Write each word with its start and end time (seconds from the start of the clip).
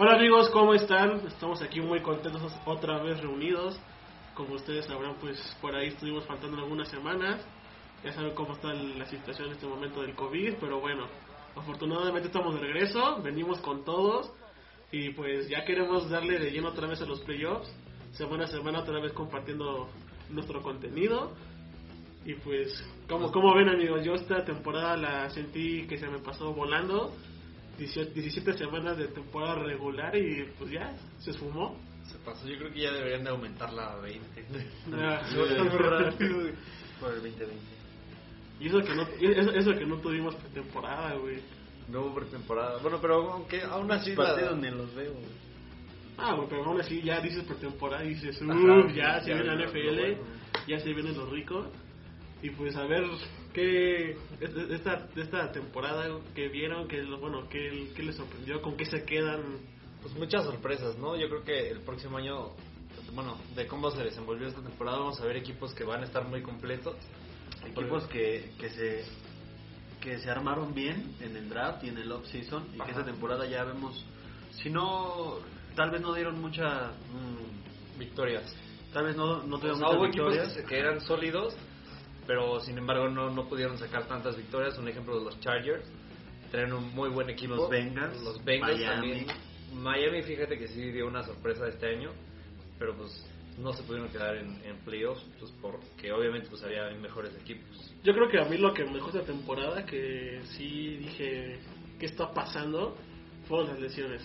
Hola 0.00 0.14
amigos, 0.14 0.48
¿cómo 0.50 0.74
están? 0.74 1.26
Estamos 1.26 1.60
aquí 1.60 1.80
muy 1.80 2.00
contentos 2.02 2.40
otra 2.64 3.02
vez 3.02 3.20
reunidos. 3.20 3.80
Como 4.32 4.54
ustedes 4.54 4.86
sabrán, 4.86 5.16
pues 5.20 5.36
por 5.60 5.74
ahí 5.74 5.88
estuvimos 5.88 6.24
faltando 6.24 6.56
algunas 6.56 6.86
semanas. 6.86 7.44
Ya 8.04 8.12
saben 8.12 8.32
cómo 8.36 8.52
está 8.52 8.72
la 8.72 9.06
situación 9.06 9.48
en 9.48 9.54
este 9.54 9.66
momento 9.66 10.02
del 10.02 10.14
COVID, 10.14 10.54
pero 10.60 10.78
bueno, 10.78 11.08
afortunadamente 11.56 12.28
estamos 12.28 12.54
de 12.54 12.60
regreso, 12.60 13.20
venimos 13.24 13.58
con 13.58 13.84
todos 13.84 14.30
y 14.92 15.10
pues 15.14 15.48
ya 15.48 15.64
queremos 15.64 16.08
darle 16.08 16.38
de 16.38 16.52
lleno 16.52 16.68
otra 16.68 16.86
vez 16.86 17.02
a 17.02 17.04
los 17.04 17.20
playoffs, 17.22 17.68
semana 18.12 18.44
a 18.44 18.46
semana 18.46 18.78
otra 18.78 19.00
vez 19.00 19.12
compartiendo 19.12 19.88
nuestro 20.30 20.62
contenido. 20.62 21.32
Y 22.24 22.34
pues, 22.34 22.88
como, 23.08 23.32
como 23.32 23.52
ven 23.52 23.68
amigos, 23.68 24.04
yo 24.04 24.14
esta 24.14 24.44
temporada 24.44 24.96
la 24.96 25.30
sentí 25.30 25.88
que 25.88 25.98
se 25.98 26.06
me 26.06 26.20
pasó 26.20 26.54
volando. 26.54 27.12
18 27.78 28.10
17 28.12 28.52
semanas 28.58 28.98
de 28.98 29.08
temporada 29.08 29.62
regular 29.62 30.14
y 30.16 30.44
pues 30.58 30.70
ya, 30.70 30.94
se 31.18 31.30
esfumó. 31.30 31.76
Se 32.04 32.18
pasó, 32.18 32.48
yo 32.48 32.56
creo 32.58 32.72
que 32.72 32.80
ya 32.80 32.90
deberían 32.92 33.22
de 33.24 33.30
aumentarla 33.30 33.92
a 33.92 33.96
20. 34.00 34.44
Ah, 34.94 35.22
Sí, 35.30 35.36
rápido. 35.36 36.50
Por 37.00 37.10
el 37.14 37.22
2020. 37.22 37.54
Y 38.60 38.66
eso 38.66 38.78
que 38.80 38.94
no, 38.94 39.02
eso, 39.02 39.52
eso 39.52 39.74
que 39.78 39.86
no 39.86 39.98
tuvimos 39.98 40.34
pretemporada, 40.34 41.14
güey. 41.14 41.38
No 41.88 42.00
hubo 42.02 42.16
pretemporada. 42.16 42.78
Bueno, 42.82 42.98
pero 43.00 43.32
aunque 43.32 43.62
aún 43.62 43.90
así. 43.92 44.10
la- 44.10 44.16
partidos 44.16 44.58
ni 44.58 44.70
los 44.70 44.94
veo. 44.94 45.12
güey. 45.12 45.48
Ah, 46.18 46.34
güey, 46.34 46.48
pero 46.48 46.64
aún 46.64 46.80
así 46.80 47.00
ya 47.02 47.20
dices 47.20 47.44
pretemporada 47.44 48.04
y 48.04 48.08
dices, 48.14 48.42
Ajá, 48.42 48.52
uff, 48.52 48.92
ya 48.92 49.20
se 49.20 49.30
ya, 49.30 49.36
viene 49.36 49.54
la 49.54 49.66
NFL, 49.66 49.96
bueno. 50.00 50.22
ya 50.66 50.78
se 50.80 50.92
vienen 50.92 51.16
los 51.16 51.30
ricos. 51.30 51.66
Y 52.42 52.50
pues 52.50 52.76
a 52.76 52.84
ver 52.84 53.04
qué 53.52 54.16
esta, 54.70 55.08
esta 55.16 55.50
temporada 55.50 56.06
que 56.34 56.48
vieron, 56.48 56.86
que 56.86 57.02
lo- 57.02 57.18
bueno, 57.18 57.48
qué, 57.48 57.90
qué 57.96 58.02
les 58.02 58.16
sorprendió, 58.16 58.62
con 58.62 58.76
qué 58.76 58.84
se 58.86 59.04
quedan. 59.04 59.42
Pues 60.02 60.14
muchas 60.14 60.44
sorpresas, 60.44 60.96
¿no? 60.98 61.16
Yo 61.16 61.28
creo 61.28 61.42
que 61.42 61.70
el 61.70 61.80
próximo 61.80 62.18
año, 62.18 62.50
bueno, 63.12 63.36
de 63.56 63.66
cómo 63.66 63.90
se 63.90 64.04
desenvolvió 64.04 64.46
esta 64.46 64.62
temporada, 64.62 64.98
vamos 64.98 65.20
a 65.20 65.24
ver 65.24 65.36
equipos 65.36 65.74
que 65.74 65.82
van 65.82 66.02
a 66.02 66.04
estar 66.04 66.24
muy 66.28 66.42
completos. 66.42 66.94
Equipos 67.66 68.04
que, 68.06 68.52
que 68.58 68.70
se 68.70 69.04
que 70.00 70.16
se 70.20 70.30
armaron 70.30 70.72
bien 70.74 71.16
en 71.20 71.36
el 71.36 71.48
draft 71.48 71.82
y 71.82 71.88
en 71.88 71.98
el 71.98 72.12
off-season 72.12 72.64
y 72.72 72.78
que 72.78 72.90
esta 72.92 73.04
temporada 73.04 73.46
ya 73.46 73.64
vemos, 73.64 74.06
si 74.52 74.70
no, 74.70 75.38
tal 75.74 75.90
vez 75.90 76.00
no 76.00 76.14
dieron 76.14 76.40
mucha, 76.40 76.92
mm, 77.12 77.98
Victorias. 77.98 78.44
tal 78.92 79.06
vez 79.06 79.16
no, 79.16 79.42
no 79.42 79.56
O 79.56 79.58
tuvieron 79.58 79.78
sea, 79.80 79.86
muchas 79.88 79.98
hubo 79.98 80.06
equipos 80.06 80.26
victorias. 80.32 80.54
que, 80.54 80.60
se- 80.62 80.66
que 80.68 80.78
eran 80.78 81.00
sólidos, 81.00 81.56
pero 82.28 82.60
sin 82.60 82.76
embargo 82.76 83.08
no, 83.08 83.30
no 83.30 83.48
pudieron 83.48 83.78
sacar 83.78 84.06
tantas 84.06 84.36
victorias. 84.36 84.78
Un 84.78 84.86
ejemplo 84.86 85.18
de 85.18 85.24
los 85.24 85.40
Chargers. 85.40 85.82
Tienen 86.50 86.74
un 86.74 86.94
muy 86.94 87.08
buen 87.08 87.30
equipo. 87.30 87.54
Los 87.56 87.70
Bengals, 87.70 88.22
Los 88.22 88.44
Bengals 88.44 88.78
Miami. 88.78 89.24
también. 89.24 89.26
Miami, 89.72 90.22
fíjate 90.22 90.58
que 90.58 90.68
sí 90.68 90.92
dio 90.92 91.06
una 91.06 91.22
sorpresa 91.22 91.66
este 91.66 91.86
año, 91.86 92.10
pero 92.78 92.94
pues 92.96 93.26
no 93.58 93.72
se 93.72 93.82
pudieron 93.82 94.10
quedar 94.10 94.36
en, 94.36 94.62
en 94.64 94.76
playoffs, 94.84 95.24
pues 95.38 95.52
porque 95.60 96.12
obviamente 96.12 96.48
pues 96.48 96.62
había 96.62 96.88
mejores 97.00 97.34
equipos. 97.34 97.94
Yo 98.04 98.12
creo 98.12 98.28
que 98.28 98.38
a 98.38 98.44
mí 98.44 98.58
lo 98.58 98.72
que 98.72 98.84
me 98.84 98.94
dejó 98.94 99.08
esta 99.08 99.22
temporada, 99.24 99.84
que 99.84 100.40
sí 100.56 100.96
dije, 100.98 101.58
¿qué 101.98 102.06
está 102.06 102.32
pasando? 102.32 102.94
Fueron 103.46 103.68
las 103.68 103.80
lesiones. 103.80 104.22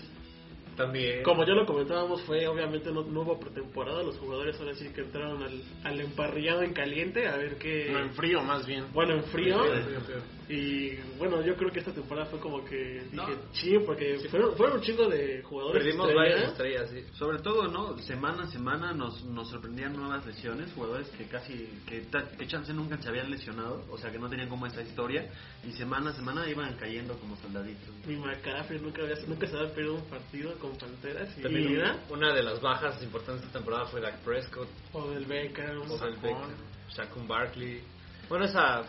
También. 0.75 1.23
Como 1.23 1.45
ya 1.45 1.53
lo 1.53 1.65
comentábamos, 1.65 2.21
fue 2.23 2.47
obviamente 2.47 2.91
no, 2.91 3.03
no 3.03 3.21
hubo 3.21 3.39
pretemporada, 3.39 4.01
los 4.01 4.17
jugadores 4.17 4.59
ahora 4.59 4.73
sí 4.73 4.89
que 4.89 5.01
entraron 5.01 5.43
al, 5.43 5.61
al 5.83 5.99
emparrillado 6.01 6.63
en 6.63 6.73
caliente 6.73 7.27
a 7.27 7.37
ver 7.37 7.57
qué... 7.57 7.89
No, 7.91 7.99
en 7.99 8.13
frío 8.13 8.41
más 8.41 8.65
bien. 8.65 8.85
Bueno, 8.93 9.13
en 9.13 9.23
frío. 9.25 9.63
Sí. 9.63 10.42
Y 10.49 10.95
bueno, 11.17 11.41
yo 11.45 11.55
creo 11.55 11.71
que 11.71 11.79
esta 11.79 11.93
temporada 11.93 12.27
fue 12.27 12.39
como 12.39 12.63
que 12.65 12.75
dije, 12.75 13.15
No. 13.15 13.51
ching, 13.51 13.85
porque 13.85 14.17
fueron, 14.29 14.55
fueron 14.55 14.77
un 14.77 14.83
chingo 14.83 15.07
de 15.07 15.41
jugadores. 15.43 15.83
Perdimos 15.83 16.07
estrella. 16.09 16.31
varias 16.31 16.51
estrellas, 16.51 16.89
sí. 16.91 17.17
Sobre 17.17 17.39
todo, 17.39 17.67
¿no? 17.67 17.97
Semana 17.99 18.43
a 18.43 18.47
semana 18.47 18.93
nos, 18.93 19.23
nos 19.25 19.49
sorprendían 19.49 19.93
nuevas 19.93 20.25
lesiones, 20.25 20.71
jugadores 20.73 21.07
que 21.09 21.25
casi, 21.25 21.53
que, 21.87 22.05
que 22.37 22.47
chance 22.47 22.73
nunca 22.73 22.97
se 23.01 23.09
habían 23.09 23.31
lesionado, 23.31 23.85
o 23.89 23.97
sea 23.97 24.11
que 24.11 24.19
no 24.19 24.29
tenían 24.29 24.49
como 24.49 24.65
esa 24.65 24.81
historia, 24.81 25.29
y 25.63 25.71
semana 25.71 26.11
a 26.11 26.13
semana 26.13 26.47
iban 26.49 26.75
cayendo 26.75 27.17
como 27.19 27.35
soldaditos. 27.37 27.89
Mi 28.05 28.15
McCaffrey 28.17 28.79
nunca, 28.79 29.01
había, 29.03 29.15
nunca 29.27 29.47
se 29.47 29.57
había 29.57 29.73
perdido 29.73 29.95
un 29.95 30.05
partido 30.09 30.53
con 30.59 30.77
Panteras. 30.77 31.37
Y 31.37 31.41
También 31.41 31.67
mira, 31.69 31.97
una 32.09 32.33
de 32.33 32.43
las 32.43 32.59
bajas 32.61 33.01
importantes 33.01 33.41
de 33.41 33.47
esta 33.47 33.59
temporada 33.59 33.85
fue 33.85 34.01
Dak 34.01 34.19
Prescott, 34.23 34.67
o 34.91 35.09
del 35.11 35.25
Beckham, 35.25 35.79
Odell 35.89 35.97
Saquon. 35.97 36.21
Beckham, 36.21 36.51
Shaquem 36.89 37.27
Barkley. 37.27 37.81
Bueno, 38.29 38.45
esa 38.45 38.83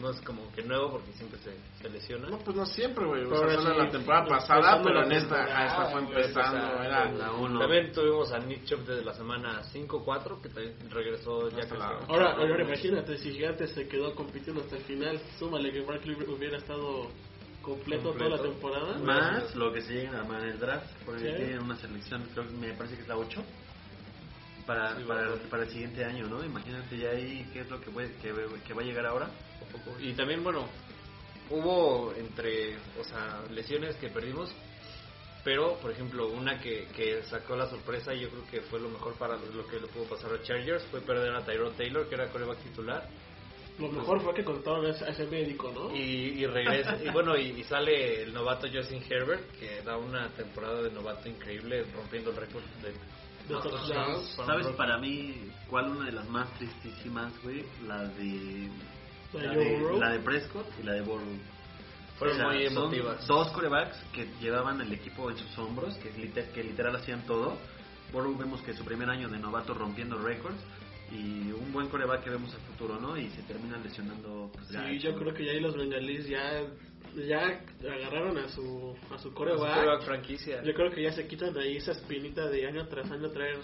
no 0.00 0.10
es 0.10 0.20
como 0.20 0.50
que 0.52 0.62
nuevo 0.62 0.90
porque 0.92 1.12
siempre 1.12 1.38
se, 1.40 1.52
se 1.82 1.88
lesiona. 1.90 2.28
No, 2.28 2.38
pues 2.38 2.56
no 2.56 2.64
siempre, 2.66 3.04
güey. 3.06 3.24
O 3.24 3.28
Pero 3.30 3.48
sea, 3.50 3.58
solo 3.58 3.74
sí, 3.74 3.78
en 3.80 3.84
la 3.86 3.90
temporada 3.90 4.24
pasada, 4.26 4.82
pero 4.82 5.02
en 5.04 5.12
esta, 5.12 5.44
ah, 5.44 5.66
esta 5.66 5.86
fue 5.86 6.02
pues, 6.02 6.26
empezando. 6.28 6.82
Era 6.82 7.10
la 7.10 7.32
uno. 7.32 7.58
También 7.58 7.92
tuvimos 7.92 8.30
a 8.32 8.38
Nick 8.38 8.64
Chubb 8.66 8.84
desde 8.86 9.04
la 9.04 9.14
semana 9.14 9.62
5-4, 9.72 10.40
que 10.40 10.48
también 10.50 10.74
regresó 10.90 11.48
ya 11.50 11.68
que 11.68 11.76
la- 11.76 11.98
Ahora, 12.08 12.32
ahora 12.34 12.62
imagínate, 12.64 13.16
si 13.18 13.32
Gigantes 13.32 13.72
se 13.72 13.88
quedó 13.88 14.14
compitiendo 14.14 14.60
hasta 14.62 14.76
el 14.76 14.82
final, 14.84 15.20
súmale 15.38 15.72
que 15.72 15.80
Barkley 15.80 16.16
hubiera 16.28 16.58
estado 16.58 17.08
completo, 17.62 18.12
toda 18.12 18.28
la 18.30 18.38
Completo. 18.38 18.52
temporada. 18.54 18.98
Más 19.00 19.54
lo 19.56 19.72
que 19.72 19.82
se 19.82 19.92
lleguen 19.92 20.14
a 20.14 20.20
armar 20.20 20.42
el 20.44 20.58
draft, 20.58 20.86
porque 21.04 21.20
Sí. 21.30 21.36
tienen 21.36 21.62
una 21.62 21.76
selección, 21.76 22.22
creo 22.32 22.46
que 22.46 22.52
me 22.54 22.72
parece 22.74 22.94
que 22.96 23.02
es 23.02 23.08
la 23.08 23.16
8, 23.18 23.42
para, 24.70 24.96
Sí, 24.96 25.02
para, 25.50 25.64
el 25.64 25.70
siguiente 25.70 26.04
año, 26.04 26.28
¿no? 26.28 26.44
Imagínate 26.44 26.96
ya 26.96 27.10
ahí 27.10 27.44
qué 27.52 27.62
es 27.62 27.70
lo 27.70 27.80
que, 27.80 27.90
puede, 27.90 28.12
que, 28.18 28.32
que 28.64 28.72
va 28.72 28.82
a 28.82 28.84
llegar 28.84 29.04
ahora. 29.04 29.28
Y 29.98 30.12
también, 30.12 30.44
bueno, 30.44 30.68
hubo 31.50 32.14
entre, 32.14 32.76
o 32.96 33.02
sea, 33.02 33.42
lesiones 33.50 33.96
que 33.96 34.10
perdimos, 34.10 34.54
pero, 35.42 35.74
por 35.78 35.90
ejemplo, 35.90 36.28
una 36.28 36.60
que, 36.60 36.86
que 36.94 37.24
sacó 37.24 37.56
la 37.56 37.68
sorpresa 37.68 38.14
y 38.14 38.20
yo 38.20 38.30
creo 38.30 38.46
que 38.48 38.60
fue 38.60 38.78
lo 38.78 38.90
mejor 38.90 39.14
para 39.14 39.34
lo 39.36 39.66
que 39.66 39.80
le 39.80 39.88
pudo 39.88 40.04
pasar 40.04 40.32
a 40.34 40.42
Chargers 40.42 40.84
fue 40.84 41.00
perder 41.00 41.34
a 41.34 41.44
Tyrod 41.44 41.72
Taylor, 41.72 42.08
que 42.08 42.14
era 42.14 42.28
coreback 42.28 42.58
titular, 42.58 43.08
Lo 43.76 43.88
mejor 43.88 44.22
fue 44.22 44.34
que 44.34 44.44
contaron 44.44 44.86
a 44.86 44.90
ese, 44.90 45.04
a 45.04 45.08
ese 45.08 45.26
médico, 45.26 45.72
¿no? 45.74 45.96
y, 45.96 46.42
y 46.42 46.46
regresa, 46.46 46.96
y 47.02 47.08
bueno, 47.10 47.36
y, 47.36 47.46
y 47.58 47.64
sale 47.64 48.22
el 48.22 48.32
novato 48.32 48.68
Justin 48.72 49.02
Herbert, 49.10 49.50
que 49.58 49.82
da 49.82 49.96
una 49.96 50.28
temporada 50.28 50.80
de 50.82 50.92
novato 50.92 51.28
increíble, 51.28 51.84
rompiendo 51.92 52.30
el 52.30 52.36
récord 52.36 52.62
de... 52.82 52.92
¿Sabes 54.46 54.66
para 54.76 54.98
mí 54.98 55.34
cuál 55.68 55.88
una 55.90 56.06
de 56.06 56.12
las 56.12 56.28
más 56.28 56.48
tristísimas, 56.58 57.32
güey? 57.42 57.64
La 57.86 58.04
de... 58.04 58.68
La 59.32 59.40
de 59.40 59.46
La 59.46 59.54
Joe 59.54 59.64
de, 59.64 59.78
Burrow. 59.80 60.00
la 60.00 60.10
de 60.10 60.18
Prescott 60.20 60.66
y 60.80 60.82
la 60.84 60.92
de 60.94 61.02
Burrow. 61.02 61.38
Fueron 62.18 62.36
O 62.36 62.38
sea, 62.40 62.46
muy 62.48 62.64
son 62.68 62.76
emotivas. 62.76 63.26
Dos 63.26 63.48
corebacks 63.52 63.96
que 64.12 64.26
llevaban 64.40 64.80
el 64.80 64.92
equipo 64.92 65.30
en 65.30 65.36
sus 65.38 65.56
hombros, 65.58 65.96
que, 65.98 66.10
liter- 66.12 66.50
que 66.52 66.62
literal 66.64 66.96
hacían 66.96 67.24
todo. 67.26 67.56
Burrow 68.12 68.36
vemos 68.36 68.60
que 68.62 68.72
su 68.74 68.84
primer 68.84 69.08
año 69.08 69.28
de 69.28 69.38
novato 69.38 69.72
rompiendo 69.72 70.18
récords 70.18 70.58
y 71.12 71.50
un 71.52 71.72
buen 71.72 71.88
coreback 71.88 72.24
que 72.24 72.30
vemos 72.30 72.52
a 72.54 72.58
futuro, 72.58 72.98
¿no? 73.00 73.16
Y 73.16 73.30
se 73.30 73.42
termina 73.42 73.78
lesionando. 73.78 74.50
Pues, 74.52 74.66
Sí, 74.68 74.98
yo 74.98 75.14
creo 75.14 75.32
que 75.32 75.44
ya 75.44 75.52
ahí 75.52 75.60
los 75.60 75.76
bengalíes 75.76 76.28
ya, 76.28 76.62
ya 77.16 77.60
agarraron 77.82 78.38
a 78.38 78.48
su, 78.48 78.94
a 79.14 79.18
su 79.18 79.32
coreback. 79.34 80.02
franquicia. 80.02 80.62
Yo 80.62 80.72
creo 80.74 80.90
que 80.90 81.02
ya 81.02 81.12
se 81.12 81.26
quitan 81.26 81.52
de 81.52 81.62
ahí 81.62 81.76
esa 81.76 81.92
espinita 81.92 82.48
de 82.48 82.66
año 82.66 82.86
tras 82.88 83.10
año 83.10 83.30
traer. 83.30 83.58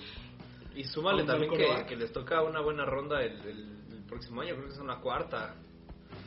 Y 0.74 0.84
súmale 0.84 1.24
también 1.24 1.50
que, 1.86 1.96
les 1.96 2.12
toca 2.12 2.42
una 2.42 2.60
buena 2.60 2.84
ronda 2.84 3.22
el, 3.22 3.32
el- 3.40 3.76
el 3.92 4.02
próximo 4.08 4.42
año, 4.42 4.54
creo 4.54 4.68
que 4.68 4.74
es 4.74 4.80
una 4.80 5.00
cuarta. 5.00 5.54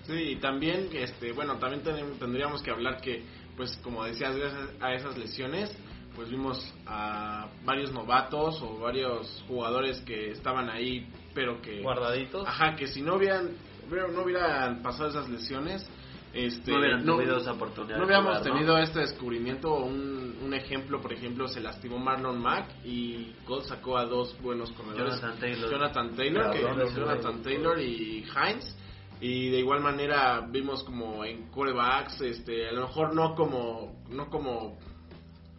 Sí, 0.07 0.13
y 0.13 0.35
también, 0.37 0.89
este, 0.93 1.31
bueno, 1.33 1.57
también 1.59 1.83
ten- 1.83 2.17
tendríamos 2.19 2.61
que 2.63 2.71
hablar 2.71 2.99
que, 2.99 3.23
pues, 3.55 3.77
como 3.83 4.03
decías, 4.03 4.35
gracias 4.35 4.69
a 4.81 4.93
esas 4.93 5.17
lesiones, 5.17 5.71
pues 6.15 6.29
vimos 6.29 6.73
a 6.87 7.47
varios 7.63 7.91
novatos 7.93 8.59
o 8.61 8.79
varios 8.79 9.43
jugadores 9.47 10.01
que 10.01 10.31
estaban 10.31 10.69
ahí, 10.69 11.07
pero 11.35 11.61
que... 11.61 11.81
Guardaditos. 11.81 12.45
Ajá, 12.47 12.75
que 12.75 12.87
si 12.87 13.01
no 13.01 13.15
hubieran, 13.15 13.51
hubiera- 13.89 14.07
no 14.07 14.23
hubieran 14.23 14.81
pasado 14.81 15.09
esas 15.09 15.29
lesiones, 15.29 15.87
este, 16.33 16.71
No 16.71 16.79
hubieran 16.79 17.05
tenido 17.05 17.37
esa 17.37 17.53
oportunidad 17.53 17.97
No 17.97 18.01
de 18.01 18.05
hubiéramos 18.05 18.37
jugar, 18.37 18.47
¿no? 18.47 18.53
tenido 18.53 18.77
este 18.77 18.99
descubrimiento. 18.99 19.73
Un, 19.73 20.37
un 20.43 20.53
ejemplo, 20.53 21.01
por 21.01 21.13
ejemplo, 21.13 21.47
se 21.47 21.59
lastimó 21.59 21.97
Marlon 21.97 22.41
Mack 22.41 22.85
y 22.85 23.33
Gold 23.47 23.65
sacó 23.65 23.97
a 23.97 24.05
dos 24.05 24.35
buenos 24.41 24.71
corredores. 24.71 25.19
Jonathan 25.21 25.39
Taylor. 25.39 25.71
Jonathan 25.71 27.37
que-. 27.37 27.43
Taylor 27.43 27.79
y 27.79 28.25
Hines. 28.25 28.75
Y 29.21 29.49
de 29.49 29.59
igual 29.59 29.81
manera 29.81 30.47
vimos 30.49 30.83
como 30.83 31.25
en 31.25 31.49
corebacks, 31.49 32.21
este, 32.21 32.69
a 32.69 32.71
lo 32.71 32.87
mejor 32.87 33.13
no 33.13 33.35
como, 33.35 34.03
no 34.09 34.29
como 34.29 34.77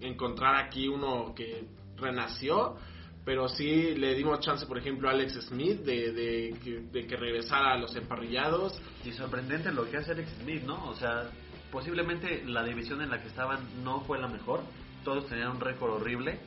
encontrar 0.00 0.56
aquí 0.56 0.88
uno 0.88 1.34
que 1.34 1.66
renació, 1.96 2.76
pero 3.24 3.48
sí 3.48 3.94
le 3.96 4.14
dimos 4.14 4.40
chance, 4.40 4.66
por 4.66 4.78
ejemplo, 4.78 5.08
a 5.08 5.12
Alex 5.12 5.34
Smith 5.48 5.80
de, 5.80 6.12
de, 6.12 6.54
que- 6.62 6.80
de 6.92 7.06
que 7.06 7.16
regresara 7.16 7.74
a 7.74 7.78
los 7.78 7.94
emparrillados. 7.96 8.80
Y 9.04 9.12
sorprendente 9.12 9.70
lo 9.72 9.88
que 9.90 9.98
hace 9.98 10.12
Alex 10.12 10.30
Smith, 10.42 10.62
¿no? 10.64 10.88
O 10.88 10.94
sea, 10.94 11.30
posiblemente 11.70 12.42
la 12.46 12.64
división 12.64 13.00
en 13.02 13.10
la 13.10 13.20
que 13.22 13.28
estaban 13.28 13.60
no 13.84 14.00
fue 14.02 14.18
la 14.18 14.28
mejor. 14.28 14.62
Todos 15.04 15.26
tenían 15.28 15.50
un 15.52 15.60
récord 15.60 15.92
horrible. 15.94 16.38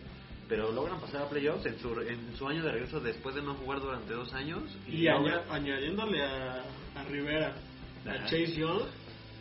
Pero 0.50 0.72
logran 0.74 1.00
pasar 1.00 1.22
a 1.24 1.30
playoffs 1.30 1.66
en 1.66 1.80
su, 1.80 2.00
en 2.02 2.36
su 2.38 2.48
año 2.48 2.62
de 2.64 2.72
regreso 2.72 3.00
después 3.00 3.34
de 3.34 3.42
no 3.42 3.54
jugar 3.56 3.80
durante 3.80 4.14
dos 4.14 4.34
años. 4.34 4.62
Y 4.88 5.08
añadiéndole 5.50 6.22
a, 6.22 6.64
a 6.96 7.04
Rivera, 7.10 7.56
a. 8.06 8.26
Chase 8.26 8.54
Young, 8.58 8.82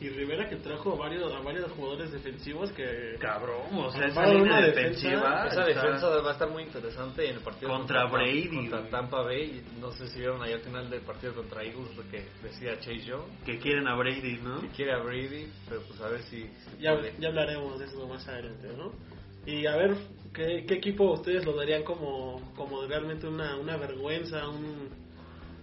y 0.02 0.08
Rivera 0.10 0.48
que 0.48 0.56
trajo 0.56 0.94
a 0.94 0.96
varios, 0.96 1.32
a 1.32 1.40
varios 1.40 1.70
jugadores 1.72 2.10
defensivos 2.10 2.72
que... 2.72 3.16
Cabrón, 3.20 3.62
o 3.76 3.90
sea, 3.92 4.06
esa 4.06 4.26
línea 4.26 4.60
defensiva. 4.60 5.46
Esa 5.46 5.66
está- 5.68 5.82
defensa 5.82 6.08
va 6.08 6.30
a 6.30 6.32
estar 6.32 6.50
muy 6.50 6.64
interesante 6.64 7.28
en 7.28 7.36
el 7.36 7.40
partido 7.42 7.70
Contra 7.70 8.06
Brady, 8.06 8.48
contra. 8.70 8.88
Tampa 8.90 9.22
Bay. 9.22 9.62
No 9.80 9.92
sé 9.92 10.08
si 10.08 10.18
vieron 10.18 10.42
ahí 10.42 10.52
al 10.52 10.60
final 10.60 10.90
del 10.90 11.02
partido 11.02 11.34
contra 11.34 11.62
Eagles 11.62 11.96
lo 11.96 12.02
que 12.10 12.24
decía 12.42 12.78
Chase 12.80 13.00
Young. 13.00 13.22
Que 13.44 13.58
quieren 13.58 13.86
a 13.86 13.94
Brady, 13.94 14.38
¿no? 14.42 14.60
Que 14.60 14.68
quiere 14.68 14.92
a 14.92 14.98
Brady, 14.98 15.46
pero 15.68 15.82
pues 15.82 16.00
a 16.00 16.08
ver 16.08 16.22
si, 16.22 16.42
si 16.42 16.82
Ya, 16.82 16.98
ya 17.18 17.28
hablaremos 17.28 17.78
de 17.78 17.84
eso 17.86 18.06
más 18.08 18.26
adelante, 18.26 18.68
¿no? 18.76 18.92
Y 19.46 19.66
a 19.66 19.76
ver, 19.76 19.96
¿qué, 20.32 20.64
qué 20.66 20.74
equipo 20.74 21.12
ustedes 21.12 21.44
lo 21.44 21.54
darían 21.56 21.82
como, 21.84 22.52
como 22.56 22.86
realmente 22.86 23.26
una, 23.26 23.56
una 23.56 23.76
vergüenza, 23.76 24.48
un, 24.48 24.88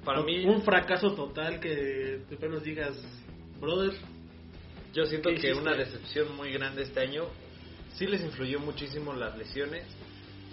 Para 0.03 0.21
mí, 0.21 0.45
un 0.45 0.62
fracaso 0.63 1.13
total 1.13 1.59
que 1.59 2.21
después 2.30 2.51
nos 2.51 2.63
digas, 2.63 2.94
brother, 3.59 3.94
yo 4.94 5.06
siento 5.06 5.30
¿qué 5.30 5.36
que 5.36 5.47
hiciste? 5.50 5.62
una 5.62 5.75
decepción 5.75 6.36
muy 6.36 6.51
grande 6.51 6.83
este 6.83 7.00
año. 7.01 7.25
Sí 7.95 8.07
les 8.07 8.21
influyó 8.21 8.59
muchísimo 8.59 9.13
las 9.13 9.38
lesiones. 9.38 9.86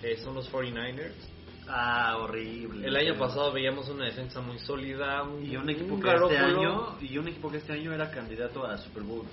eh, 0.02 0.16
son 0.18 0.34
los 0.34 0.50
49ers. 0.52 1.12
Ah, 1.68 2.18
horrible. 2.18 2.86
El 2.86 2.94
año 2.96 3.16
pasado 3.18 3.50
veíamos 3.52 3.88
una 3.88 4.04
defensa 4.04 4.40
muy 4.40 4.58
sólida. 4.58 5.22
Un, 5.24 5.44
Y 5.44 5.56
un 5.56 5.68
equipo 5.70 5.94
un 5.94 6.02
que 6.02 6.10
este 6.14 6.36
año 6.38 6.96
y 7.00 7.18
un 7.18 7.28
equipo 7.28 7.50
que 7.50 7.56
este 7.58 7.72
año 7.72 7.92
era 7.92 8.10
candidato 8.10 8.64
a 8.64 8.76
Super 8.78 9.02
Bowl. 9.02 9.24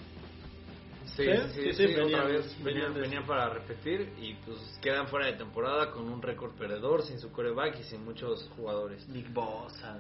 Sí, 1.16 1.26
¿Sí? 1.26 1.32
sí, 1.32 1.38
sí, 1.54 1.62
Sí, 1.62 1.74
sí, 1.74 1.88
sí, 1.88 2.00
otra 2.00 2.24
venían- 2.24 2.28
vez 2.28 2.64
venían 2.64 2.86
venían, 2.94 3.02
venían 3.02 3.26
para 3.28 3.50
repetir 3.50 4.10
y 4.20 4.34
pues 4.46 4.58
quedan 4.82 5.08
fuera 5.10 5.28
de 5.28 5.34
temporada 5.34 5.92
con 5.92 6.08
un 6.12 6.22
récord 6.24 6.54
perdedor, 6.56 7.04
sin 7.04 7.20
su 7.20 7.32
coreback 7.32 7.80
y 7.82 7.84
sin 7.84 8.04
muchos 8.04 8.50
jugadores. 8.56 9.08
Nick 9.10 9.32
Bosa. 9.32 10.00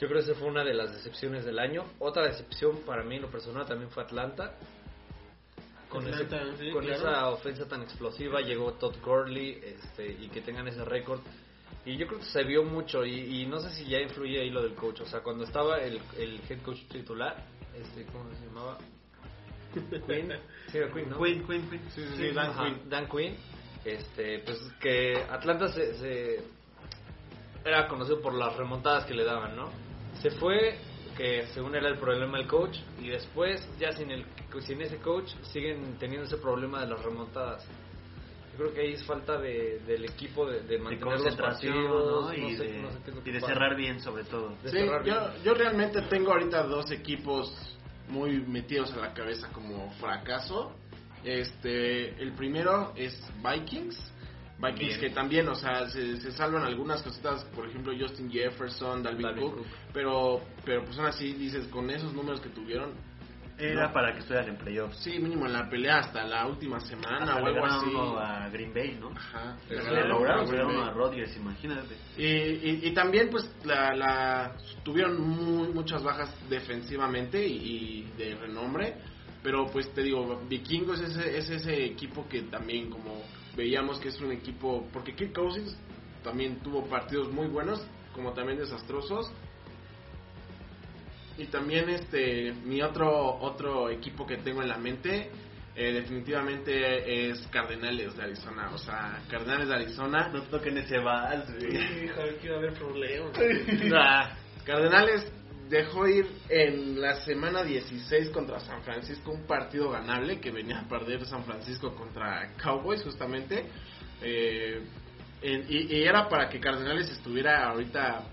Yo 0.00 0.08
creo 0.08 0.22
que 0.24 0.30
esa 0.30 0.34
fue 0.38 0.48
una 0.48 0.64
de 0.64 0.72
las 0.74 0.92
decepciones 0.94 1.44
del 1.44 1.58
año. 1.58 1.84
Otra 1.98 2.24
decepción 2.24 2.78
para 2.86 3.02
mí 3.04 3.16
en 3.16 3.22
lo 3.22 3.30
personal 3.30 3.66
también 3.66 3.90
fue 3.90 4.02
Atlanta. 4.02 4.54
Con, 5.88 6.06
ese- 6.06 6.22
Atlanta, 6.24 6.56
sí, 6.58 6.70
con 6.70 6.84
claro. 6.84 6.98
esa 7.00 7.28
ofensa 7.30 7.66
tan 7.68 7.82
explosiva 7.82 8.40
llegó 8.40 8.72
Todd 8.74 8.94
Gurley 9.04 9.60
este, 9.62 10.06
y 10.08 10.28
que 10.28 10.40
tengan 10.40 10.66
ese 10.68 10.84
récord. 10.84 11.20
Y 11.84 11.96
yo 11.96 12.06
creo 12.06 12.20
que 12.20 12.26
se 12.26 12.44
vio 12.44 12.62
mucho 12.62 13.04
y, 13.04 13.42
y 13.42 13.46
no 13.46 13.58
sé 13.60 13.70
si 13.70 13.86
ya 13.88 13.98
influye 13.98 14.40
ahí 14.40 14.50
lo 14.50 14.62
del 14.62 14.74
coach. 14.74 15.00
O 15.00 15.06
sea, 15.06 15.20
cuando 15.20 15.44
estaba 15.44 15.78
el, 15.80 16.00
el 16.16 16.40
head 16.48 16.62
coach 16.62 16.78
titular, 16.88 17.44
este, 17.74 18.04
¿cómo 18.06 18.30
se 18.34 18.46
llamaba? 18.46 18.78
Quinn. 19.72 20.32
Sí, 20.70 20.78
Quinn, 20.94 21.10
¿no? 21.10 21.18
Quinn, 21.22 21.46
Quinn, 21.46 21.70
Quinn. 21.70 21.80
Sí, 21.94 22.02
sí, 22.06 22.16
sí, 22.16 22.30
Dan 22.32 22.54
Quinn. 22.56 22.88
Dan 22.88 23.08
Quinn, 23.08 23.36
este, 23.84 24.38
pues 24.40 24.58
que 24.80 25.16
Atlanta 25.30 25.68
se, 25.68 25.94
se- 25.94 26.44
era 27.64 27.86
conocido 27.88 28.20
por 28.20 28.34
las 28.34 28.56
remontadas 28.56 29.04
que 29.06 29.14
le 29.14 29.24
daban, 29.24 29.54
¿no? 29.56 29.70
Se 30.22 30.30
fue, 30.32 30.78
que 31.16 31.46
según 31.54 31.74
era 31.74 31.88
el 31.88 31.98
problema 31.98 32.38
del 32.38 32.46
coach, 32.46 32.76
y 33.00 33.08
después 33.08 33.66
ya 33.78 33.92
sin 33.92 34.10
el 34.10 34.24
sin 34.60 34.80
ese 34.82 34.98
coach 34.98 35.30
siguen 35.52 35.96
teniendo 35.98 36.26
ese 36.26 36.36
problema 36.36 36.80
de 36.80 36.88
las 36.88 37.02
remontadas. 37.02 37.64
Yo 38.52 38.58
creo 38.58 38.74
que 38.74 38.80
ahí 38.82 38.92
es 38.94 39.04
falta 39.04 39.38
de, 39.38 39.78
del 39.86 40.04
equipo 40.04 40.44
de, 40.44 40.60
de 40.62 40.76
De 40.76 40.78
mantener 40.78 41.04
los 41.14 41.22
concentración, 41.22 41.72
partidos, 41.74 42.22
¿no? 42.26 42.34
Y, 42.48 42.56
sé- 42.56 42.64
de, 42.64 42.78
no 42.82 42.90
sé 42.90 42.98
y 43.24 43.30
de 43.30 43.40
cerrar 43.40 43.76
bien, 43.76 44.00
sobre 44.00 44.24
todo. 44.24 44.50
de 44.62 44.70
Sí, 44.70 44.76
bien. 44.78 45.00
yo, 45.04 45.32
yo 45.44 45.54
realmente 45.54 46.02
tengo 46.02 46.32
ahorita 46.32 46.64
dos 46.64 46.90
equipos 46.90 47.54
muy 48.08 48.40
metidos 48.42 48.92
a 48.92 48.96
la 48.96 49.14
cabeza 49.14 49.48
como 49.52 49.90
fracaso. 49.92 50.72
Este, 51.24 52.08
el 52.20 52.32
primero 52.32 52.92
es 52.96 53.14
Vikings. 53.42 53.96
Vikings 54.60 54.98
que 54.98 55.10
también, 55.10 55.48
o 55.48 55.54
sea, 55.54 55.88
se, 55.88 56.16
se 56.20 56.32
salvan 56.32 56.64
algunas 56.64 57.02
cositas, 57.02 57.44
por 57.46 57.66
ejemplo, 57.68 57.92
Justin 57.98 58.30
Jefferson, 58.30 59.02
Dalvin, 59.02 59.22
Dalvin 59.22 59.42
Cook, 59.44 59.56
Cook. 59.58 59.66
pero 59.92 60.40
pero 60.64 60.84
pues 60.84 60.98
aún 60.98 61.06
así 61.08 61.32
dices 61.32 61.66
con 61.68 61.88
esos 61.90 62.12
números 62.12 62.40
que 62.40 62.50
tuvieron, 62.50 62.92
Era 63.58 63.88
No. 63.88 63.92
para 63.92 64.12
que 64.14 64.20
estuvieran 64.20 64.48
en 64.50 64.56
playoffs. 64.56 64.96
sí, 65.02 65.18
mínimo 65.18 65.44
en 65.46 65.52
la 65.52 65.68
pelea 65.68 65.98
hasta 65.98 66.24
la 66.26 66.46
última 66.46 66.80
semana 66.80 67.18
Hasta 67.24 67.42
o 67.42 67.46
algo 67.46 67.66
así. 67.66 67.90
a 68.18 68.48
Green 68.50 68.72
Bay, 68.72 68.96
¿no? 69.00 69.10
Ajá, 69.10 69.56
Le 69.68 70.04
lograron 70.08 70.80
a 70.82 70.90
Rodgers, 70.92 71.36
imagínate. 71.36 71.94
Y, 72.16 72.24
y, 72.26 72.80
y 72.88 72.94
también 72.94 73.28
pues 73.30 73.50
la, 73.64 73.94
la 73.94 74.56
tuvieron 74.82 75.20
muy, 75.20 75.68
muchas 75.68 76.02
bajas 76.02 76.34
defensivamente 76.48 77.46
y, 77.46 77.52
y 77.54 78.02
de 78.16 78.34
renombre 78.34 78.94
pero 79.42 79.66
pues 79.72 79.90
te 79.94 80.02
digo 80.02 80.38
vikingos 80.50 81.00
es 81.00 81.16
ese, 81.16 81.38
es 81.38 81.48
ese 81.50 81.84
equipo 81.86 82.28
que 82.28 82.42
también 82.42 82.90
como 82.90 83.22
veíamos 83.56 83.98
que 84.00 84.08
es 84.08 84.20
un 84.20 84.32
equipo 84.32 84.88
porque 84.92 85.14
Kirk 85.14 85.32
Cousins 85.32 85.76
también 86.22 86.60
tuvo 86.60 86.84
partidos 86.86 87.32
muy 87.32 87.46
buenos 87.48 87.84
como 88.14 88.32
también 88.32 88.58
desastrosos 88.58 89.32
y 91.38 91.46
también 91.46 91.88
este 91.88 92.52
mi 92.64 92.82
otro 92.82 93.38
otro 93.40 93.88
equipo 93.90 94.26
que 94.26 94.36
tengo 94.38 94.62
en 94.62 94.68
la 94.68 94.78
mente 94.78 95.30
eh, 95.74 95.92
definitivamente 95.92 97.30
es 97.30 97.46
Cardenales 97.48 98.16
de 98.16 98.22
Arizona 98.24 98.70
o 98.74 98.78
sea 98.78 99.22
Cardenales 99.30 99.68
de 99.68 99.74
Arizona 99.74 100.28
No 100.28 100.42
toquen 100.42 100.76
ese 100.78 100.98
vals, 100.98 101.46
güey. 101.54 102.04
híjole, 102.04 102.36
que 102.36 102.52
a 102.52 102.56
haber 102.56 102.72
problemas. 102.74 103.38
Ah, 103.94 104.36
Cardenales 104.64 105.32
dejó 105.70 106.06
ir 106.08 106.26
en 106.48 107.00
la 107.00 107.22
semana 107.24 107.62
16 107.62 108.30
contra 108.30 108.58
San 108.58 108.82
Francisco 108.82 109.30
un 109.30 109.46
partido 109.46 109.90
ganable 109.90 110.40
que 110.40 110.50
venía 110.50 110.80
a 110.80 110.88
perder 110.88 111.24
San 111.24 111.44
Francisco 111.44 111.94
contra 111.94 112.52
Cowboys 112.60 113.02
justamente. 113.02 113.66
Eh, 114.20 114.82
y, 115.42 115.96
y 115.96 116.02
era 116.02 116.28
para 116.28 116.48
que 116.50 116.60
Cardenales 116.60 117.08
estuviera 117.10 117.68
ahorita, 117.68 118.24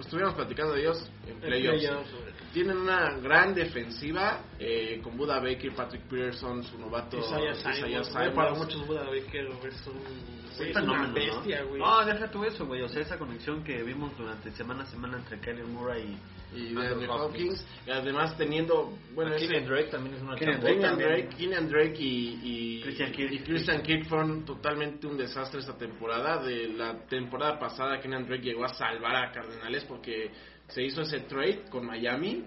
estuviéramos 0.00 0.34
platicando 0.34 0.72
de 0.72 0.80
ellos 0.80 1.10
en 1.28 1.38
playoffs. 1.38 2.08
Tienen 2.52 2.78
una 2.78 3.16
gran 3.18 3.54
defensiva 3.54 4.40
eh, 4.58 5.00
con 5.02 5.16
Buda 5.16 5.38
Baker, 5.38 5.72
Patrick 5.72 6.02
Peterson, 6.02 6.64
su 6.64 6.78
novato 6.78 7.18
Isaiah 7.18 7.54
Simons, 7.54 8.34
para 8.34 8.54
muchos 8.54 8.84
Buda 8.86 9.04
Baker 9.04 9.46
es 9.68 9.86
un, 9.86 9.98
güey, 9.98 10.68
es 10.68 10.74
fenómeno, 10.74 11.04
una 11.04 11.12
bestia, 11.12 11.62
¿no? 11.62 11.68
güey. 11.68 11.80
No, 11.80 12.04
deja 12.04 12.30
tú 12.30 12.44
eso, 12.44 12.66
güey. 12.66 12.82
O 12.82 12.88
sea, 12.88 13.02
esa 13.02 13.18
conexión 13.18 13.62
que 13.62 13.82
vimos 13.84 14.16
durante 14.18 14.50
semana 14.50 14.82
a 14.82 14.86
semana 14.86 15.18
entre 15.18 15.38
Kyler 15.38 15.66
Murray 15.66 16.18
y 16.54 16.76
Andrew 16.76 17.00
de 17.00 17.08
Hopkins. 17.08 17.20
Hopkins. 17.20 17.66
Y 17.86 17.90
además 17.90 18.36
teniendo, 18.36 18.98
bueno, 19.14 19.36
Keenan 19.36 19.66
Drake 19.66 19.88
también 19.90 20.16
es 20.16 20.22
una 20.22 20.34
Keenan. 20.36 20.60
Drake, 20.98 21.28
Keenan 21.36 21.68
Drake 21.68 21.96
y, 21.98 22.40
y, 22.42 22.82
Christian 22.82 23.12
Kirk. 23.12 23.32
y 23.32 23.38
Christian 23.40 23.82
Kirk 23.82 24.06
fueron 24.06 24.44
totalmente 24.44 25.06
un 25.06 25.16
desastre 25.16 25.60
esta 25.60 25.78
temporada. 25.78 26.42
De 26.42 26.68
la 26.68 26.98
temporada 27.06 27.58
pasada, 27.58 28.00
Keenan 28.00 28.26
Drake 28.26 28.42
llegó 28.42 28.64
a 28.64 28.74
salvar 28.74 29.14
a 29.16 29.30
Cardenales 29.30 29.84
porque 29.84 30.32
se 30.70 30.82
hizo 30.82 31.02
ese 31.02 31.20
trade 31.20 31.64
con 31.70 31.86
Miami 31.86 32.44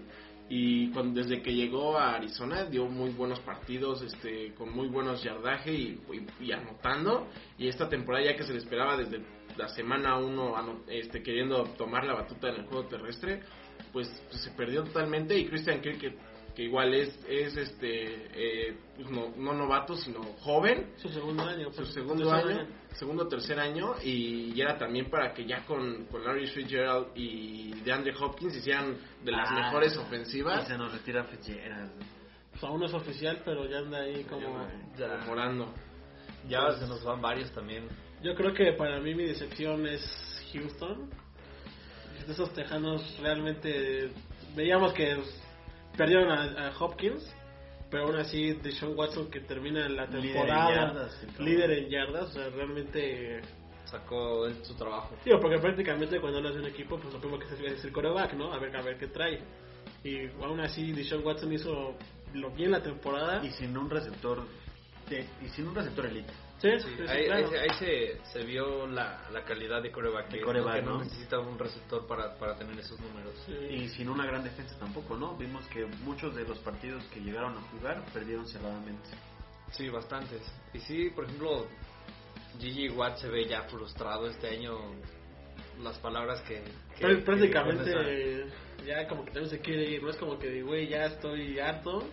y 0.48 0.90
cuando, 0.90 1.22
desde 1.22 1.42
que 1.42 1.54
llegó 1.54 1.96
a 1.96 2.16
Arizona 2.16 2.64
dio 2.64 2.86
muy 2.86 3.10
buenos 3.10 3.40
partidos, 3.40 4.02
este, 4.02 4.52
con 4.54 4.74
muy 4.74 4.88
buenos 4.88 5.22
yardaje 5.22 5.72
y, 5.72 6.52
anotando. 6.52 7.28
Y 7.56 7.68
esta 7.68 7.88
temporada 7.88 8.26
ya 8.26 8.36
que 8.36 8.44
se 8.44 8.52
le 8.52 8.58
esperaba 8.58 8.96
desde 8.96 9.24
la 9.56 9.68
semana 9.68 10.18
1 10.18 10.84
este, 10.88 11.22
queriendo 11.22 11.64
tomar 11.78 12.04
la 12.04 12.14
batuta 12.14 12.50
en 12.50 12.56
el 12.56 12.66
juego 12.66 12.86
terrestre, 12.86 13.40
pues, 13.92 14.08
pues, 14.28 14.42
se 14.42 14.50
perdió 14.50 14.84
totalmente 14.84 15.38
y 15.38 15.46
Christian 15.46 15.80
Kirk 15.80 15.98
que 16.54 16.62
igual 16.64 16.94
es, 16.94 17.18
es 17.28 17.56
este 17.56 18.68
eh, 18.68 18.76
pues 18.96 19.10
no, 19.10 19.30
no 19.36 19.54
novato 19.54 19.96
sino 19.96 20.22
joven 20.40 20.92
Su 20.96 21.08
segundo 21.08 21.42
año. 21.42 21.70
su 21.70 21.76
pues, 21.76 21.88
segundo 21.92 22.30
tercer 22.30 22.60
año, 22.60 22.68
segundo 22.92 23.28
tercer 23.28 23.60
año 23.60 23.94
y, 24.02 24.60
era 24.60 24.78
también 24.78 25.10
para 25.10 25.32
que 25.34 25.44
ya 25.46 25.64
con, 25.66 26.06
con 26.06 26.24
Larry 26.24 26.46
Fitzgerald 26.46 27.08
y 27.14 27.72
DeAndre 27.82 28.14
Hopkins 28.18 28.56
hicieran 28.56 28.96
de 29.22 29.32
las 29.32 29.50
Ah, 29.50 29.64
mejores 29.64 29.94
Y 29.94 29.98
ofensivas 29.98 30.68
se 30.68 30.78
nos 30.78 30.92
retira 30.92 31.24
Fitzgerald. 31.24 31.92
Pues 32.50 32.62
aún 32.62 32.80
no 32.80 32.86
es 32.86 32.94
oficial, 32.94 33.42
pero 33.44 33.68
ya 33.68 33.78
anda 33.78 33.98
ahí 33.98 34.22
como... 34.24 34.66
Ya, 34.96 35.24
morando 35.26 35.74
ya 36.48 36.72
se 36.72 36.86
nos 36.86 37.02
van 37.04 37.20
varios 37.20 37.50
también. 37.52 37.88
Yo 38.22 38.34
creo 38.34 38.52
que 38.52 38.72
para 38.72 39.00
mí 39.00 39.14
mi 39.14 39.24
decepción 39.24 39.86
es 39.86 40.02
Houston. 40.52 41.10
De 42.26 42.32
esos 42.32 42.52
tejanos 42.54 43.18
realmente 43.20 44.10
veíamos 44.56 44.92
que 44.94 45.16
perdieron 45.96 46.30
a, 46.30 46.68
a 46.68 46.78
Hopkins, 46.78 47.34
pero 47.90 48.04
aún 48.04 48.16
así 48.16 48.52
Deshaun 48.54 48.96
Watson 48.98 49.30
que 49.30 49.40
termina 49.40 49.88
la 49.88 50.06
Líder 50.06 50.26
en 50.26 50.32
temporada 50.32 50.74
yardas, 50.74 51.26
líder 51.38 51.70
en 51.70 51.88
yardas, 51.90 52.30
o 52.30 52.32
sea, 52.32 52.48
realmente 52.50 53.40
Sacó 53.84 54.48
su 54.62 54.74
trabajo. 54.74 55.14
Digo, 55.24 55.38
porque 55.40 55.58
prácticamente 55.58 56.18
cuando 56.18 56.38
hablas 56.38 56.54
de 56.54 56.60
un 56.60 56.66
equipo, 56.66 56.98
pues 56.98 57.12
lo 57.12 57.20
primero 57.20 57.38
que 57.38 57.54
se 57.54 57.66
es 57.66 57.84
el 57.84 57.92
coreback, 57.92 58.32
¿no? 58.32 58.52
A 58.52 58.58
ver, 58.58 58.74
a 58.74 58.82
ver 58.82 58.96
qué 58.96 59.08
trae. 59.08 59.40
Y 60.02 60.26
aún 60.42 60.58
así, 60.60 60.92
Deshaun 60.92 61.24
Watson 61.24 61.52
hizo 61.52 61.94
lo 62.32 62.50
bien 62.50 62.70
la 62.70 62.82
temporada. 62.82 63.44
Y 63.44 63.50
sin 63.50 63.76
un 63.76 63.90
receptor 63.90 64.42
de- 65.08 65.26
y 65.42 65.48
sin 65.50 65.68
un 65.68 65.74
receptor 65.74 66.06
elite. 66.06 66.32
Sí, 66.72 66.80
Sí, 66.80 66.88
sí, 66.96 66.96
sí, 66.96 67.02
ahí, 67.08 67.24
claro. 67.26 67.48
ahí- 67.48 67.56
ahí 67.58 67.78
se, 67.78 68.20
se 68.32 68.44
vio 68.44 68.86
la, 68.86 69.28
la 69.32 69.44
calidad 69.44 69.82
de 69.82 69.90
coreback. 69.90 70.28
Que, 70.28 70.40
no, 70.40 70.92
¿no? 70.92 71.04
necesita 71.04 71.38
un 71.38 71.58
receptor 71.58 72.06
para, 72.06 72.34
para 72.38 72.56
tener 72.56 72.78
esos 72.78 72.98
números. 73.00 73.34
Sí. 73.46 73.52
Y 73.52 73.88
sin 73.90 74.08
una 74.08 74.24
gran 74.26 74.42
defensa 74.42 74.76
tampoco, 74.78 75.16
¿no? 75.16 75.36
Vimos 75.36 75.66
que 75.68 75.84
muchos 76.04 76.34
de 76.34 76.44
los 76.44 76.58
partidos 76.60 77.04
que 77.12 77.20
llegaron 77.20 77.56
a 77.56 77.60
jugar 77.70 78.04
perdieron 78.12 78.46
cerradamente. 78.48 79.08
Sí, 79.72 79.88
bastantes. 79.88 80.40
Y 80.72 80.78
sí, 80.78 81.10
por 81.14 81.24
ejemplo, 81.24 81.66
Gigi 82.58 82.88
Watt 82.90 83.18
se 83.18 83.28
ve 83.28 83.46
ya 83.46 83.62
frustrado 83.64 84.26
este 84.28 84.48
año. 84.48 84.78
Las 85.82 85.98
palabras 85.98 86.40
que. 86.42 86.62
que- 86.96 87.04
Prá- 87.04 87.16
que 87.16 87.22
prácticamente 87.22 88.46
ya 88.86 89.08
como 89.08 89.24
que 89.24 89.32
también 89.32 89.50
se 89.50 89.60
quiere 89.60 89.90
ir, 89.90 90.02
no 90.02 90.10
es 90.10 90.16
como 90.16 90.38
que, 90.38 90.62
güey, 90.62 90.88
ya 90.88 91.06
estoy 91.06 91.58
harto. 91.58 92.04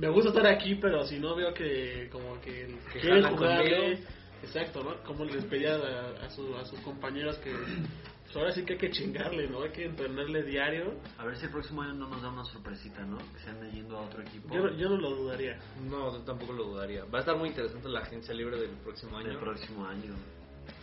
Me 0.00 0.08
gusta 0.08 0.30
estar 0.30 0.46
aquí, 0.46 0.76
pero 0.76 1.04
si 1.04 1.18
no 1.18 1.34
veo 1.36 1.52
que 1.52 2.08
como 2.10 2.40
que, 2.40 2.74
Que 2.92 3.00
quieren 3.00 3.22
conmigo. 3.36 3.98
exacto, 4.42 4.82
¿no? 4.82 5.02
Como 5.04 5.24
les 5.26 5.44
pedía 5.44 5.74
a, 5.76 6.24
a, 6.24 6.30
su- 6.30 6.56
a 6.56 6.64
sus 6.64 6.80
compañeros 6.80 7.36
que 7.38 7.52
pues 7.52 8.36
ahora 8.36 8.52
sí 8.52 8.64
que 8.64 8.74
hay 8.74 8.78
que 8.78 8.90
chingarle, 8.90 9.48
¿no? 9.48 9.62
Hay 9.62 9.70
que 9.72 9.84
entrenarle 9.84 10.42
diario. 10.44 10.94
A 11.18 11.24
ver 11.26 11.36
si 11.36 11.44
el 11.46 11.50
próximo 11.50 11.82
año 11.82 11.94
no 11.94 12.08
nos 12.08 12.22
da 12.22 12.30
una 12.30 12.44
sorpresita, 12.44 13.04
¿no? 13.04 13.18
Que 13.18 13.40
se 13.44 13.50
ande 13.50 13.70
yendo 13.72 13.98
a 13.98 14.02
otro 14.02 14.22
equipo. 14.22 14.54
Yo, 14.54 14.70
yo 14.76 14.88
no 14.88 14.96
lo 14.96 15.10
dudaría. 15.16 15.58
No, 15.82 16.12
yo 16.12 16.22
tampoco 16.22 16.52
lo 16.54 16.64
dudaría. 16.64 17.04
Va 17.06 17.18
a 17.18 17.20
estar 17.20 17.36
muy 17.36 17.48
interesante 17.48 17.88
la 17.88 18.00
agencia 18.00 18.32
libre 18.32 18.56
del 18.58 18.70
próximo 18.84 19.18
año. 19.18 19.32
el 19.32 19.38
próximo 19.38 19.84
año. 19.84 20.14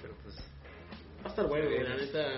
Pero 0.01 0.13
pues. 0.23 0.35
Va 1.23 1.25
a 1.25 1.29
estar 1.29 1.47
bueno, 1.47 1.69
la 1.69 1.95
neta. 1.95 2.29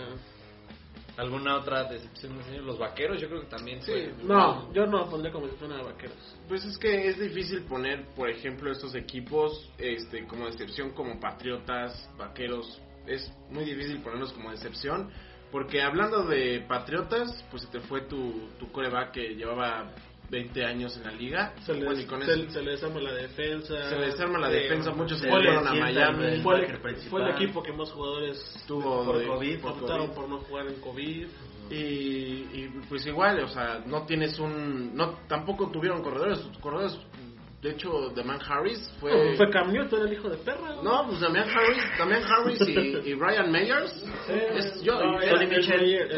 ¿Alguna 1.19 1.57
otra 1.57 1.83
decepción? 1.83 2.33
Los 2.65 2.79
vaqueros, 2.79 3.19
yo 3.21 3.27
creo 3.27 3.41
que 3.41 3.47
también. 3.47 3.81
fue- 3.81 4.13
No, 4.23 4.71
yo 4.73 4.85
no 4.85 5.09
pondría 5.09 5.31
como 5.33 5.47
si 5.49 5.55
fuera 5.57 5.75
de 5.75 5.83
vaqueros. 5.83 6.15
Pues 6.47 6.63
es 6.63 6.77
que 6.77 7.09
es 7.09 7.19
difícil 7.19 7.63
poner, 7.63 8.05
por 8.15 8.29
ejemplo, 8.29 8.71
estos 8.71 8.95
equipos 8.95 9.69
este, 9.77 10.25
como 10.25 10.47
excepción, 10.47 10.91
como 10.91 11.19
Patriotas, 11.19 12.09
Vaqueros. 12.17 12.81
Es 13.05 13.29
muy 13.49 13.65
difícil 13.65 14.01
ponerlos 14.01 14.31
como 14.33 14.51
excepción. 14.51 15.11
Porque 15.51 15.81
hablando 15.81 16.25
de 16.25 16.63
Patriotas, 16.67 17.43
pues 17.49 17.63
se 17.63 17.69
te 17.69 17.79
fue 17.81 18.01
tu, 18.01 18.49
tu 18.59 18.71
coreback 18.71 19.11
que 19.11 19.35
llevaba 19.35 19.91
20 20.29 20.63
años 20.65 20.95
en 20.97 21.03
la 21.03 21.11
liga. 21.11 21.53
Se 21.65 21.73
les, 21.73 21.85
Bueno, 21.85 21.99
y 22.01 22.05
con 22.05 22.21
se, 22.23 22.33
eso 22.33 22.51
se 22.51 22.61
les 22.61 22.79
desarma 22.81 22.99
la 23.01 23.13
defensa. 23.13 23.89
se 23.89 23.95
le 23.97 24.05
desarma 24.07 24.39
la 24.39 24.49
defensa. 24.49 24.91
Muchos 24.91 25.19
fueron 25.21 25.67
a 25.67 25.73
Miami. 25.73 26.25
el- 26.25 26.41
Fue 26.41 26.59
el, 26.65 26.97
fue 27.09 27.21
el 27.23 27.29
equipo 27.29 27.63
que 27.63 27.71
más 27.73 27.91
jugadores 27.91 28.63
Tuvo 28.67 29.05
por 29.05 29.17
de- 29.19 29.25
COVID, 29.27 29.59
por 29.59 29.71
optaron 29.71 30.07
COVID. 30.07 30.15
por 30.15 30.29
no 30.29 30.37
jugar 30.39 30.67
en 30.67 30.75
COVID. 30.81 31.27
Y, 31.71 31.75
y, 31.75 32.71
pues 32.89 33.05
igual, 33.05 33.43
o 33.43 33.47
sea, 33.47 33.83
no 33.85 34.03
tienes 34.07 34.39
un... 34.39 34.95
no 34.95 35.19
Tampoco 35.27 35.69
tuvieron 35.69 36.01
corredores. 36.01 36.39
Sus 36.39 36.57
corredores, 36.57 36.97
de 37.61 37.71
hecho, 37.71 38.09
Damian 38.15 38.39
Harris 38.47 38.89
fue... 39.01 39.11
No, 39.31 39.35
fue 39.37 39.49
Cam 39.49 39.71
Newton, 39.73 40.07
el 40.07 40.13
hijo 40.13 40.29
de 40.29 40.37
perra. 40.37 40.71
güey. 40.75 40.83
No, 40.83 41.07
pues 41.07 41.19
Damian 41.19 41.49
Harris, 41.49 41.83
Damian 41.97 42.23
Harris 42.23 42.61
y, 42.61 43.09
y 43.09 43.13
Ryan 43.15 43.51
Meyers. 43.51 43.91
Sí, 44.27 44.33
es- 44.55 44.81
yo, 44.81 44.93
no, 44.93 45.19
era- 45.21 45.31
el, 45.57 46.13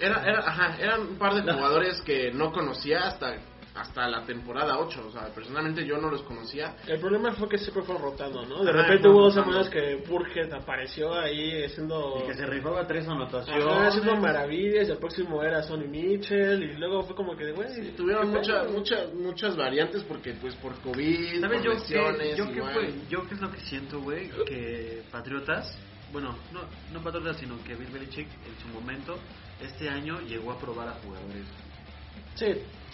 el, 0.00 0.26
el 0.26 0.36
ajá, 0.36 0.76
eran 0.80 1.00
un 1.02 1.18
par 1.18 1.34
de 1.34 1.42
jugadores 1.52 2.00
que 2.02 2.30
no 2.32 2.50
conocía 2.52 3.08
hasta, 3.08 3.34
hasta 3.76 4.08
la 4.08 4.24
temporada 4.24 4.78
8. 4.78 5.04
O 5.08 5.10
sea, 5.10 5.26
personalmente 5.34 5.86
yo 5.86 5.98
no 5.98 6.10
los 6.10 6.22
conocía. 6.22 6.76
El 6.86 6.98
problema 6.98 7.32
fue 7.32 7.48
que 7.48 7.58
siempre 7.58 7.82
fueron 7.82 8.02
rotando, 8.02 8.44
¿no? 8.46 8.64
De 8.64 8.72
repente 8.72 9.08
hubo 9.08 9.24
dos 9.24 9.34
semanas 9.34 9.68
que 9.68 9.96
Burkhead 10.08 10.52
apareció 10.52 11.14
ahí 11.14 11.64
haciendo... 11.64 12.20
Y 12.22 12.26
que 12.26 12.34
se 12.34 12.46
rifaba 12.46 12.86
tres 12.86 13.06
anotaciones. 13.08 13.64
Ajá, 13.64 13.88
haciendo 13.88 14.16
maravillas, 14.16 14.88
y 14.88 14.92
el 14.92 14.98
próximo 14.98 15.42
era 15.42 15.62
Sonny 15.62 15.88
Mitchell, 15.88 16.62
y 16.62 16.76
luego 16.76 17.02
fue 17.02 17.14
como 17.14 17.36
que, 17.36 17.52
güey... 17.52 17.94
Tuvieron 17.96 18.30
¿qué 18.30 18.38
muchas 18.38 18.70
muchas 18.70 19.14
muchas 19.14 19.56
variantes 19.56 20.02
porque 20.04 20.32
pues 20.34 20.54
por 20.56 20.74
COVID, 20.80 21.40
¿Sabes 21.40 21.58
por 21.58 21.66
yo 21.66 21.72
lesiones, 21.72 22.30
qué, 22.30 22.36
yo, 22.36 22.52
qué 22.52 22.62
fue, 22.62 22.94
yo 23.08 23.26
qué 23.26 23.34
es 23.34 23.40
lo 23.40 23.50
que 23.50 23.60
siento, 23.60 24.00
güey? 24.00 24.30
Que 24.46 25.02
Patriotas, 25.10 25.78
bueno, 26.12 26.36
no, 26.52 26.60
no 26.92 27.02
Patriotas, 27.02 27.36
sino 27.38 27.62
que 27.64 27.74
Bill 27.74 27.90
Belichick 27.90 28.28
en 28.28 28.58
su 28.60 28.68
momento, 28.68 29.18
este 29.60 29.88
año 29.88 30.20
llegó 30.20 30.52
a 30.52 30.58
probar 30.58 30.88
a 30.88 30.92
jugadores. 30.92 31.46
Sí, 32.34 32.46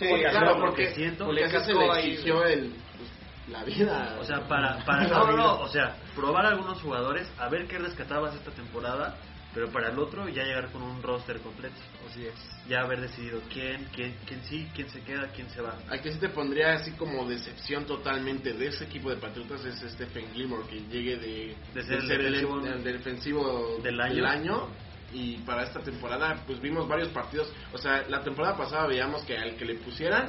Sí, 0.02 0.22
claro, 0.30 0.58
porque, 0.60 0.88
que 0.88 0.94
siento- 0.94 1.24
porque 1.26 1.44
así 1.44 1.66
se 1.66 1.74
le 1.74 1.90
ahí. 1.90 2.10
exigió 2.12 2.44
el, 2.44 2.70
pues, 2.96 3.10
la 3.48 3.64
vida. 3.64 4.16
O 4.20 4.24
sea, 4.24 4.46
para, 4.48 4.84
para 4.84 5.06
no, 5.08 5.32
no, 5.36 5.60
o 5.60 5.68
sea, 5.68 5.96
probar 6.14 6.46
a 6.46 6.48
algunos 6.50 6.80
jugadores, 6.80 7.28
a 7.38 7.48
ver 7.48 7.66
qué 7.66 7.78
rescatabas 7.78 8.34
esta 8.34 8.50
temporada, 8.52 9.16
pero 9.54 9.70
para 9.70 9.90
el 9.90 9.98
otro 9.98 10.28
ya 10.28 10.44
llegar 10.44 10.70
con 10.72 10.82
un 10.82 11.02
roster 11.02 11.38
completo. 11.40 11.74
Así 12.08 12.26
es. 12.26 12.34
Ya 12.68 12.80
haber 12.80 13.00
decidido 13.02 13.40
quién, 13.52 13.86
quién, 13.94 14.16
quién 14.26 14.42
sí, 14.44 14.66
quién 14.74 14.88
se 14.88 15.02
queda, 15.02 15.28
quién 15.34 15.48
se 15.50 15.60
va. 15.60 15.76
Al 15.90 16.00
que 16.00 16.12
sí 16.12 16.18
te 16.18 16.28
pondría 16.30 16.74
así 16.74 16.92
como 16.92 17.26
decepción 17.28 17.84
totalmente 17.84 18.52
de 18.54 18.66
ese 18.68 18.84
equipo 18.84 19.10
de 19.10 19.16
Patriotas 19.16 19.64
es 19.64 19.80
Stephen 19.92 20.32
Gilmore, 20.32 20.66
que 20.68 20.80
llegue 20.88 21.16
de, 21.16 21.56
De 21.74 21.82
ser 21.82 21.98
el 22.02 22.10
el, 22.10 22.32
defensivo 22.32 22.60
el 22.66 22.84
defensivo 22.84 23.78
del 23.82 24.00
año. 24.00 24.68
Y 25.12 25.38
para 25.38 25.64
esta 25.64 25.80
temporada, 25.80 26.42
pues 26.46 26.60
vimos 26.60 26.88
varios 26.88 27.08
partidos. 27.08 27.52
O 27.72 27.78
sea, 27.78 28.04
la 28.08 28.22
temporada 28.22 28.56
pasada 28.56 28.86
veíamos 28.86 29.22
que 29.24 29.36
al 29.36 29.56
que 29.56 29.64
le 29.64 29.74
pusieran, 29.76 30.28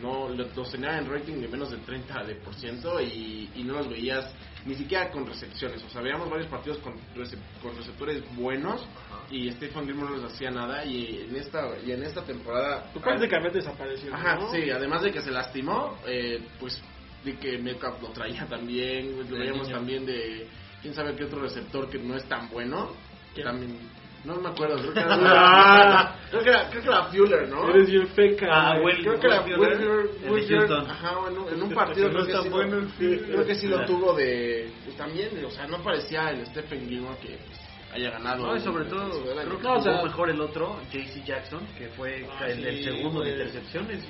no 0.00 0.28
lo- 0.28 0.48
los 0.54 0.70
tenía 0.70 0.96
en 0.98 1.10
rating 1.10 1.40
de 1.40 1.48
menos 1.48 1.70
del 1.70 1.80
30% 1.84 2.24
de 2.26 2.34
por 2.36 2.54
ciento 2.54 3.00
y, 3.00 3.50
y 3.54 3.64
no 3.64 3.74
los 3.74 3.88
veías 3.88 4.32
ni 4.64 4.74
siquiera 4.74 5.10
con 5.10 5.26
recepciones. 5.26 5.82
O 5.84 5.90
sea, 5.90 6.00
veíamos 6.00 6.30
varios 6.30 6.48
partidos 6.48 6.78
con, 6.78 6.94
recep- 7.14 7.38
con 7.60 7.76
receptores 7.76 8.22
buenos 8.36 8.86
y 9.30 9.50
Stephen 9.52 9.84
Gilmore 9.86 10.10
no 10.12 10.16
les 10.22 10.32
hacía 10.32 10.50
nada. 10.50 10.84
Y 10.84 11.26
en 11.28 11.36
esta, 11.36 11.76
y 11.84 11.92
en 11.92 12.02
esta 12.04 12.22
temporada. 12.22 12.88
Pues 12.92 13.04
prácticamente 13.04 13.58
desapareció, 13.58 14.14
Ajá, 14.14 14.36
¿no? 14.36 14.50
sí, 14.52 14.70
además 14.70 15.02
de 15.02 15.10
que 15.12 15.20
se 15.20 15.30
lastimó, 15.30 15.98
eh, 16.06 16.40
pues 16.58 16.80
de 17.24 17.36
que 17.36 17.58
Metcalf 17.58 18.00
lo 18.00 18.08
traía 18.10 18.46
también, 18.46 19.18
lo 19.18 19.36
veíamos 19.38 19.66
niño. 19.66 19.76
también 19.76 20.06
de 20.06 20.48
quién 20.80 20.94
sabe 20.94 21.14
qué 21.14 21.24
otro 21.24 21.40
receptor 21.42 21.90
que 21.90 21.98
no 21.98 22.16
es 22.16 22.24
tan 22.24 22.48
bueno. 22.48 22.92
¿Quién? 23.34 23.46
También, 23.46 23.78
no 24.24 24.36
me 24.36 24.48
acuerdo, 24.50 24.76
creo 24.78 24.92
que 24.92 25.00
era, 25.00 25.16
Ah. 25.20 26.16
creo 26.30 26.42
que 26.42 26.48
era, 26.50 26.68
creo 26.70 26.82
que 26.82 26.88
era 26.88 27.04
Fuller, 27.04 27.48
¿no? 27.48 27.68
Eres 27.70 27.90
bien 27.90 28.08
feca. 28.08 28.46
Ah. 28.50 28.78
Will- 28.80 29.00
Creo 29.02 29.20
que 29.20 29.26
era 29.26 29.42
Houston. 29.42 30.90
ajá, 30.90 31.18
bueno, 31.18 31.48
en 31.50 31.62
un 31.62 31.70
partido 31.74 32.08
No 32.12 32.14
creo 32.24 32.26
que, 32.26 32.32
sí 32.42 32.48
lo, 32.48 32.50
bueno 32.50 32.92
creo 32.98 33.46
que 33.46 33.54
sí 33.54 33.66
lo 33.68 33.84
tuvo 33.86 34.14
de, 34.14 34.70
pues, 34.84 34.96
también, 34.96 35.44
o 35.44 35.50
sea, 35.50 35.66
no 35.66 35.78
parecía 35.82 36.30
el 36.30 36.46
Stephen 36.46 36.88
Gilmore 36.88 37.16
que 37.18 37.38
pues, 37.46 37.60
haya 37.94 38.10
ganado. 38.10 38.46
No, 38.46 38.56
y 38.56 38.60
sobre 38.60 38.84
el 38.84 38.90
todo, 38.90 39.22
creo 39.22 39.36
que 39.58 39.62
No, 39.64 39.72
o 39.74 39.78
jugó 39.78 39.82
sea- 39.82 40.02
mejor 40.04 40.30
el 40.30 40.40
otro, 40.40 40.80
JC 40.92 41.24
Jackson, 41.24 41.60
que 41.78 41.88
fue 41.88 42.26
Ah, 42.38 42.46
el, 42.46 42.64
el 42.66 42.76
sí, 42.78 42.84
segundo 42.84 43.22
de 43.22 43.30
intercepciones. 43.30 44.04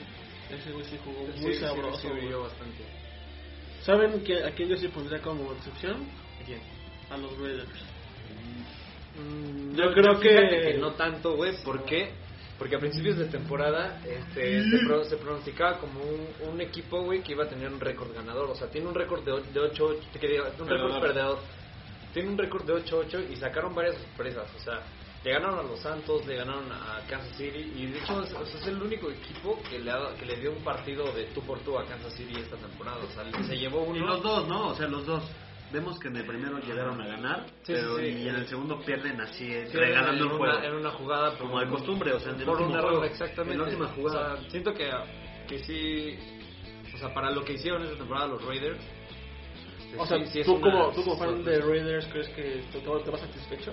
Ese 0.50 0.72
güey 0.72 0.84
sí 0.86 0.98
jugó 1.04 1.26
Sí, 1.36 1.40
muy 1.42 1.54
sí, 1.54 1.60
sabroso. 1.60 1.98
sí, 2.00 2.08
güey. 2.08 2.20
brilló 2.22 2.42
bastante. 2.42 2.84
¿Saben 3.82 4.22
que, 4.24 4.44
a 4.44 4.50
quién 4.50 4.68
yo 4.68 4.76
sí 4.76 4.88
pondría 4.88 5.22
como 5.22 5.52
excepción? 5.52 6.04
¿Quién? 6.44 6.60
A 7.10 7.16
los 7.16 7.30
Raiders. 7.38 7.68
Mm, 9.20 9.76
Yo 9.76 9.92
creo 9.92 10.18
que- 10.20 10.28
no 10.80 10.92
tanto, 10.92 11.34
güey, 11.36 11.62
¿por 11.62 11.84
qué? 11.84 12.10
Porque 12.58 12.76
a 12.76 12.78
principios 12.78 13.16
de 13.16 13.24
temporada 13.26 14.02
este, 14.04 14.64
se, 14.70 14.78
pro- 14.86 15.04
se 15.04 15.16
pronosticaba 15.16 15.78
como 15.78 16.00
un, 16.02 16.26
un 16.52 16.60
equipo, 16.60 17.02
güey, 17.02 17.22
que 17.22 17.32
iba 17.32 17.44
a 17.44 17.48
tener 17.48 17.72
un 17.72 17.80
récord 17.80 18.12
ganador. 18.14 18.50
O 18.50 18.54
sea, 18.54 18.68
tiene 18.68 18.86
un 18.86 18.94
récord 18.94 19.24
de 19.24 19.32
8-8, 19.32 19.98
que 20.20 20.28
diga, 20.28 20.44
un 20.58 20.68
récord 20.68 20.92
Perdedor. 21.00 21.38
Tiene 22.12 22.28
un 22.28 22.36
récord 22.38 22.64
de 22.66 22.74
8-8 22.74 23.30
y 23.32 23.36
sacaron 23.36 23.74
varias 23.74 23.96
sorpresas. 23.96 24.46
O 24.54 24.58
sea, 24.62 24.82
le 25.24 25.32
ganaron 25.32 25.60
a 25.60 25.62
los 25.62 25.80
Santos, 25.80 26.26
le 26.26 26.36
ganaron 26.36 26.70
a 26.70 27.00
Kansas 27.08 27.34
City. 27.36 27.72
Y 27.76 27.86
de 27.86 27.98
hecho, 27.98 28.22
es, 28.22 28.32
o 28.34 28.44
sea, 28.44 28.60
es 28.60 28.66
el 28.66 28.82
único 28.82 29.10
equipo 29.10 29.58
que 29.70 29.78
le, 29.78 29.90
ha, 29.90 30.14
que 30.18 30.26
le 30.26 30.36
dio 30.36 30.50
un 30.52 30.62
partido 30.62 31.10
de 31.12 31.24
tú 31.32 31.40
por 31.42 31.60
tú 31.60 31.78
a 31.78 31.86
Kansas 31.86 32.12
City 32.14 32.34
esta 32.40 32.56
temporada. 32.56 32.98
O 32.98 33.06
sea, 33.10 33.24
se 33.44 33.56
llevó 33.56 33.84
uno. 33.84 33.96
Y 33.96 34.00
los 34.00 34.22
dos, 34.22 34.46
¿no? 34.48 34.68
O 34.68 34.74
sea, 34.74 34.86
los 34.86 35.06
dos. 35.06 35.22
Vemos 35.72 36.00
que 36.00 36.08
en 36.08 36.16
el 36.16 36.26
primero 36.26 36.58
llegaron 36.58 37.00
a 37.00 37.06
ganar, 37.06 37.46
Sí, 37.62 37.72
pero 37.74 37.96
sí, 37.98 38.06
sí. 38.12 38.18
y 38.22 38.28
en 38.28 38.34
el 38.34 38.46
segundo 38.48 38.80
pierden 38.80 39.20
así, 39.20 39.44
eh, 39.52 39.66
Sí, 39.70 39.76
regalando 39.76 40.24
el 40.24 40.32
una, 40.32 40.36
juego. 40.38 40.62
en 40.64 40.74
una 40.74 40.90
jugada 40.90 41.38
Como 41.38 41.60
de 41.60 41.68
costumbre, 41.68 42.12
o 42.12 42.18
sea, 42.18 42.32
en 42.32 42.40
el 42.40 42.44
por 42.44 42.54
último 42.56 42.70
un 42.70 42.76
error, 42.78 42.90
juego, 42.90 43.04
exactamente. 43.04 43.52
en 43.54 43.58
la 43.60 43.64
última 43.66 43.86
jugada. 43.88 44.34
O 44.34 44.36
sea, 44.40 44.50
siento 44.50 44.74
que, 44.74 44.90
que 45.46 45.58
sí, 45.60 46.18
o 46.92 46.98
sea, 46.98 47.14
para 47.14 47.30
lo 47.30 47.44
que 47.44 47.52
hicieron 47.52 47.82
esta 47.84 47.96
temporada 47.96 48.26
los 48.26 48.44
Raiders. 48.44 48.80
O 49.96 50.06
sea, 50.06 50.18
sí- 50.18 50.26
sí 50.26 50.40
es 50.40 50.46
tú, 50.46 50.54
una 50.56 50.60
como, 50.70 50.90
tú 50.92 51.04
como 51.04 51.16
fan 51.16 51.44
de. 51.44 51.60
Raiders, 51.60 52.06
¿crees 52.06 52.28
que 52.30 52.62
te, 52.72 52.80
te 52.80 53.10
vas 53.10 53.20
satisfecho? 53.20 53.72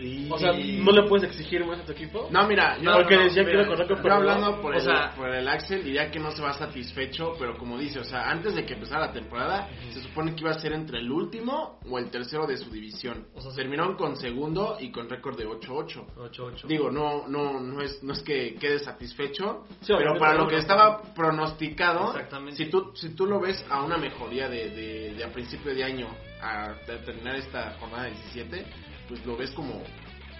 Y- 0.00 0.30
O 0.30 0.38
sea, 0.38 0.52
¿no 0.52 0.92
le 0.92 1.02
puedes 1.08 1.28
exigir 1.30 1.64
más 1.64 1.80
a 1.80 1.84
tu 1.84 1.92
equipo? 1.92 2.28
No, 2.30 2.46
mira, 2.46 2.76
yo, 2.78 2.90
No, 2.90 2.96
porque 2.98 3.16
no, 3.16 3.22
decía 3.24 3.44
que 3.44 3.50
mira, 3.52 3.66
con 3.66 3.76
récord 3.78 4.02
yo 4.04 4.12
hablando 4.12 4.60
por, 4.60 4.74
el, 4.74 4.80
sea- 4.82 5.12
por 5.14 5.28
el 5.28 5.46
Axel 5.48 5.84
diría 5.84 6.10
que 6.10 6.18
no 6.18 6.30
se 6.32 6.42
va 6.42 6.52
satisfecho, 6.54 7.34
pero 7.38 7.56
como 7.58 7.78
dice, 7.78 7.98
o 8.00 8.04
sea, 8.04 8.30
antes 8.30 8.54
de 8.54 8.64
que 8.64 8.74
empezara 8.74 9.06
la 9.06 9.12
temporada, 9.12 9.68
se 9.92 10.00
supone 10.00 10.34
que 10.34 10.40
iba 10.42 10.50
a 10.50 10.58
ser 10.60 10.72
entre 10.72 10.98
el 10.98 11.10
último 11.10 11.78
o 11.88 11.98
el 11.98 12.10
tercero 12.10 12.46
de 12.46 12.56
su 12.56 12.70
división. 12.70 13.26
O 13.34 13.40
sea, 13.40 13.52
terminaron 13.54 13.96
con 13.96 14.16
segundo 14.16 14.76
y 14.80 14.90
con 14.90 15.08
récord 15.08 15.36
de 15.36 15.46
8-8. 15.46 16.06
8-8. 16.16 16.66
Digo, 16.66 16.90
no, 16.90 17.26
no, 17.28 17.60
no 17.60 17.82
es, 17.82 18.02
no 18.02 18.12
es 18.12 18.20
que 18.22 18.54
quede 18.54 18.78
satisfecho, 18.78 19.64
Sí, 19.80 19.92
pero 19.96 20.18
para 20.18 20.34
lo 20.34 20.46
que 20.48 20.56
estaba 20.56 21.02
pronosticado, 21.14 22.14
si 22.52 22.66
tú, 22.66 22.92
si 22.94 23.10
tú 23.14 23.26
lo 23.26 23.40
ves 23.40 23.64
a 23.70 23.82
una 23.82 23.96
mejoría 23.96 24.48
de, 24.48 24.70
de, 24.70 25.14
de 25.14 25.24
a 25.24 25.28
principio 25.32 25.74
de 25.74 25.84
año 25.84 26.08
a, 26.42 26.74
terminar 27.04 27.36
esta 27.36 27.76
jornada 27.78 28.04
17, 28.06 28.64
pues 29.10 29.26
lo 29.26 29.36
ves 29.36 29.50
como 29.50 29.82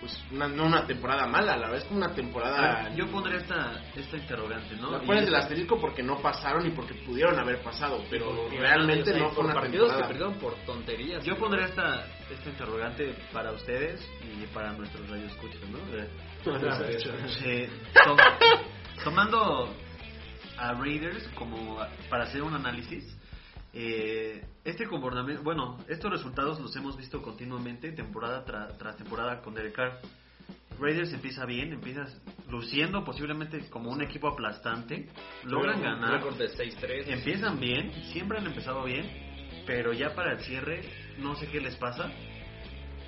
pues 0.01 0.19
una, 0.33 0.49
no 0.49 0.65
una 0.65 0.87
temporada 0.87 1.27
mala, 1.27 1.59
la 1.59 1.69
ves 1.69 1.85
como 1.85 1.99
una 1.99 2.15
temporada... 2.15 2.89
Yo 2.97 3.07
pondré 3.09 3.37
esta, 3.37 3.85
esta 3.95 4.17
interrogante, 4.17 4.75
¿no? 4.77 4.93
La 4.93 5.01
pones 5.01 5.25
es- 5.25 5.29
el 5.29 5.35
asterisco 5.35 5.79
porque 5.79 6.03
no 6.03 6.23
pasaron 6.23 6.67
y 6.67 6.71
porque 6.71 6.95
pudieron 7.05 7.39
haber 7.39 7.61
pasado, 7.63 8.03
pero 8.09 8.49
realmente 8.49 9.13
no 9.19 9.27
fue 9.27 9.35
por 9.37 9.45
una 9.45 9.55
partidos 9.55 9.89
temporada. 9.91 10.09
que 10.09 10.09
perdieron 10.15 10.35
por 10.41 10.55
tonterías. 10.65 11.23
Yo 11.23 11.37
pondré 11.37 11.65
esta, 11.67 12.07
esta 12.31 12.49
interrogante 12.49 13.15
para 13.31 13.53
ustedes 13.53 14.01
y 14.25 14.47
para 14.55 14.73
nuestros 14.73 15.07
radioescuchas, 15.11 15.61
¿no? 15.69 15.79
Eh, 15.95 16.09
eh, 17.45 17.69
to- 18.03 18.17
tomando 19.05 19.75
a 20.57 20.73
Raiders 20.75 21.29
como 21.35 21.77
para 22.09 22.25
hacer 22.25 22.43
un 22.43 22.55
análisis, 22.55 23.05
eh, 23.73 24.45
este 24.65 24.87
comportamiento, 24.87 25.43
bueno, 25.43 25.79
estos 25.89 26.11
resultados 26.11 26.59
los 26.61 26.75
hemos 26.77 26.97
visto 26.97 27.23
continuamente 27.23 27.93
temporada 27.93 28.45
tra- 28.45 28.77
tras 28.79 28.97
temporada 28.97 29.41
con 29.43 29.55
Derek 29.55 29.75
Carr. 29.75 30.01
Raiders 30.81 31.13
empieza 31.13 31.45
bien, 31.45 31.73
empieza 31.75 32.07
luciendo 32.49 33.05
posiblemente 33.05 33.69
como 33.69 33.91
un 33.91 34.01
equipo 34.03 34.29
aplastante, 34.29 35.09
logran 35.45 35.83
ganar, 35.83 36.15
récord 36.15 36.37
de 36.39 36.49
6-3. 36.49 37.09
empiezan 37.09 37.61
bien, 37.61 37.93
siempre 38.13 38.39
han 38.39 38.47
empezado 38.47 38.83
bien, 38.85 39.07
pero 39.67 39.93
ya 39.93 40.15
para 40.15 40.33
el 40.33 40.41
cierre 40.41 40.81
no 41.19 41.35
sé 41.37 41.49
qué 41.49 41.61
les 41.61 41.77
pasa, 41.77 42.11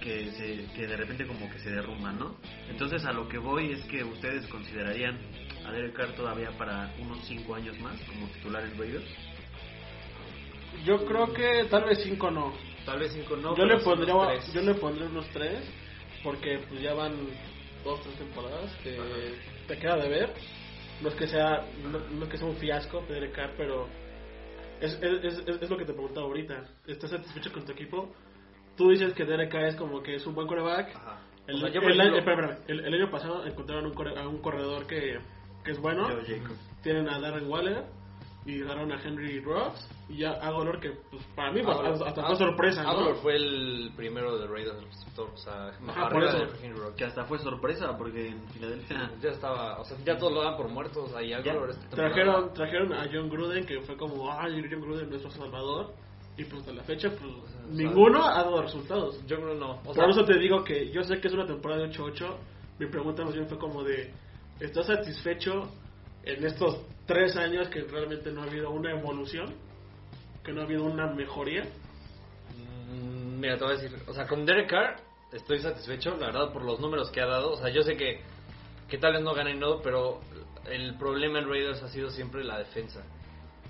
que, 0.03 0.33
se, 0.33 0.67
que 0.75 0.87
de 0.87 0.97
repente 0.97 1.27
como 1.27 1.49
que 1.51 1.61
se 1.61 1.71
derrumban, 1.71 2.19
¿no? 2.19 2.37
Entonces 2.69 3.05
a 3.07 3.13
lo 3.13 3.27
que 3.29 3.39
voy 3.39 3.73
es 3.73 3.83
que 3.87 4.05
ustedes 4.05 4.47
considerarían 4.49 5.19
a 5.65 5.71
Derek 5.73 5.95
Carr 5.95 6.13
todavía 6.15 6.51
para 6.59 6.93
unos 6.99 7.25
5 7.27 7.55
años 7.55 7.79
más 7.81 7.99
como 8.03 8.27
titular 8.29 8.65
en 8.65 8.77
Raiders. 8.79 9.05
Yo 10.85 11.05
creo 11.07 11.33
que 11.33 11.65
tal 11.71 11.85
vez 11.85 12.01
5 12.03 12.31
no. 12.31 12.53
Tal 12.85 12.99
vez 12.99 13.13
5 13.13 13.37
no. 13.37 13.57
yo, 13.57 13.65
le 13.65 13.79
pondría, 13.85 14.15
yo 14.53 14.61
le 14.63 14.75
pondría 14.75 15.07
unos 15.07 15.27
3 15.29 15.59
porque 16.25 16.59
pues 16.69 16.81
ya 16.81 16.95
van 16.95 17.15
2, 17.85 18.01
3 18.03 18.15
temporadas 18.17 18.73
que 18.83 18.97
te 19.69 19.79
queda 19.79 19.97
de 19.97 20.09
ver. 20.09 20.33
No 21.01 21.09
es 21.09 21.15
que 21.15 21.27
sea 21.27 21.65
no, 21.83 21.99
no 21.99 22.25
es 22.25 22.31
que 22.31 22.39
sea 22.39 22.47
un 22.47 22.57
fiasco 22.57 23.05
Carr, 23.35 23.53
pero 23.57 23.89
es, 24.81 24.95
es, 25.01 25.25
es, 25.47 25.63
es 25.63 25.71
lo 25.71 25.77
que 25.77 25.85
te 25.85 25.93
preguntaba 25.93 26.27
ahorita. 26.27 26.65
¿Estás 26.87 27.11
satisfecho 27.11 27.53
con 27.53 27.65
tu 27.65 27.73
equipo? 27.73 28.13
Tú 28.77 28.91
dices 28.91 29.13
que 29.15 29.25
Derek 29.25 29.51
Carr 29.53 29.65
es 29.67 29.77
como 29.77 30.03
que 30.03 30.17
es 30.17 30.27
un 30.27 30.35
buen 30.35 30.47
coreback. 30.49 30.95
Ajá. 30.97 31.21
El, 31.47 31.57
O 31.57 31.59
sea, 31.59 31.69
el 31.69 31.75
ejemplo- 32.19 32.57
el- 32.69 32.87
el 32.87 32.95
año 32.95 33.11
pasado 33.11 33.45
encontraron 33.47 33.87
un 33.87 33.95
core- 33.95 34.17
a 34.17 34.29
un 34.29 34.39
corredor 34.41 34.87
que, 34.87 35.19
que 35.65 35.71
es 35.73 35.79
bueno. 35.79 36.07
Tienen 36.83 37.09
a 37.09 37.19
Darren 37.21 37.49
Waller 37.49 37.85
y 38.45 38.61
agarraron 38.63 38.93
a 38.93 39.01
Henry 39.03 39.41
Rocks 39.41 39.89
y 40.09 40.19
ya 40.19 40.33
Agolor 40.33 40.81
que 40.81 40.91
pues, 41.11 41.23
para 41.37 41.53
mí 41.53 41.63
pues, 41.63 41.77
Aguilar- 41.77 42.09
hasta 42.09 42.27
fue 42.27 42.37
sorpresa, 42.37 42.83
¿no? 42.83 42.91
Aguilar 42.91 43.15
fue 43.17 43.37
el 43.37 43.93
primero 43.97 44.37
de 44.37 44.47
Raiders 44.49 44.77
del 44.77 44.87
receptor, 44.87 45.31
o 45.33 45.37
sea, 45.37 45.69
Ajá, 45.89 46.09
por 46.09 46.23
de 46.23 46.29
eso. 46.45 46.55
Henry 46.63 46.79
Rock. 46.79 46.95
Que 46.97 47.05
hasta 47.05 47.25
fue 47.25 47.39
sorpresa 47.39 47.97
porque 47.97 48.29
en 48.29 48.49
Filadelfia... 48.49 49.11
Ya 49.21 49.31
estaba, 49.31 49.79
o 49.81 49.85
sea, 49.85 49.97
ya 50.05 50.19
todos 50.19 50.33
lo 50.33 50.43
dan 50.43 50.57
por 50.57 50.69
muertos 50.69 51.15
ahí 51.15 51.33
esta 51.33 51.89
temporada. 51.89 52.15
Trajeron, 52.15 52.53
trajeron 52.55 52.93
a 52.93 53.09
John 53.13 53.29
Gruden 53.29 53.65
que 53.65 53.81
fue 53.83 53.97
como, 53.97 54.31
ay, 54.33 54.61
John 54.71 54.81
Gruden 54.81 55.09
nuestro 55.09 55.31
salvador 55.31 55.93
y 56.37 56.45
pues 56.45 56.61
hasta 56.61 56.73
la 56.73 56.83
fecha 56.83 57.11
pues 57.11 57.21
sea, 57.51 57.61
ninguno 57.71 58.25
ha 58.25 58.43
dado 58.43 58.63
resultados. 58.63 59.25
Yo 59.27 59.37
creo 59.37 59.55
no. 59.55 59.81
O 59.85 59.95
sea, 59.95 60.05
Por 60.05 60.11
eso 60.11 60.25
te 60.25 60.39
digo 60.39 60.65
que 60.65 60.91
yo 60.91 61.05
sé 61.05 61.21
que 61.21 61.29
es 61.29 61.35
una 61.35 61.47
temporada 61.47 61.83
de 61.83 61.91
8-8. 61.91 62.35
Mi 62.79 62.87
pregunta 62.87 63.23
más 63.25 63.35
bien 63.35 63.47
fue 63.49 63.59
como 63.59 63.85
de, 63.85 64.13
¿estás 64.59 64.87
satisfecho 64.87 65.69
en 66.25 66.45
estos 66.45 66.79
tres 67.07 67.37
años 67.37 67.69
que 67.69 67.81
realmente 67.83 68.31
no 68.31 68.43
ha 68.43 68.45
habido 68.45 68.71
una 68.71 68.91
evolución? 68.93 69.55
¿Que 70.45 70.53
no 70.53 70.61
ha 70.61 70.65
habido 70.65 70.85
una 70.85 71.07
mejoría? 71.09 71.65
Mm, 72.91 73.41
Mira, 73.41 73.57
te 73.59 73.65
voy 73.65 73.75
a 73.75 73.77
decir, 73.79 73.99
o 74.07 74.13
sea, 74.13 74.27
con 74.27 74.45
Derek 74.47 74.71
Carr 74.71 74.97
estoy 75.33 75.59
satisfecho, 75.61 76.17
la 76.17 76.27
verdad, 76.27 76.53
por 76.53 76.63
los 76.65 76.79
números 76.81 77.11
que 77.11 77.21
ha 77.21 77.27
dado. 77.27 77.53
O 77.53 77.57
sea, 77.57 77.71
yo 77.71 77.83
sé 77.83 77.97
que, 77.97 78.21
que 78.89 78.99
tal 78.99 79.15
vez 79.15 79.23
no 79.23 79.35
ganen 79.35 79.59
no, 79.59 79.81
pero 79.83 80.21
el 80.71 80.97
problema 80.97 81.39
en 81.41 81.49
Raiders 81.49 81.83
ha 81.83 81.89
sido 81.89 82.11
siempre 82.11 82.45
la 82.45 82.59
defensa. 82.59 83.03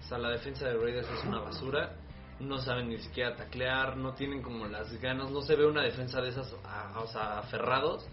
O 0.05 0.09
sea, 0.09 0.19
la 0.19 0.31
defensa 0.31 0.67
de 0.69 0.75
Raiders 0.77 1.09
es 1.11 1.25
una 1.25 1.41
basura. 1.41 1.97
No 2.41 2.59
saben 2.59 2.89
ni 2.89 2.99
siquiera 2.99 3.37
taclear, 3.37 3.97
no 3.97 4.15
tienen 4.15 4.43
como 4.43 4.67
las 4.67 4.93
ganas. 5.01 5.31
No 5.31 5.43
se 5.43 5.55
ve 5.55 5.65
una 5.65 5.83
defensa 5.83 6.21
de 6.21 6.31
esas, 6.31 6.53
a- 6.65 6.99
o 7.01 7.07
sea, 7.07 7.39
aferrados 7.39 8.05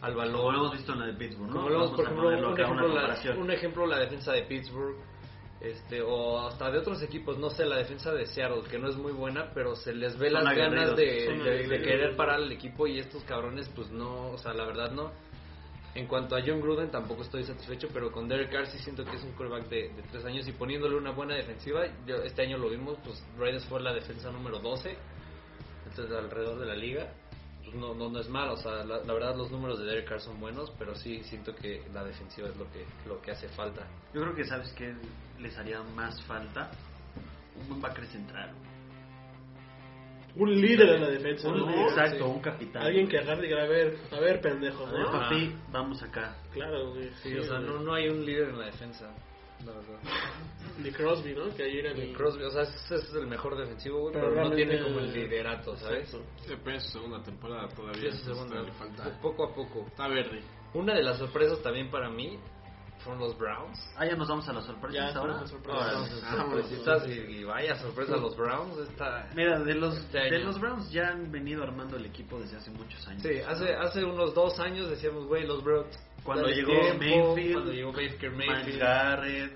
al 0.00 0.14
balón. 0.14 0.36
Como 0.36 0.52
lo 0.52 0.58
hemos 0.58 0.72
visto 0.72 0.92
en 0.92 1.00
la 1.00 1.06
de 1.06 1.14
Pittsburgh, 1.14 1.50
¿no? 1.50 1.62
Por 1.62 2.04
ejemplo, 2.04 2.28
un 2.28 2.34
ejemplo, 2.34 2.88
la, 2.88 2.94
comparación. 2.94 3.38
un 3.38 3.50
ejemplo, 3.50 3.86
la 3.86 3.98
defensa 3.98 4.32
de 4.32 4.42
Pittsburgh, 4.42 4.96
este, 5.60 6.00
o 6.00 6.46
hasta 6.46 6.70
de 6.70 6.78
otros 6.78 7.02
equipos, 7.02 7.38
no 7.38 7.50
sé, 7.50 7.66
la 7.66 7.76
defensa 7.76 8.12
de 8.12 8.26
Seattle, 8.26 8.62
que 8.70 8.78
no 8.78 8.88
es 8.88 8.96
muy 8.96 9.12
buena, 9.12 9.50
pero 9.52 9.76
se 9.76 9.92
les 9.92 10.18
ve 10.18 10.30
Son 10.30 10.44
las 10.44 10.56
ganas 10.56 10.96
de, 10.96 11.80
querer 11.82 12.16
parar 12.16 12.36
al 12.36 12.50
equipo 12.50 12.86
y 12.86 12.98
estos 12.98 13.22
cabrones, 13.24 13.68
pues 13.74 13.90
no, 13.90 14.30
o 14.30 14.38
sea, 14.38 14.54
la 14.54 14.64
verdad 14.64 14.90
no. 14.92 15.12
En 15.94 16.06
cuanto 16.06 16.36
a 16.36 16.40
John 16.46 16.60
Gruden, 16.60 16.90
tampoco 16.90 17.22
estoy 17.22 17.42
satisfecho, 17.42 17.88
pero 17.92 18.12
con 18.12 18.28
Derek 18.28 18.50
Carr 18.50 18.66
sí 18.68 18.78
siento 18.78 19.04
que 19.04 19.16
es 19.16 19.24
un 19.24 19.32
quarterback 19.32 19.68
de, 19.68 19.88
de 19.88 20.02
tres 20.10 20.24
años 20.24 20.46
y 20.46 20.52
poniéndole 20.52 20.96
una 20.96 21.10
buena 21.10 21.34
defensiva, 21.34 21.84
yo- 22.06 22.22
este 22.22 22.42
año 22.42 22.58
lo 22.58 22.70
vimos, 22.70 22.96
pues 23.04 23.22
Raiders 23.36 23.64
fue 23.66 23.80
la 23.80 23.92
defensa 23.92 24.30
número 24.30 24.60
12, 24.60 24.96
entonces 25.88 26.16
alrededor 26.16 26.60
de 26.60 26.66
la 26.66 26.76
liga 26.76 27.12
pues 27.70 27.74
no, 27.80 27.94
no, 27.94 28.08
no 28.10 28.18
es 28.20 28.28
mal, 28.28 28.48
o 28.50 28.56
sea, 28.56 28.84
la, 28.84 28.98
la 29.04 29.12
verdad 29.12 29.36
los 29.36 29.50
números 29.50 29.78
de 29.78 29.86
Derek 29.86 30.08
Carr 30.08 30.20
son 30.20 30.40
buenos, 30.40 30.72
pero 30.78 30.94
sí 30.94 31.22
siento 31.24 31.54
que 31.54 31.82
la 31.92 32.04
defensiva 32.04 32.48
es 32.48 32.56
lo 32.56 32.70
que, 32.70 32.84
lo 33.06 33.20
que 33.20 33.30
hace 33.30 33.48
falta. 33.48 33.86
Yo 34.12 34.20
creo 34.22 34.34
que 34.34 34.44
sabes 34.44 34.72
que 34.72 34.94
les 35.38 35.56
haría 35.56 35.80
más 35.82 36.20
falta 36.24 36.70
un 37.60 37.68
buen 37.68 37.80
backer 37.80 38.06
central. 38.06 38.52
Un 40.36 40.60
líder 40.60 40.90
en 40.90 41.00
la 41.02 41.08
defensa, 41.08 41.48
Un- 41.48 41.58
¿no? 41.58 41.88
exacto, 41.88 42.24
sí. 42.24 42.30
un 42.30 42.40
capitán. 42.40 42.82
Alguien 42.82 43.08
que 43.08 43.18
agarre 43.18 43.46
y 43.46 43.48
diga, 43.48 43.62
a 43.62 43.66
ver, 43.66 43.98
a 44.12 44.20
ver, 44.20 44.40
pendejo, 44.40 44.86
A 44.86 44.92
ver, 44.92 45.00
¿no? 45.02 45.10
papi, 45.12 45.56
vamos 45.72 46.02
acá. 46.02 46.36
Claro, 46.52 46.90
güey. 46.92 47.10
Sí, 47.22 47.36
o 47.36 47.42
sea, 47.42 47.58
no, 47.58 47.80
no 47.80 47.94
hay 47.94 48.08
un 48.08 48.24
líder 48.24 48.50
en 48.50 48.58
la 48.58 48.66
defensa, 48.66 49.12
la 49.64 49.72
verdad. 49.72 49.98
Ni 50.78 50.90
Crosby, 50.92 51.34
¿no? 51.34 51.54
Que 51.54 51.64
ayer 51.64 51.86
era 51.86 51.94
Ni 51.94 52.02
el... 52.10 52.12
Crosby, 52.16 52.44
o 52.44 52.50
sea, 52.50 52.62
ese 52.62 52.94
es 52.96 53.14
el 53.14 53.26
mejor 53.26 53.56
defensivo, 53.58 54.00
güey, 54.00 54.14
Pero 54.14 54.30
pero, 54.30 54.48
no 54.48 54.54
tiene 54.54 54.82
como 54.82 55.00
el 55.00 55.12
liderato, 55.12 55.76
¿sabes? 55.76 56.10
Depende 56.48 56.72
de 56.72 56.80
su 56.80 56.88
segunda 56.92 57.22
temporada 57.22 57.68
todavía. 57.68 58.10
Sí, 58.12 58.18
es 58.18 58.20
segunda. 58.24 58.62
Le 58.62 58.72
falta. 58.72 59.20
Poco 59.20 59.44
a 59.44 59.54
poco. 59.54 59.86
Está 59.86 60.08
verde. 60.08 60.42
Una 60.74 60.94
de 60.94 61.02
las 61.02 61.18
sorpresas 61.18 61.60
también 61.62 61.90
para 61.90 62.08
mí 62.08 62.38
fueron 63.00 63.20
los 63.22 63.36
Browns. 63.38 63.78
Ah, 63.96 64.04
ya 64.06 64.14
nos 64.14 64.28
vamos 64.28 64.46
a 64.48 64.52
las 64.52 64.64
sorpresas 64.66 65.12
Ya, 65.14 65.18
ahora. 65.18 65.40
a 65.40 65.46
sorpresas. 65.46 66.22
Ah, 66.22 66.36
sorpresitas 66.36 67.08
y, 67.08 67.12
y 67.12 67.44
vaya 67.44 67.74
sorpresa 67.76 68.16
los 68.16 68.36
Browns. 68.36 68.76
Esta... 68.78 69.26
Mira, 69.34 69.58
de 69.58 69.74
los, 69.74 69.96
Este 69.96 70.18
de 70.18 70.36
año. 70.36 70.44
los 70.46 70.60
Browns 70.60 70.90
ya 70.92 71.08
han 71.08 71.32
venido 71.32 71.62
armando 71.62 71.96
el 71.96 72.04
equipo 72.06 72.38
desde 72.38 72.58
hace 72.58 72.70
muchos 72.70 73.06
años. 73.08 73.22
Sí, 73.22 73.40
hace, 73.40 73.74
hace 73.74 74.04
unos 74.04 74.34
dos 74.34 74.60
años 74.60 74.88
decíamos, 74.90 75.26
güey, 75.26 75.46
los 75.46 75.64
Browns. 75.64 75.98
Cuando 76.24 76.48
llegó 76.48 76.72
tiempo, 76.80 77.34
Mayfield, 77.34 77.52
Cuando 77.54 77.72
llegó 77.72 77.92
Baker 77.92 78.30
Mayfield. 78.32 78.78
Garrett. 78.78 79.52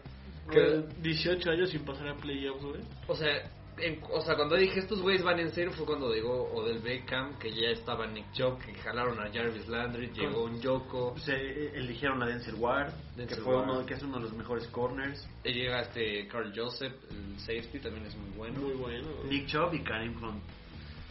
Que 0.50 0.84
18 1.00 1.50
años 1.50 1.70
sin 1.70 1.84
pasar 1.84 2.08
a 2.08 2.14
playoffs, 2.16 2.62
güey. 2.62 2.80
O 3.08 3.14
sea, 3.16 3.50
en- 3.78 3.98
o 4.12 4.20
sea, 4.20 4.36
cuando 4.36 4.56
dije 4.56 4.78
estos 4.80 5.00
güeyes 5.00 5.22
van 5.22 5.40
en 5.40 5.50
serio 5.52 5.72
fue 5.72 5.86
cuando 5.86 6.12
llegó 6.12 6.52
Odell 6.52 6.80
Beckham, 6.80 7.38
que 7.38 7.50
ya 7.50 7.70
estaba 7.70 8.06
Nick 8.06 8.30
Chubb, 8.32 8.58
que 8.58 8.74
jalaron 8.74 9.18
a 9.20 9.32
Jarvis 9.32 9.66
Landry, 9.68 10.10
llegó 10.14 10.44
un 10.44 10.60
Yoko, 10.60 11.14
Se 11.18 11.76
eligieron 11.76 12.22
a 12.22 12.26
Denzel 12.26 12.56
Ward, 12.56 12.92
Denzel 13.16 13.38
que, 13.38 13.42
fue 13.42 13.56
Ward. 13.56 13.70
uno, 13.70 13.86
que 13.86 13.94
es 13.94 14.02
uno 14.02 14.16
de 14.18 14.22
los 14.24 14.32
mejores 14.34 14.66
corners. 14.68 15.26
y 15.44 15.52
llega 15.54 15.80
este 15.80 16.28
Carl 16.28 16.52
Joseph, 16.54 16.92
el 17.10 17.38
safety, 17.40 17.78
también 17.80 18.04
es 18.06 18.14
muy 18.16 18.30
bueno. 18.36 18.60
Muy 18.60 18.74
bueno. 18.74 19.08
Nick 19.28 19.46
Chubb 19.46 19.72
y 19.74 19.82
Karim 19.82 20.22
Hunt. 20.22 20.42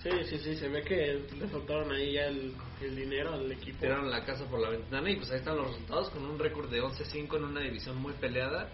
Sí, 0.04 0.10
sí, 0.30 0.38
sí, 0.40 0.56
se 0.58 0.68
ve 0.68 0.82
que 0.84 1.24
le 1.40 1.48
soltaron 1.50 1.92
ahí 1.94 2.14
ya 2.14 2.26
el, 2.28 2.54
el 2.82 2.96
dinero 2.96 3.34
al 3.34 3.50
equipo. 3.52 3.80
Tiraron 3.80 4.12
la 4.12 4.26
casa 4.26 4.46
por 4.50 4.60
la 4.60 4.70
ventana 4.70 5.10
y 5.10 5.16
pues 5.16 5.32
ahí 5.32 5.38
están 5.38 5.56
los 5.58 5.68
resultados 5.68 6.10
con 6.10 6.26
un 6.26 6.38
récord 6.38 6.70
de 6.70 6.82
11-5 6.82 7.38
en 7.38 7.44
una 7.46 7.62
división 7.62 7.96
muy 7.98 8.12
peleada. 8.14 8.70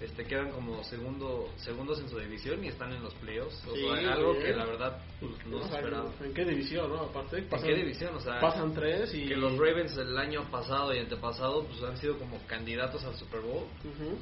Este 0.00 0.24
quedan 0.24 0.50
como 0.50 0.82
segundo 0.82 1.48
segundos 1.56 2.00
en 2.00 2.08
su 2.08 2.18
división 2.18 2.62
y 2.64 2.68
están 2.68 2.92
en 2.92 3.04
los 3.04 3.14
playoffs. 3.14 3.64
O 3.68 3.74
Sí, 3.76 3.82
sea, 4.02 4.12
algo 4.14 4.32
bien. 4.32 4.44
que 4.46 4.52
la 4.56 4.64
verdad 4.64 5.02
pues, 5.20 5.46
no 5.46 5.58
se 5.60 5.74
esperaba. 5.76 6.10
¿En 6.24 6.34
qué 6.34 6.44
división, 6.44 6.90
no? 6.90 7.00
Aparte, 7.02 7.38
¿En 7.38 7.48
pasan, 7.48 7.68
qué 7.68 7.74
división? 7.76 8.14
O 8.16 8.20
sea, 8.20 8.40
pasan 8.40 8.74
tres 8.74 9.14
y... 9.14 9.28
que 9.28 9.36
los 9.36 9.52
Ravens 9.56 9.96
el 9.96 10.18
año 10.18 10.42
pasado 10.50 10.92
y 10.92 10.98
antepasado 10.98 11.64
pues 11.64 11.80
han 11.84 11.96
sido 11.98 12.18
como 12.18 12.44
candidatos 12.48 13.04
al 13.04 13.14
Super 13.14 13.40
Bowl 13.42 13.62
Ujú. 13.84 14.18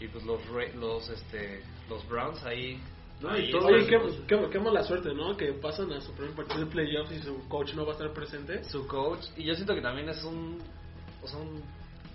y 0.00 0.08
pues 0.08 0.24
los 0.24 0.40
los 0.76 1.08
este 1.10 1.62
los 1.90 2.08
Browns 2.08 2.42
ahí 2.44 2.80
¿no? 3.22 3.36
Y 3.38 3.50
todo 3.50 3.66
Oye, 3.66 3.86
qué, 3.86 3.98
qué, 4.26 4.48
qué 4.50 4.58
mala 4.58 4.82
suerte, 4.82 5.14
¿no? 5.14 5.36
Que 5.36 5.52
pasan 5.54 5.92
a 5.92 6.00
su 6.00 6.12
primer 6.12 6.34
partido 6.34 6.60
de 6.64 6.66
playoffs 6.66 7.12
y 7.12 7.18
su 7.22 7.48
coach 7.48 7.74
no 7.74 7.84
va 7.84 7.90
a 7.92 7.94
estar 7.96 8.12
presente. 8.12 8.64
Su 8.64 8.86
coach. 8.86 9.24
Y 9.36 9.44
yo 9.44 9.54
siento 9.54 9.74
que 9.74 9.80
también 9.82 10.08
es 10.08 10.22
un. 10.24 10.58
O 11.22 11.26
sea, 11.28 11.38
un- 11.38 11.62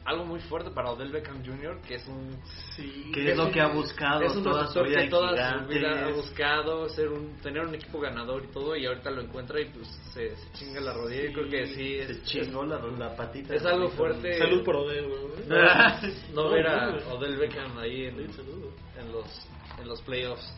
algo 0.05 0.23
muy 0.23 0.39
fuerte 0.39 0.71
para 0.71 0.91
Odell 0.91 1.11
Beckham 1.11 1.45
Jr., 1.45 1.81
que 1.85 1.95
es 1.95 2.07
un. 2.07 2.29
Sí. 2.77 3.11
que 3.13 3.31
es 3.31 3.37
lo 3.37 3.51
que 3.51 3.59
ha 3.59 3.67
buscado 3.67 4.21
Es 4.21 4.33
un 4.37 4.43
toda 4.43 4.65
su 4.67 4.81
vida 4.83 5.01
que 5.01 5.09
toda 5.09 5.59
su 5.59 5.65
vida 5.67 6.05
ha 6.05 6.11
buscado 6.13 6.87
ser 6.87 7.09
un, 7.09 7.35
tener 7.41 7.65
un 7.65 7.75
equipo 7.75 7.99
ganador 7.99 8.45
y 8.45 8.53
todo, 8.53 8.73
y 8.77 8.85
ahorita 8.85 9.11
lo 9.11 9.21
encuentra 9.23 9.59
y 9.59 9.65
pues 9.65 9.85
se, 10.13 10.33
se 10.33 10.51
chinga 10.53 10.79
la 10.79 10.93
rodilla. 10.93 11.23
Yo 11.25 11.33
creo 11.33 11.49
que 11.49 11.65
sí. 11.67 11.97
Se 11.97 12.11
Es, 12.13 12.23
chingó 12.23 12.63
la, 12.65 12.79
la 12.97 13.17
patita. 13.17 13.53
es 13.53 13.65
algo 13.65 13.89
fuerte. 13.89 14.37
Salud 14.37 14.63
por 14.63 14.77
Odell, 14.77 15.09
güey. 15.09 15.19
no 16.33 16.43
No, 16.43 16.49
ver 16.51 16.67
a 16.67 16.91
no, 16.91 17.13
Odell 17.15 17.35
Beckham 17.37 17.77
ahí 17.77 18.05
en, 18.05 18.15
Sí, 18.31 18.41
en 18.97 19.11
los, 19.11 19.47
en 19.81 19.87
los 19.89 20.01
playoffs. 20.03 20.53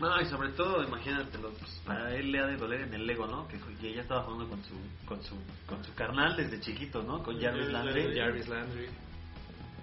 No, 0.00 0.20
y 0.20 0.26
sobre 0.26 0.50
todo, 0.50 0.82
imagínatelo, 0.84 1.50
pues, 1.58 1.70
para 1.86 2.14
él 2.14 2.30
le 2.30 2.40
ha 2.40 2.46
de 2.46 2.56
doler 2.56 2.82
en 2.82 2.94
el 2.94 3.08
ego, 3.08 3.26
¿no? 3.26 3.48
Que, 3.48 3.58
que 3.80 3.94
ya 3.94 4.02
estaba 4.02 4.22
jugando 4.24 4.48
con 4.48 4.62
su, 4.64 4.74
con 5.06 5.22
su, 5.22 5.34
con 5.66 5.82
su 5.84 5.94
carnal 5.94 6.36
desde 6.36 6.60
chiquito, 6.60 7.02
¿no? 7.02 7.22
Con 7.22 7.40
Jarvis 7.40 7.68
Landry. 7.68 8.02
sí, 8.12 8.18
Jarvis 8.18 8.48
Landry. 8.48 8.86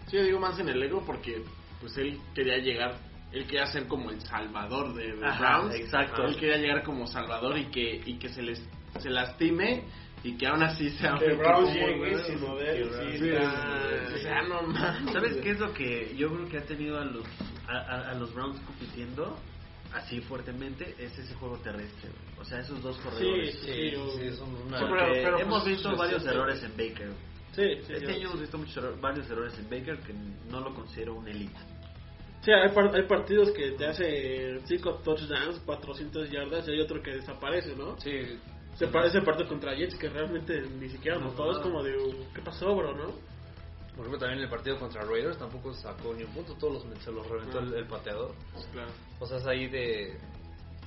Sí, 0.07 0.17
yo 0.17 0.23
digo 0.23 0.39
más 0.39 0.59
en 0.59 0.69
el 0.69 0.83
ego 0.83 1.03
porque 1.05 1.43
pues 1.79 1.97
él 1.97 2.19
quería 2.35 2.57
llegar, 2.57 2.95
él 3.31 3.45
quería 3.45 3.65
ser 3.67 3.87
como 3.87 4.11
el 4.11 4.21
salvador 4.21 4.93
de 4.93 5.07
los 5.15 5.23
Ajá, 5.23 5.57
Browns. 5.59 5.75
exacto. 5.75 6.25
Él 6.25 6.35
quería 6.37 6.57
llegar 6.57 6.83
como 6.83 7.07
salvador 7.07 7.57
y 7.57 7.65
que 7.71 8.01
y 8.05 8.19
que 8.19 8.29
se 8.29 8.41
les 8.43 8.63
se 8.99 9.09
lastime 9.09 9.83
y 10.23 10.37
que 10.37 10.45
aún 10.47 10.61
así 10.61 10.89
sea 10.91 11.15
Que 11.17 11.33
un 11.33 11.39
Browns 11.39 11.73
llegue 11.73 12.23
sin. 12.25 12.39
¿Sabes 15.11 15.37
qué 15.41 15.51
es 15.51 15.59
lo 15.59 15.73
que 15.73 16.15
yo 16.15 16.31
creo 16.33 16.47
que 16.49 16.57
ha 16.59 16.65
tenido 16.65 16.99
a 16.99 17.05
los, 17.05 17.25
a, 17.67 17.77
a- 17.77 18.11
a 18.11 18.13
los 18.15 18.33
Browns 18.33 18.59
compitiendo 18.61 19.37
así 19.93 20.21
fuertemente? 20.21 20.95
Es 20.97 21.17
ese 21.17 21.33
juego 21.35 21.57
terrestre, 21.59 22.09
güey. 22.09 22.39
O 22.39 22.45
sea, 22.45 22.59
esos 22.59 22.81
dos 22.81 22.97
corredores. 22.97 23.55
Sí, 23.59 23.65
Sí, 23.71 23.91
yo- 23.91 24.09
sí, 24.17 24.31
son 24.37 24.53
una. 24.67 24.79
Sí, 24.79 24.85
Porque 24.87 25.03
pero- 25.03 25.23
pero, 25.23 25.39
hemos 25.39 25.63
pues, 25.63 25.75
visto 25.75 25.95
varios 25.95 26.21
es- 26.23 26.27
errores 26.27 26.63
en 26.63 26.71
Baker. 26.71 27.09
Sí, 27.53 27.61
sí. 27.85 27.93
Este 27.93 28.01
yo- 28.01 28.09
año 28.09 28.27
hemos 28.29 28.41
visto 28.41 28.57
muchos 28.57 29.01
varios 29.01 29.29
errores 29.29 29.53
en 29.59 29.69
Baker 29.69 29.99
que 29.99 30.13
no 30.49 30.59
lo 30.61 30.73
considero 30.73 31.13
un 31.15 31.27
elite. 31.27 31.59
Sí, 32.41 32.51
hay, 32.51 32.69
par- 32.69 32.93
hay 32.93 33.03
partidos 33.03 33.51
que 33.51 33.71
te 33.71 33.85
hace 33.85 34.59
5 34.65 34.95
touchdowns, 35.03 35.59
400 35.65 36.29
yardas 36.29 36.67
y 36.67 36.71
hay 36.71 36.81
otro 36.81 37.01
que 37.01 37.11
desaparece, 37.15 37.75
¿no? 37.75 37.97
Sí, 38.01 38.39
Se 38.75 38.87
parece 38.87 39.19
el 39.19 39.23
partido 39.23 39.47
contra 39.47 39.75
Jets 39.75 39.95
que 39.95 40.09
realmente 40.09 40.61
ni 40.79 40.89
siquiera 40.89 41.19
No, 41.19 41.25
notó, 41.25 41.51
es 41.51 41.57
no. 41.57 41.63
como 41.63 41.83
de, 41.83 41.93
¿qué 42.33 42.41
pasó, 42.41 42.75
bro, 42.75 42.95
no? 42.95 43.13
Por 43.95 43.99
ejemplo, 44.05 44.19
también 44.19 44.39
en 44.39 44.43
el 44.45 44.49
partido 44.49 44.77
contra 44.79 45.03
Raiders 45.03 45.37
tampoco 45.37 45.73
sacó 45.73 46.13
ni 46.13 46.23
un 46.23 46.31
punto, 46.33 46.55
todos 46.55 46.85
los, 46.85 47.03
se 47.03 47.11
los 47.11 47.27
reventó 47.29 47.59
el, 47.59 47.73
el 47.73 47.87
pateador. 47.87 48.33
Pues, 48.53 48.65
claro. 48.71 48.91
O 49.19 49.25
sea, 49.25 49.37
es 49.37 49.45
ahí 49.45 49.67
de. 49.67 50.17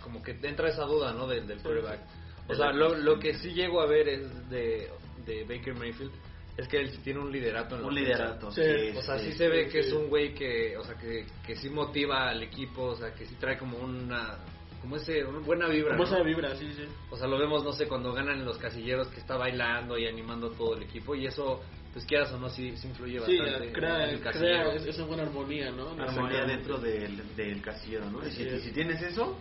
Como 0.02 0.22
que 0.22 0.32
entra 0.42 0.68
esa 0.68 0.84
duda, 0.84 1.12
¿no? 1.12 1.26
Del, 1.26 1.46
del 1.46 1.58
Sí. 1.58 1.64
quarterback. 1.64 2.00
O 2.48 2.54
sea, 2.54 2.72
lo, 2.72 2.94
lo 2.96 3.18
que 3.18 3.34
sí 3.34 3.50
llego 3.54 3.80
a 3.80 3.86
ver 3.86 4.08
es 4.08 4.48
de, 4.50 4.88
de 5.24 5.44
Baker 5.44 5.74
Mayfield 5.74 6.12
es 6.56 6.68
que 6.68 6.78
él 6.78 6.90
sí 6.90 6.98
tiene 7.02 7.20
un 7.20 7.30
liderato 7.30 7.74
en 7.74 7.82
la 7.82 7.88
Un 7.88 7.94
liderato. 7.94 8.50
Sí. 8.50 8.62
O 8.96 9.02
sea, 9.02 9.18
sí 9.18 9.32
Sí, 9.32 9.38
se 9.38 9.48
ve 9.48 9.66
sí, 9.66 9.72
que 9.72 9.82
sí. 9.82 9.88
es 9.88 9.94
un 9.94 10.08
güey 10.08 10.32
que, 10.34 10.76
o 10.78 10.84
sea, 10.84 10.94
que, 10.96 11.26
que 11.44 11.56
sí 11.56 11.68
motiva 11.68 12.28
al 12.30 12.42
equipo, 12.42 12.84
o 12.84 12.96
sea, 12.96 13.12
que 13.12 13.26
sí 13.26 13.34
trae 13.34 13.58
como 13.58 13.76
una, 13.78 14.38
como 14.80 14.96
ese, 14.96 15.22
una 15.24 15.40
buena 15.40 15.68
vibra. 15.68 15.96
Como 15.96 16.08
¿no? 16.08 16.14
esa 16.16 16.22
vibra, 16.24 16.54
sí, 16.56 16.72
sí. 16.74 16.84
O 17.10 17.16
sea, 17.16 17.26
lo 17.26 17.38
vemos, 17.38 17.62
no 17.64 17.72
sé, 17.72 17.86
cuando 17.86 18.12
ganan 18.12 18.44
los 18.44 18.56
casilleros 18.58 19.08
que 19.08 19.20
está 19.20 19.36
bailando 19.36 19.98
y 19.98 20.06
animando 20.06 20.46
a 20.46 20.56
todo 20.56 20.76
el 20.76 20.84
equipo 20.84 21.14
y 21.14 21.26
eso, 21.26 21.60
pues 21.96 22.04
quieras 22.04 22.30
o 22.30 22.38
no, 22.38 22.50
sí, 22.50 22.76
sí 22.76 22.88
influye 22.88 23.18
Sí, 23.24 23.38
bastante. 23.38 23.68
en 23.68 23.72
crea, 23.72 24.04
el 24.04 24.20
crea 24.20 24.74
es- 24.74 24.84
esa 24.84 25.04
buena 25.06 25.22
armonía, 25.22 25.70
¿no? 25.70 25.92
Armonía 25.98 26.44
dentro 26.44 26.76
del, 26.76 27.34
del 27.34 27.62
casillero, 27.62 28.10
¿no? 28.10 28.22
Y 28.26 28.30
si, 28.32 28.42
es. 28.42 28.62
si 28.64 28.70
tienes 28.72 29.00
eso, 29.00 29.34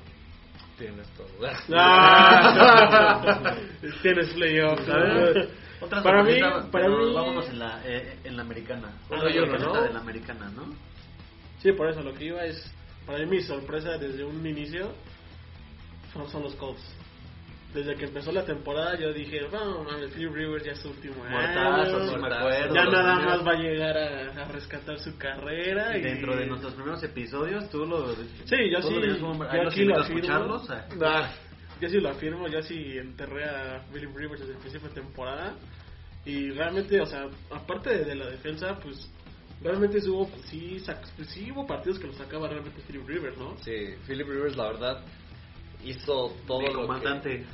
Tienes 0.77 1.05
todo. 1.17 1.27
Ah, 1.73 3.57
Tienes 4.01 4.29
playoff, 4.29 4.79
¿sabes? 4.85 5.49
otra 5.81 6.01
Para 6.01 6.23
mí, 6.23 6.39
para 6.39 6.65
pero 6.71 6.97
mí... 7.07 7.13
vámonos 7.13 7.49
en 7.49 7.59
la, 7.59 7.81
eh, 7.83 8.19
en 8.23 8.37
la 8.37 8.43
americana. 8.43 8.87
Ah, 9.11 9.15
Otra 9.17 9.29
yo 9.33 9.41
no, 9.41 9.51
sorpresita 9.51 9.73
¿no? 9.73 9.81
de 9.83 9.93
la 9.93 9.99
americana, 9.99 10.49
¿no? 10.55 10.73
Sí, 11.61 11.73
por 11.73 11.89
eso 11.89 12.01
lo 12.03 12.13
que 12.13 12.23
iba 12.23 12.45
es, 12.45 12.71
para 13.05 13.19
mí 13.19 13.25
mi 13.25 13.41
sorpresa 13.41 13.97
desde 13.97 14.23
un 14.23 14.47
inicio 14.47 14.93
son, 16.13 16.29
son 16.29 16.43
los 16.43 16.55
Colts. 16.55 16.81
Desde 17.73 17.93
que 17.95 18.05
empezó 18.05 18.31
la 18.31 18.45
temporada 18.45 18.97
yo 18.97 19.11
dije, 19.11 19.41
vamos, 19.51 19.85
mames, 19.85 20.09
Philip 20.13 20.33
Rivers 20.33 20.63
ya 20.63 20.71
es 20.71 20.79
su 20.79 20.89
último 20.91 21.15
Muertazo, 21.29 21.97
año, 21.97 22.09
sí 22.09 22.15
me 22.15 22.27
acuerdo. 22.33 22.73
ya 22.73 22.85
nada 22.85 23.15
primeros- 23.17 23.25
más 23.43 23.47
va 23.47 23.51
a 23.51 23.61
llegar 23.61 23.97
a, 23.97 24.43
a 24.43 24.47
rescatar 24.47 24.99
su 24.99 25.17
carrera. 25.17 25.97
Y 25.97 25.99
Y 25.99 26.03
dentro 26.03 26.35
de 26.37 26.45
nuestros 26.45 26.73
primeros 26.73 27.03
episodios, 27.03 27.69
tú 27.69 27.85
lo. 27.85 28.15
Sí, 28.15 28.69
yo 28.71 28.81
sí, 28.81 28.93
lo 28.93 29.19
como- 29.19 29.43
yo 29.43 29.61
aquí 29.67 29.83
lo 29.83 29.95
afirmo. 29.99 30.55
a- 31.05 31.33
Yo 31.81 31.89
sí 31.89 31.99
lo 31.99 32.09
afirmo, 32.09 32.47
yo 32.47 32.61
sí 32.61 32.97
enterré 32.97 33.43
a 33.43 33.83
Philip 33.91 34.15
Rivers 34.15 34.39
desde 34.39 34.53
el 34.53 34.59
principio 34.59 34.87
de 34.87 34.95
temporada. 34.95 35.55
Y 36.23 36.51
realmente, 36.51 37.01
o 37.01 37.05
sea, 37.05 37.27
aparte 37.51 37.89
de, 37.89 38.05
de 38.05 38.15
la 38.15 38.27
defensa, 38.29 38.79
pues 38.81 39.11
realmente 39.61 39.99
sí 39.99 40.09
hubo, 40.09 40.29
sí, 40.45 40.77
sac- 40.79 41.11
pues, 41.17 41.29
sí 41.29 41.51
hubo 41.51 41.67
partidos 41.67 41.99
que 41.99 42.07
lo 42.07 42.13
sacaba 42.13 42.47
realmente 42.47 42.81
Philip 42.87 43.05
Rivers, 43.05 43.37
¿no? 43.37 43.57
Sí, 43.57 43.73
Philip 44.07 44.27
Rivers, 44.29 44.55
la 44.55 44.63
verdad, 44.67 45.01
hizo 45.83 46.33
todo 46.47 46.59
Mi 46.59 46.67
lo 46.67 46.81
comandante. 46.81 47.45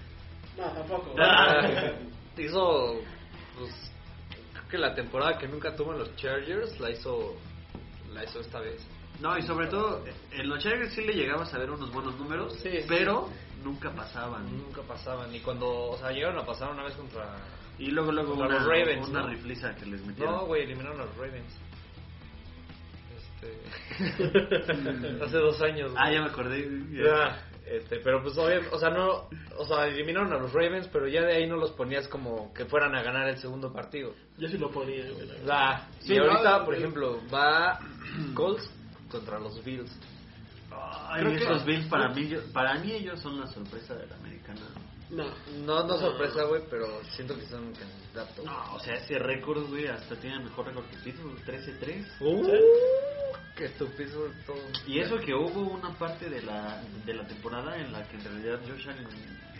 No, 0.57 0.65
tampoco. 0.71 1.15
que... 1.15 2.43
hizo, 2.43 2.99
pues, 3.57 3.91
creo 4.53 4.67
que 4.69 4.77
la 4.77 4.93
temporada 4.95 5.37
que 5.37 5.47
nunca 5.47 5.75
tuvo 5.75 5.93
en 5.93 5.99
los 5.99 6.15
Chargers 6.15 6.79
la 6.79 6.91
hizo, 6.91 7.35
la 8.13 8.23
hizo 8.23 8.39
esta 8.39 8.59
vez. 8.59 8.85
No, 9.19 9.37
y 9.37 9.41
sobre 9.43 9.67
todo, 9.67 10.03
en 10.31 10.49
los 10.49 10.59
Chargers 10.63 10.93
sí 10.93 11.01
le 11.05 11.13
llegabas 11.13 11.53
a 11.53 11.59
ver 11.59 11.69
unos 11.69 11.91
buenos 11.91 12.17
números, 12.17 12.53
Sí, 12.61 12.69
sí. 12.71 12.85
pero 12.87 13.29
nunca 13.63 13.91
pasaban. 13.91 14.57
Nunca 14.57 14.81
pasaban, 14.81 15.33
y 15.35 15.39
cuando, 15.41 15.67
o 15.91 15.97
sea, 15.97 16.11
llegaron 16.11 16.39
a 16.39 16.45
pasar 16.45 16.71
una 16.71 16.83
vez 16.83 16.95
contra... 16.95 17.35
Y 17.77 17.87
luego, 17.91 18.11
luego 18.11 18.29
Contra 18.35 18.47
una, 18.47 18.55
los 18.59 18.67
Ravens, 18.67 19.07
una 19.09 19.21
¿no? 19.21 19.27
rifliza 19.29 19.75
que 19.75 19.85
les 19.85 20.05
metieron. 20.05 20.35
No, 20.35 20.45
güey, 20.45 20.63
eliminaron 20.63 21.01
a 21.01 21.05
los 21.05 21.17
Ravens. 21.17 21.53
Este... 23.17 23.57
Hace 25.23 25.37
dos 25.37 25.61
años. 25.61 25.91
ah, 25.95 26.11
ya 26.11 26.21
me 26.21 26.27
acordé. 26.27 26.67
Ya, 26.91 27.43
este, 27.71 27.99
pero 27.99 28.21
pues 28.21 28.37
obviamente, 28.37 28.73
o 28.75 28.79
sea, 28.79 28.89
no, 28.89 29.29
o 29.57 29.65
sea, 29.65 29.87
eliminaron 29.87 30.31
a 30.33 30.37
los 30.37 30.51
Ravens, 30.53 30.87
pero 30.91 31.07
ya 31.07 31.21
de 31.21 31.33
ahí 31.35 31.47
no 31.47 31.55
los 31.57 31.71
ponías 31.71 32.07
como 32.07 32.53
que 32.53 32.65
fueran 32.65 32.95
a 32.95 33.01
ganar 33.01 33.27
el 33.29 33.37
segundo 33.37 33.71
partido. 33.71 34.13
Yo 34.37 34.47
sí 34.47 34.57
lo 34.57 34.69
ponía, 34.71 35.09
güey. 35.11 35.27
la 35.45 35.45
sea, 35.45 35.87
Sí, 35.99 36.13
y 36.13 36.17
ahorita, 36.17 36.59
no, 36.59 36.65
por 36.65 36.75
eh, 36.75 36.77
ejemplo, 36.77 37.19
va 37.33 37.79
Colts 38.33 38.69
contra 39.09 39.39
los 39.39 39.63
Bills. 39.63 39.91
Ay, 40.71 41.21
Creo 41.21 41.37
que- 41.37 41.43
esos 41.43 41.65
Bills 41.65 41.87
para 41.87 42.09
mí, 42.09 42.27
yo- 42.27 42.41
para 42.53 42.75
mí 42.75 42.91
ellos 42.91 43.19
son 43.19 43.39
la 43.39 43.47
sorpresa 43.47 43.95
de 43.95 44.07
la 44.07 44.15
americana. 44.15 44.61
No. 45.09 45.25
No, 45.65 45.83
no 45.85 45.97
sorpresa, 45.97 46.43
güey, 46.45 46.61
pero 46.69 47.03
siento 47.15 47.35
que 47.37 47.45
son 47.45 47.65
un 47.67 47.73
candidato. 47.73 48.43
No, 48.45 48.75
o 48.75 48.79
sea, 48.79 48.93
ese 48.95 49.19
récord, 49.19 49.67
güey, 49.67 49.87
hasta 49.87 50.15
tiene 50.15 50.39
mejor 50.39 50.67
récord 50.67 50.85
que 50.85 50.95
Pittsburgh, 50.97 51.37
13-3. 51.45 52.05
Uh, 52.21 52.47
que 53.55 53.69
todo. 53.69 54.57
Y 54.87 54.99
eso 54.99 55.17
que 55.19 55.33
hubo 55.33 55.61
una 55.61 55.97
parte 55.97 56.29
de 56.29 56.41
la, 56.41 56.81
de 57.05 57.13
la 57.13 57.27
temporada 57.27 57.77
en 57.77 57.91
la 57.91 58.07
que 58.07 58.15
en 58.17 58.23
realidad 58.23 58.59
Josh 58.67 58.87
Allen 58.89 59.07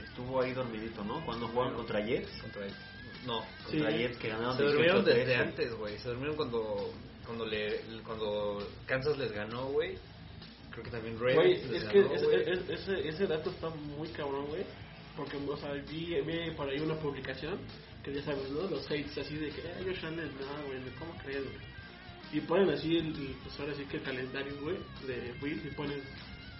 estuvo 0.03 0.41
ahí 0.41 0.53
dormidito, 0.53 1.03
¿no? 1.03 1.23
Cuando 1.25 1.47
jugaron 1.47 1.75
contra 1.75 1.99
Jets. 2.05 2.29
contra 2.41 2.61
No, 3.25 3.45
Contra 3.65 3.91
Sí. 3.91 3.97
Jets 3.97 4.17
que 4.17 4.29
ganaron 4.29 4.57
Se 4.57 4.63
durmieron 4.63 5.03
18-13. 5.03 5.03
desde 5.05 5.35
antes, 5.35 5.73
güey. 5.75 5.97
Se 5.99 6.09
durmieron 6.09 6.35
cuando 6.35 6.93
cuando 7.25 7.45
le 7.45 7.81
cuando 8.05 8.67
Kansas 8.87 9.17
les 9.17 9.31
ganó, 9.31 9.67
güey. 9.67 9.97
Creo 10.71 10.83
que 10.85 10.89
también 10.91 11.19
Ravens 11.19 11.35
Güey, 11.35 11.71
les 11.71 11.83
es 11.83 11.89
que 11.89 12.01
ganó, 12.01 12.13
es- 12.15 12.69
ese, 12.69 13.07
ese 13.09 13.27
dato 13.27 13.49
está 13.51 13.69
muy 13.69 14.07
cabrón, 14.09 14.45
güey. 14.47 14.63
Porque, 15.15 15.35
o 15.37 15.57
sea, 15.57 15.73
vi, 15.73 16.19
vi 16.21 16.51
por 16.55 16.69
ahí 16.69 16.79
una 16.79 16.95
publicación 16.95 17.59
que 18.03 18.13
ya 18.13 18.23
sabes, 18.23 18.49
¿no? 18.49 18.61
Los 18.69 18.85
hates 18.85 19.17
así 19.17 19.35
de 19.35 19.49
que, 19.49 19.61
ay, 19.67 19.83
Josh 19.85 20.05
Allen, 20.05 20.31
no, 20.39 20.65
güey, 20.67 20.79
¿cómo 20.97 21.13
crees, 21.21 21.43
güey? 21.43 21.70
Y 22.33 22.39
ponen 22.41 22.69
así, 22.69 22.97
el, 22.97 23.07
el- 23.07 23.35
pues 23.43 23.59
ahora 23.59 23.73
sí 23.75 23.83
que 23.85 23.97
el 23.97 24.03
calendario, 24.03 24.53
güey, 24.61 24.77
de 25.07 25.33
Will, 25.41 25.61
y 25.65 25.75
ponen, 25.75 26.01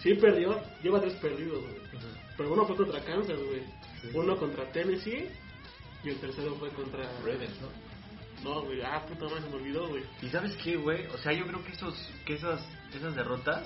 sí 0.02 0.14
perdió, 0.14 0.60
lleva 0.82 1.00
tres 1.00 1.14
perdidos, 1.14 1.62
güey. 1.62 1.76
Pero 2.36 2.52
uno 2.52 2.66
fue 2.66 2.76
contra 2.76 3.00
Kansas, 3.04 3.38
güey. 3.38 3.62
Uno 4.14 4.36
contra 4.36 4.70
Tennessee 4.72 5.28
y 6.04 6.08
el 6.08 6.16
tercero 6.16 6.54
fue 6.56 6.68
contra 6.70 7.04
Ravens, 7.24 7.58
¿no? 7.60 7.68
No, 8.42 8.62
güey, 8.64 8.82
ah, 8.82 9.04
puta 9.06 9.26
madre, 9.26 9.42
se 9.42 9.48
me 9.50 9.54
olvidó, 9.56 9.88
güey. 9.88 10.02
¿Y 10.20 10.28
sabes 10.28 10.56
qué, 10.56 10.76
güey? 10.76 11.06
O 11.06 11.18
sea, 11.18 11.32
yo 11.32 11.46
creo 11.46 11.64
que 11.64 11.72
esos 11.72 11.94
que 12.26 12.34
esas 12.34 12.60
esas 12.92 13.14
derrotas 13.14 13.64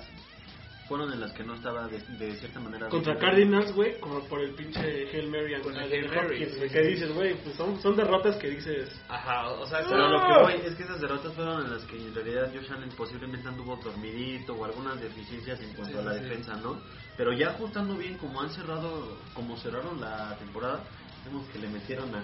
fueron 0.87 1.11
en 1.13 1.19
las 1.19 1.31
que 1.33 1.43
no 1.43 1.55
estaba 1.55 1.87
de, 1.87 1.99
de 1.99 2.35
cierta 2.37 2.59
manera... 2.59 2.87
Contra 2.89 3.13
de- 3.13 3.19
Cardinals, 3.19 3.73
güey, 3.73 3.99
como 3.99 4.21
por 4.27 4.41
el 4.41 4.51
pinche 4.55 4.79
Hail 5.11 5.29
Mary 5.29 5.53
and 5.55 5.63
Con 5.63 5.75
el 5.75 5.83
and 5.83 5.91
Hail 5.93 6.07
Mary, 6.09 6.19
Hopkins, 6.43 6.51
sí, 6.51 6.57
güey, 6.57 6.69
sí, 6.69 6.73
que 6.75 6.81
dices, 6.81 7.13
güey, 7.13 7.35
pues 7.43 7.55
son, 7.55 7.81
son 7.81 7.95
derrotas 7.95 8.35
que 8.37 8.49
dices, 8.49 9.01
Ajá, 9.09 9.49
o 9.49 9.65
sea, 9.65 9.79
Pero 9.87 10.07
lo 10.09 10.17
¡Ah! 10.19 10.27
que 10.27 10.43
voy 10.43 10.67
es 10.67 10.75
que 10.75 10.83
esas 10.83 10.99
derrotas 11.01 11.33
fueron 11.33 11.65
en 11.65 11.71
las 11.73 11.83
que 11.85 11.97
en 11.97 12.13
realidad 12.15 12.51
Josh 12.53 12.71
Allen 12.71 12.89
posiblemente 12.97 13.47
anduvo 13.47 13.75
dormidito 13.77 14.53
o 14.53 14.65
algunas 14.65 14.99
deficiencias 15.01 15.59
en 15.61 15.73
cuanto 15.73 15.93
Sí, 15.93 15.99
a 15.99 16.09
la 16.09 16.13
sí. 16.17 16.23
defensa, 16.23 16.55
¿no? 16.55 16.79
Pero 17.17 17.33
ya 17.33 17.49
ajustando 17.49 17.95
bien 17.95 18.17
como 18.17 18.41
han 18.41 18.49
cerrado, 18.51 19.17
como 19.33 19.57
cerraron 19.57 19.99
la 19.99 20.35
temporada, 20.37 20.83
vemos 21.25 21.47
que 21.49 21.59
le 21.59 21.67
metieron 21.67 22.13
a 22.15 22.23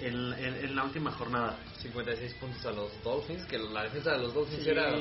en, 0.00 0.32
en- 0.34 0.64
en 0.64 0.76
la 0.76 0.84
última 0.84 1.10
jornada. 1.12 1.56
56 1.80 2.34
puntos 2.34 2.66
a 2.66 2.72
los 2.72 3.02
Dolphins, 3.04 3.44
que 3.46 3.58
la 3.58 3.84
defensa 3.84 4.12
de 4.12 4.18
los 4.18 4.34
Dolphins 4.34 4.62
Sí, 4.64 4.70
era... 4.70 4.92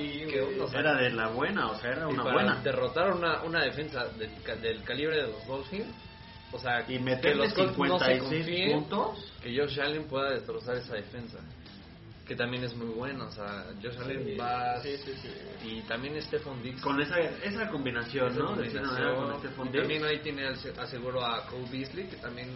o 0.64 0.68
sea, 0.68 0.80
Era 0.80 0.96
de 0.96 1.10
la 1.12 1.28
buena, 1.30 1.72
o 1.72 1.80
sea, 1.80 1.92
era 1.92 2.02
y 2.10 2.14
una 2.14 2.24
para 2.24 2.34
buena. 2.36 2.62
derrotar 2.64 3.12
una, 3.12 3.42
una 3.44 3.64
defensa 3.64 4.06
del, 4.10 4.30
del 4.62 4.84
calibre 4.84 5.16
de 5.18 5.28
los 5.32 5.46
Dolphins, 5.48 5.88
o 6.52 6.60
sea, 6.60 6.82
Y 6.88 7.00
que 7.04 7.36
los 7.36 7.54
Colts 7.54 7.78
no 7.78 8.00
se 8.00 8.06
56 8.06 8.22
confíen 8.22 8.72
puntos. 8.80 9.34
que 9.42 9.58
Josh 9.58 9.80
Allen 9.82 10.04
pueda 10.08 10.32
destrozar 10.32 10.78
esa 10.78 10.94
defensa. 10.96 11.40
Que 12.26 12.36
también 12.36 12.64
es 12.64 12.76
muy 12.76 12.88
bueno, 12.88 13.28
o 13.28 13.32
sea, 13.32 13.66
Josh 13.84 13.98
Allen 14.00 14.38
va... 14.40 14.80
Sí, 14.82 14.96
sí, 14.98 15.14
sí. 15.22 15.30
Y 15.68 15.82
también 15.82 16.20
Stephon 16.22 16.62
Diggs. 16.64 16.82
Con 16.82 17.00
esa, 17.02 17.20
esa 17.20 17.68
combinación, 17.70 18.32
Esa 18.32 18.40
¿no? 18.40 18.56
De 18.56 18.72
con 18.72 18.84
combinación. 18.84 19.68
Y 19.68 19.78
también 19.78 20.06
ahí 20.06 20.20
tiene 20.22 20.48
aseguro 20.48 21.24
a 21.26 21.46
Cole 21.48 21.66
Beasley, 21.72 22.06
que 22.08 22.16
también... 22.18 22.50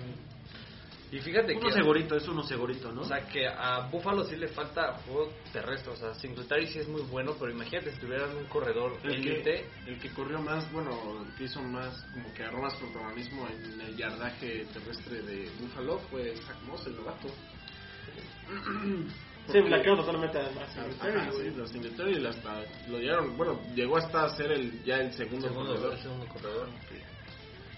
Y 1.12 1.20
fíjate 1.20 1.56
Uno 1.56 1.68
que... 1.68 1.74
segurito, 1.74 2.16
es 2.16 2.28
uno 2.28 2.44
segurito, 2.44 2.92
¿no? 2.92 3.02
O 3.02 3.06
sea, 3.06 3.26
que 3.26 3.48
a 3.48 3.88
Buffalo 3.90 4.24
sí 4.26 4.36
le 4.36 4.48
falta 4.48 4.94
juego 5.06 5.32
terrestre. 5.52 5.92
O 5.94 5.96
sea, 5.96 6.14
Singletary 6.14 6.68
sí 6.68 6.80
es 6.80 6.88
muy 6.88 7.02
bueno, 7.02 7.36
pero 7.40 7.52
imagínate 7.52 7.92
si 7.92 8.00
tuvieran 8.00 8.36
un 8.38 8.46
corredor 8.46 8.98
El 9.04 9.14
élite. 9.16 9.66
que, 9.86 9.92
el 9.92 10.00
que 10.00 10.10
corrió 10.14 10.40
más, 10.40 10.72
bueno, 10.72 10.92
que 11.38 11.46
hizo 11.46 11.62
más, 11.64 12.06
como 12.14 12.32
que 12.34 12.44
agarró 12.44 12.62
más 12.62 12.76
protagonismo 12.76 13.48
en 13.48 13.82
el 13.82 13.98
yardaje 13.98 14.66
terrestre 14.72 15.22
de 15.24 15.50
Buffalo 15.60 15.98
fue 16.12 16.36
Zach 16.38 16.62
Moss, 16.68 16.86
el 16.86 16.96
novato. 16.96 17.28
Sí, 19.52 19.60
blanqueó 19.62 19.96
totalmente 19.96 20.38
a 20.38 20.42
a 20.42 20.46
Ajá, 20.46 21.32
sí, 21.32 21.50
los 21.56 21.72
Singletary 21.72 22.24
hasta 22.24 22.62
lo 22.88 23.00
llegaron, 23.00 23.36
bueno, 23.36 23.60
llegó 23.74 23.98
hasta 23.98 24.30
ser 24.36 24.52
el 24.52 24.84
ya 24.84 24.98
el 24.98 25.12
segundo, 25.12 25.48
Segundo, 25.48 25.72
corredor. 25.74 25.94
el 25.96 26.00
segundo 26.04 26.28
corredor. 26.28 26.68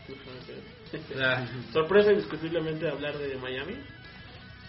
O 0.09 0.80
Sorpresa 1.73 2.11
indiscutiblemente 2.11 2.89
hablar 2.89 3.17
de 3.17 3.35
Miami. 3.37 3.75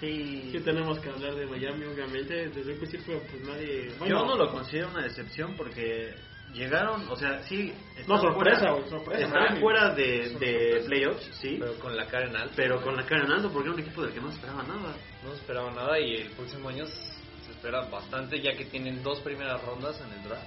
sí. 0.00 0.48
Sí 0.52 0.60
tenemos 0.60 0.98
que 1.00 1.08
hablar 1.10 1.34
de 1.34 1.46
Miami, 1.46 1.84
obviamente. 1.86 2.48
Desde 2.48 2.72
el 2.72 2.78
principio, 2.78 3.20
pues 3.30 3.42
nadie... 3.44 3.90
Bueno, 3.98 4.18
Yo 4.20 4.26
no 4.26 4.36
lo 4.36 4.50
considero 4.50 4.88
una 4.90 5.02
decepción 5.02 5.54
porque 5.56 6.14
llegaron, 6.52 7.08
o 7.08 7.16
sea, 7.16 7.42
sí. 7.44 7.72
No, 8.06 8.18
sorpresa, 8.20 8.72
fuera- 8.72 8.88
sorpresa. 8.88 9.24
Están 9.24 9.40
Miami. 9.42 9.60
fuera 9.60 9.94
de, 9.94 10.28
de 10.38 10.82
playoffs, 10.86 11.24
sí. 11.40 11.56
pero 11.58 11.74
con 11.78 11.96
la 11.96 12.06
cara 12.06 12.26
en 12.28 12.36
alto. 12.36 12.52
Pero 12.56 12.80
con 12.82 12.96
la 12.96 13.04
cara 13.06 13.24
en 13.24 13.32
alto 13.32 13.50
porque 13.50 13.68
era 13.68 13.74
un 13.74 13.80
equipo 13.80 14.02
del 14.02 14.12
que 14.12 14.20
no 14.20 14.28
se 14.30 14.36
esperaba 14.36 14.62
nada. 14.64 14.94
No 15.24 15.30
se 15.30 15.36
esperaba 15.36 15.70
nada 15.72 15.98
y 16.00 16.16
el 16.16 16.30
próximo 16.32 16.68
año 16.68 16.84
se 16.86 17.52
espera 17.52 17.82
bastante, 17.88 18.40
ya 18.40 18.54
que 18.56 18.64
tienen 18.66 19.02
dos 19.02 19.20
primeras 19.20 19.62
rondas 19.64 20.00
en 20.00 20.12
el 20.12 20.22
draft. 20.28 20.46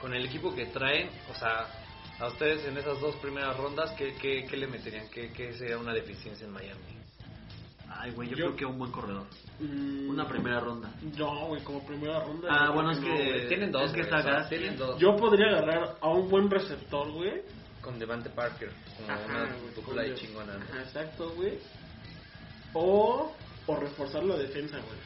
Con 0.00 0.14
el 0.14 0.24
equipo 0.24 0.54
que 0.54 0.66
traen, 0.66 1.10
o 1.30 1.34
sea, 1.34 1.66
a 2.20 2.26
ustedes 2.28 2.64
en 2.66 2.76
esas 2.76 3.00
dos 3.00 3.16
primeras 3.16 3.56
rondas, 3.56 3.90
¿qué, 3.96 4.14
qué, 4.20 4.44
qué 4.48 4.56
le 4.56 4.66
meterían? 4.66 5.08
¿Qué, 5.10 5.32
¿Qué 5.32 5.52
sería 5.54 5.78
una 5.78 5.92
deficiencia 5.92 6.46
en 6.46 6.52
Miami? 6.52 6.80
Ay, 7.94 8.10
güey, 8.12 8.28
yo, 8.30 8.36
Yo- 8.36 8.44
creo 8.46 8.56
que 8.56 8.64
un 8.64 8.78
buen 8.78 8.90
corredor. 8.90 9.26
Mm, 9.60 10.08
Una 10.08 10.26
primera 10.26 10.60
ronda. 10.60 10.90
No, 11.18 11.46
güey, 11.48 11.62
como 11.62 11.84
primera 11.86 12.20
ronda. 12.20 12.48
Ah, 12.50 12.66
yo 12.68 12.72
bueno, 12.74 12.90
es 12.92 12.98
que-. 12.98 13.46
Tienen 13.48 13.70
dos, 13.70 13.82
es 13.84 13.92
que 13.92 14.00
está 14.00 14.18
o 14.18 14.22
sea, 14.22 14.48
tienen 14.48 14.76
dos. 14.76 14.98
Yo 14.98 15.14
podría 15.16 15.48
agarrar 15.48 15.96
a 16.00 16.08
un 16.08 16.28
buen 16.28 16.50
receptor, 16.50 17.10
güey. 17.12 17.42
Con 17.82 17.98
Devante 17.98 18.30
Parker, 18.30 18.70
como 18.96 19.12
Ajá, 19.12 19.24
una 19.26 19.54
güey, 19.56 19.74
dupla 19.74 20.02
de 20.02 20.14
chingona. 20.14 20.54
¿no? 20.56 20.64
Ajá, 20.64 20.82
exacto, 20.82 21.30
güey. 21.34 21.58
O, 22.74 23.32
o 23.66 23.76
reforzar 23.76 24.22
la 24.24 24.36
defensa, 24.36 24.78
güey. 24.78 24.98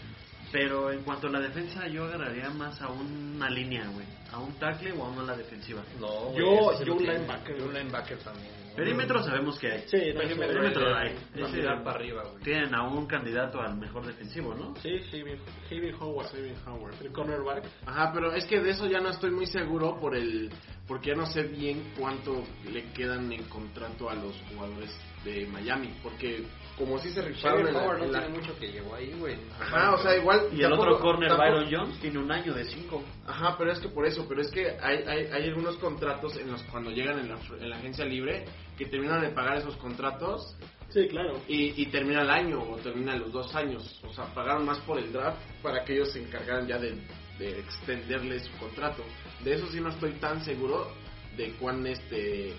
Pero 0.53 0.91
en 0.93 1.03
cuanto 1.03 1.27
a 1.27 1.31
la 1.31 1.41
defensa, 1.41 1.87
yo 1.89 2.05
agarraría 2.05 2.49
más 2.51 2.81
a 2.81 2.89
una 2.89 3.51
línea, 3.51 3.87
güey. 3.89 4.07
A 4.33 4.39
un 4.39 4.53
tackle 4.59 4.93
o 4.93 5.05
a 5.05 5.09
una 5.11 5.23
ala 5.23 5.37
defensiva. 5.37 5.83
No, 6.01 6.07
güey, 6.31 6.39
Yo- 6.39 6.85
yo 6.85 6.93
un 6.93 6.99
tienen. 6.99 7.23
linebacker, 7.23 7.59
Yo 7.59 7.65
un 7.67 7.75
linebacker 7.75 8.19
también. 8.19 8.53
¿no? 8.71 8.77
Perímetro 8.77 9.23
sabemos 9.23 9.59
que 9.59 9.73
hay. 9.73 9.81
Sí, 9.87 9.97
Perímetro, 9.97 10.47
Perímetro 10.49 10.95
hay. 10.95 11.09
hay. 11.35 11.79
Para 11.83 11.91
arriba, 11.93 12.23
güey. 12.25 12.43
Tienen 12.45 12.75
a 12.75 12.83
un 12.87 13.07
candidato 13.07 13.61
al 13.61 13.77
mejor 13.79 14.07
defensivo, 14.07 14.55
¿no? 14.55 14.75
Sí, 14.77 15.01
Javi 15.11 15.93
Howard. 15.99 16.27
Xavier 16.29 16.55
Howard. 16.67 16.95
El 17.03 17.13
cornerback. 17.13 17.65
Ajá, 17.87 18.13
pero 18.13 18.33
es 18.35 18.45
que 18.45 18.61
de 18.61 18.71
eso 18.71 18.87
ya 18.87 19.01
no 19.01 19.09
estoy 19.09 19.31
muy 19.31 19.47
seguro 19.47 19.99
por 19.99 20.15
el 20.15 20.51
porque 20.87 21.09
ya 21.11 21.15
no 21.17 21.27
sé 21.27 21.43
bien 21.45 21.93
cuánto 21.99 22.45
le 22.71 22.93
quedan 22.93 23.33
en 23.33 23.45
contrato 23.45 24.09
a 24.11 24.15
los 24.15 24.37
jugadores 24.53 24.95
de 25.25 25.47
Miami, 25.47 25.93
porque 26.03 26.45
como 26.77 26.99
si 26.99 27.11
se 27.11 27.23
rifaron 27.23 27.67
en 27.67 27.75
la- 27.75 27.81
Howard 27.83 27.99
no 27.99 28.05
en 28.05 28.13
la- 28.13 28.21
tiene 28.27 28.39
mucho 28.39 28.59
que 28.59 28.67
llevó 28.73 28.95
ahí, 28.95 29.15
güey. 29.19 29.37
Ajá, 29.61 29.95
o 29.95 29.99
sea, 30.03 30.17
igual 30.17 30.49
Y 30.53 30.63
el 30.63 30.73
otro 30.73 30.99
corner, 31.01 31.29
tampoco- 31.31 31.51
Byron 31.61 31.69
Jones, 31.71 32.01
tiene 32.01 32.19
un 32.19 32.31
año 32.31 32.53
de 32.55 32.65
cinco. 32.65 33.03
Ajá, 33.27 33.57
pero 33.59 33.73
es 33.73 33.79
que 33.81 33.89
por 33.89 34.05
eso, 34.07 34.27
pero 34.29 34.41
es 34.43 34.51
que 34.51 34.77
hay, 34.83 34.99
hay, 35.07 35.27
hay 35.33 35.49
algunos 35.49 35.77
contratos 35.79 36.37
en 36.37 36.53
los 36.53 36.63
cuando 36.65 36.91
llegan 36.91 37.19
en 37.19 37.29
la, 37.31 37.39
en 37.59 37.71
la 37.71 37.77
agencia 37.77 38.05
libre 38.05 38.45
que 38.77 38.87
terminan 38.87 39.21
de 39.23 39.29
pagar 39.31 39.57
esos 39.59 39.77
contratos 39.77 40.55
Sí, 40.91 41.09
claro. 41.09 41.41
y, 41.49 41.81
y 41.83 41.87
termina 41.87 42.23
el 42.23 42.31
año 42.31 42.61
o 42.63 42.77
termina 42.77 43.17
los 43.17 43.33
dos 43.33 43.55
años. 43.55 44.01
O 44.07 44.13
sea, 44.13 44.27
pagaron 44.35 44.65
más 44.67 44.79
por 44.81 44.99
el 44.99 45.13
draft 45.13 45.39
para 45.63 45.85
que 45.85 45.95
ellos 45.95 46.13
se 46.13 46.23
encargaran 46.23 46.67
ya 46.67 46.79
de, 46.79 46.95
de 47.39 47.59
extenderle 47.59 48.39
su 48.41 48.53
contrato. 48.59 49.03
De 49.43 49.55
eso 49.55 49.67
sí 49.69 49.81
no 49.81 49.89
estoy 49.89 50.13
tan 50.13 50.45
seguro 50.45 50.91
de 51.37 51.51
cuán 51.61 51.87
este 51.87 52.55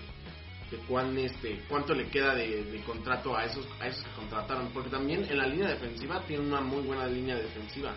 de 0.70 0.76
cuán 0.86 1.16
este 1.18 1.62
cuánto 1.68 1.94
le 1.94 2.08
queda 2.08 2.34
de, 2.34 2.64
de 2.64 2.80
contrato 2.82 3.36
a 3.36 3.44
esos 3.44 3.66
a 3.80 3.88
esos 3.88 4.04
que 4.04 4.10
contrataron 4.12 4.68
porque 4.72 4.90
también 4.90 5.24
en 5.28 5.38
la 5.38 5.46
línea 5.46 5.68
defensiva 5.68 6.22
tienen 6.26 6.46
una 6.46 6.60
muy 6.60 6.82
buena 6.82 7.06
línea 7.06 7.36
defensiva 7.36 7.94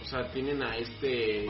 o 0.00 0.04
sea 0.04 0.30
tienen 0.30 0.62
a 0.62 0.76
este 0.76 1.46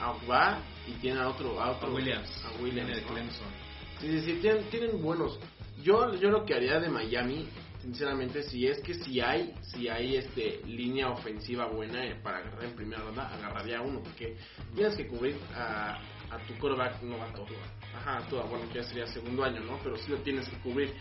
a 0.00 0.10
Ogba 0.10 0.60
y 0.86 0.92
tienen 1.00 1.20
a 1.20 1.28
otro 1.28 1.60
a 1.60 1.70
otro 1.72 1.88
A 1.88 1.94
Williams. 1.94 2.44
a 2.44 2.62
Williams 2.62 3.02
¿no? 3.10 3.74
Sí, 4.00 4.20
sí, 4.20 4.34
tienen, 4.40 4.64
tienen 4.70 5.00
buenos. 5.00 5.38
Yo, 5.82 6.14
yo 6.14 6.30
lo 6.30 6.44
que 6.44 6.54
haría 6.54 6.78
de 6.78 6.88
Miami, 6.88 7.48
sinceramente, 7.80 8.42
si 8.42 8.66
es 8.66 8.80
que 8.80 8.94
si 8.94 9.20
hay, 9.20 9.54
si 9.62 9.88
hay 9.88 10.16
este 10.16 10.60
línea 10.66 11.10
ofensiva 11.10 11.66
buena 11.66 12.04
eh, 12.04 12.20
para 12.22 12.38
agarrar 12.38 12.64
en 12.64 12.74
primera 12.74 13.02
ronda, 13.02 13.28
agarraría 13.28 13.80
uno, 13.80 14.02
porque 14.02 14.36
tienes 14.74 14.94
que 14.96 15.06
cubrir 15.06 15.36
a, 15.54 15.98
a 16.30 16.38
tu 16.46 16.54
quarterback 16.58 17.02
novato. 17.02 17.46
Ajá, 17.94 18.20
toda, 18.28 18.44
bueno, 18.44 18.68
que 18.72 18.78
ya 18.80 18.84
sería 18.84 19.06
segundo 19.06 19.44
año, 19.44 19.60
¿no? 19.60 19.78
Pero 19.82 19.96
sí 19.96 20.10
lo 20.10 20.18
tienes 20.18 20.48
que 20.48 20.56
cubrir. 20.58 20.92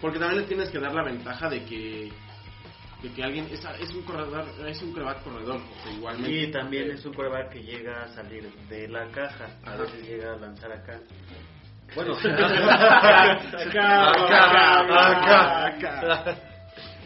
Porque 0.00 0.18
también 0.18 0.42
le 0.42 0.46
tienes 0.48 0.70
que 0.70 0.78
dar 0.78 0.94
la 0.94 1.02
ventaja 1.04 1.48
de 1.48 1.64
que 1.64 2.10
de 3.02 3.12
que 3.12 3.22
alguien 3.22 3.46
es, 3.52 3.64
es 3.80 3.90
un 3.94 4.02
corredor, 4.02 4.44
es 4.66 4.82
un 4.82 4.92
quarterback 4.92 5.22
corredor, 5.22 5.56
o 5.60 5.82
sea, 5.84 5.92
igualmente. 5.92 6.36
Y 6.36 6.50
también 6.50 6.90
es 6.90 7.04
un 7.04 7.12
quarterback 7.14 7.52
que 7.52 7.62
llega 7.62 8.02
a 8.02 8.08
salir 8.08 8.50
de 8.68 8.88
la 8.88 9.06
caja. 9.10 9.44
A 9.64 9.70
Ajá. 9.74 9.82
veces 9.82 10.08
llega 10.08 10.32
a 10.32 10.36
lanzar 10.36 10.72
acá. 10.72 10.98
Bueno, 11.94 12.14
Acá, 13.56 14.10
acá, 14.10 15.66
acá. 15.66 16.36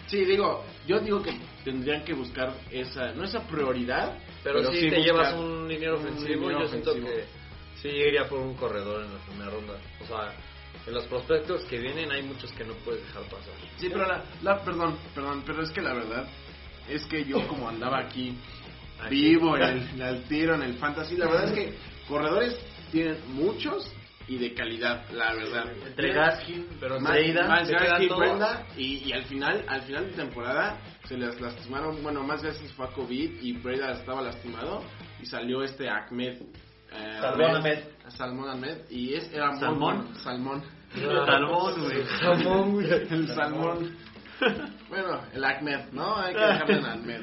Sí, 0.07 0.25
digo, 0.25 0.65
yo 0.87 0.99
digo 1.01 1.23
que 1.23 1.39
tendrían 1.65 2.03
que 2.05 2.15
buscar 2.15 2.53
esa, 2.71 3.13
no 3.13 3.25
esa 3.25 3.41
prioridad, 3.47 4.19
Pero, 4.43 4.63
si 4.73 4.81
te 4.81 4.97
buscar 4.97 5.05
llevas 5.05 5.35
un 5.35 5.69
liniero 5.69 5.99
un 5.99 6.07
ofensivo, 6.07 6.49
liniero 6.49 6.61
yo 6.63 6.69
siento 6.69 6.95
que 6.95 7.25
sí 7.83 7.89
iría 7.89 8.29
por 8.29 8.39
un 8.41 8.55
corredor 8.55 9.05
en 9.05 9.13
la 9.13 9.19
primera 9.21 9.51
ronda. 9.51 9.75
O 10.01 10.07
sea, 10.07 10.33
en 10.87 10.95
los 10.95 11.05
prospectos 11.07 11.65
que 11.65 11.79
vienen 11.79 12.11
hay 12.13 12.23
muchos 12.23 12.51
que 12.53 12.65
no 12.65 12.75
puedes 12.85 13.05
dejar 13.07 13.23
pasar. 13.25 13.55
Sí, 13.77 13.89
pero 13.91 14.07
la, 14.07 14.25
la- 14.43 14.65
perdón, 14.65 14.97
perdón, 15.15 15.43
pero 15.47 15.63
es 15.63 15.71
que 15.71 15.83
la 15.83 15.95
verdad 15.95 16.27
es 16.89 17.05
que 17.07 17.25
yo 17.25 17.47
como 17.49 17.69
andaba 17.69 17.99
aquí 17.99 18.37
vivo 19.11 19.57
en 19.57 19.63
el, 19.63 20.03
al 20.03 20.23
tiro 20.25 20.55
en 20.55 20.63
el 20.63 20.75
fantasy, 20.75 21.17
la 21.17 21.27
verdad 21.27 21.49
es 21.49 21.53
que 21.55 21.75
corredores 22.09 22.59
tienen 22.91 23.19
muchos 23.35 23.93
y 24.29 24.39
de 24.39 24.55
calidad, 24.55 25.05
la 25.11 25.35
verdad. 25.35 25.67
entre 25.85 26.13
Gaskin, 26.13 26.67
Pero 26.81 27.01
Más- 27.01 27.19
más 27.49 27.69
Gaskin. 27.69 28.09
Brenda, 28.17 28.67
y, 28.77 29.09
y 29.09 29.13
al 29.13 29.25
final 29.25 29.65
al 29.69 29.83
final 29.83 30.07
de 30.07 30.13
temporada 30.13 30.79
se 31.09 31.17
les 31.19 31.41
lastimaron, 31.41 32.03
bueno, 32.03 32.23
más 32.23 32.41
veces 32.43 32.73
fue 32.73 32.87
a 32.87 32.91
COVID 32.91 33.43
y 33.43 33.53
Breda 33.55 33.93
estaba 33.93 34.23
lastimado 34.23 34.83
y 35.21 35.27
salió 35.27 35.63
este 35.65 35.89
Ahmed 35.89 36.39
eh, 36.95 37.19
Salmón 37.21 37.57
Ahmed. 37.57 37.79
Salmón 38.09 38.49
Ahmed 38.51 38.79
y 38.91 39.15
es 39.15 39.33
era 39.33 39.51
muy 39.51 39.61
¿Salmón? 39.61 39.81
bueno, 39.81 40.15
Salmón 40.21 40.63
Salmón, 41.27 41.81
güey. 41.81 42.05
Salmón, 42.21 42.73
güey. 42.73 42.91
el 42.91 43.29
salmón 43.29 43.97
bueno 44.89 45.21
el 45.33 45.45
Ahmed 45.45 45.93
no 45.93 46.17
hay 46.19 46.35
que 46.35 46.41
dejarle 46.41 46.79
en 46.79 46.87
Ahmed 46.87 47.21